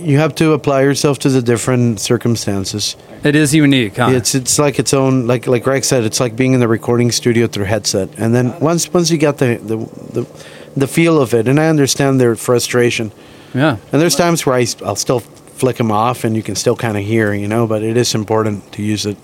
you 0.05 0.17
have 0.19 0.35
to 0.35 0.53
apply 0.53 0.81
yourself 0.83 1.19
to 1.19 1.29
the 1.29 1.41
different 1.41 1.99
circumstances. 1.99 2.95
it 3.23 3.35
is 3.35 3.53
unique, 3.53 3.97
huh? 3.97 4.09
It's 4.11 4.35
it's 4.35 4.59
like 4.59 4.79
its 4.79 4.93
own 4.93 5.27
like 5.27 5.47
like 5.47 5.63
Greg 5.63 5.83
said, 5.83 6.03
it's 6.03 6.19
like 6.19 6.35
being 6.35 6.53
in 6.53 6.59
the 6.59 6.67
recording 6.67 7.11
studio 7.11 7.47
through 7.47 7.65
headset. 7.65 8.09
And 8.17 8.33
then 8.33 8.57
once 8.59 8.93
once 8.93 9.09
you 9.11 9.17
get 9.17 9.37
the 9.37 9.57
the 9.57 9.77
the, 10.13 10.45
the 10.77 10.87
feel 10.87 11.21
of 11.21 11.33
it, 11.33 11.47
and 11.47 11.59
I 11.59 11.67
understand 11.67 12.19
their 12.19 12.35
frustration. 12.35 13.11
yeah. 13.53 13.77
And 13.91 14.01
there's 14.01 14.15
times 14.15 14.45
where 14.45 14.55
I, 14.55 14.65
will 14.81 14.95
still 14.95 15.19
flick 15.19 15.77
them 15.77 15.91
off, 15.91 16.23
and 16.23 16.35
you 16.35 16.43
can 16.43 16.55
still 16.55 16.75
kind 16.75 16.97
of 16.97 17.03
hear, 17.03 17.33
you 17.33 17.47
know. 17.47 17.67
But 17.67 17.83
it 17.83 17.97
is 17.97 18.15
important 18.15 18.71
to 18.73 18.81
use 18.81 19.05
it. 19.05 19.17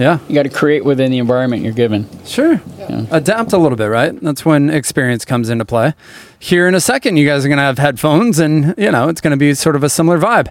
Yeah. 0.00 0.18
you 0.28 0.34
got 0.34 0.44
to 0.44 0.48
create 0.48 0.82
within 0.82 1.10
the 1.10 1.18
environment 1.18 1.62
you're 1.62 1.74
given. 1.74 2.08
Sure. 2.24 2.60
Adapt 3.10 3.52
a 3.52 3.58
little 3.58 3.76
bit, 3.76 3.86
right? 3.86 4.18
That's 4.20 4.44
when 4.46 4.70
experience 4.70 5.26
comes 5.26 5.50
into 5.50 5.66
play. 5.66 5.92
Here 6.38 6.66
in 6.66 6.74
a 6.74 6.80
second, 6.80 7.18
you 7.18 7.26
guys 7.28 7.44
are 7.44 7.48
going 7.48 7.58
to 7.58 7.64
have 7.64 7.78
headphones, 7.78 8.38
and, 8.38 8.74
you 8.78 8.90
know, 8.90 9.08
it's 9.08 9.20
going 9.20 9.32
to 9.32 9.36
be 9.36 9.52
sort 9.54 9.76
of 9.76 9.84
a 9.84 9.90
similar 9.90 10.18
vibe. 10.18 10.48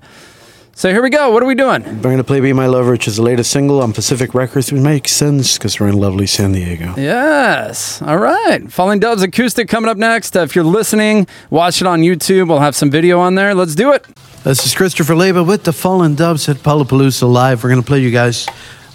So 0.76 0.92
here 0.92 1.02
we 1.02 1.10
go. 1.10 1.32
What 1.32 1.44
are 1.44 1.46
we 1.48 1.56
doing? 1.56 1.84
We're 1.84 2.04
going 2.04 2.18
to 2.18 2.24
play 2.24 2.40
Be 2.40 2.54
My 2.54 2.68
Lover, 2.68 2.92
which 2.92 3.08
is 3.08 3.18
the 3.18 3.22
latest 3.24 3.52
single 3.52 3.82
on 3.82 3.92
Pacific 3.92 4.34
Records. 4.34 4.72
It 4.72 4.76
makes 4.76 5.12
sense 5.12 5.58
because 5.58 5.78
we're 5.78 5.90
in 5.90 5.98
lovely 5.98 6.26
San 6.28 6.54
Diego. 6.54 6.94
Yes. 6.96 8.02
All 8.02 8.18
right. 8.18 8.72
Fallen 8.72 9.00
Doves 9.00 9.22
Acoustic 9.22 9.68
coming 9.68 9.90
up 9.90 9.98
next. 9.98 10.38
Uh, 10.38 10.42
if 10.42 10.56
you're 10.56 10.64
listening, 10.64 11.28
watch 11.50 11.82
it 11.82 11.88
on 11.88 12.00
YouTube. 12.00 12.48
We'll 12.48 12.60
have 12.60 12.78
some 12.78 12.90
video 12.90 13.20
on 13.20 13.36
there. 13.36 13.54
Let's 13.54 13.76
do 13.76 13.92
it. 13.92 14.06
This 14.44 14.66
is 14.66 14.74
Christopher 14.74 15.16
Leba 15.16 15.46
with 15.46 15.66
the 15.66 15.74
Fallen 15.74 16.16
Doves 16.16 16.48
at 16.48 16.58
Palapalooza 16.58 17.30
Live. 17.30 17.62
We're 17.62 17.72
going 17.72 17.82
to 17.82 17.88
play 17.88 18.00
you 18.00 18.12
guys 18.12 18.48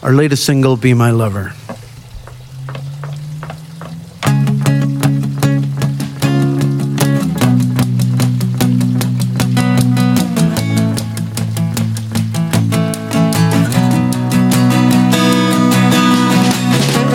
our 0.05 0.13
latest 0.13 0.45
single, 0.45 0.77
Be 0.77 0.93
My 0.93 1.11
Lover. 1.11 1.55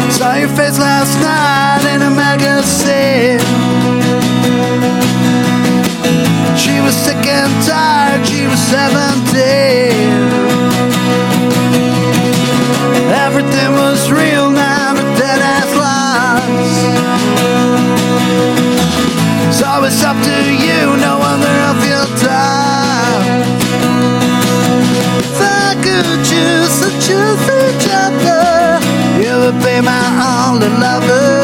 Saw 0.10 0.34
your 0.34 0.50
face 0.50 0.80
last 0.80 1.14
night 1.22 1.94
in 1.94 2.02
a 2.02 2.10
magazine. 2.10 3.40
She 6.58 6.82
was 6.82 6.96
sick 6.96 7.24
and 7.28 7.66
tired, 7.68 8.26
she 8.26 8.48
was 8.48 8.60
17. 8.60 9.99
My 29.82 30.50
only 30.50 30.68
lover. 30.68 31.39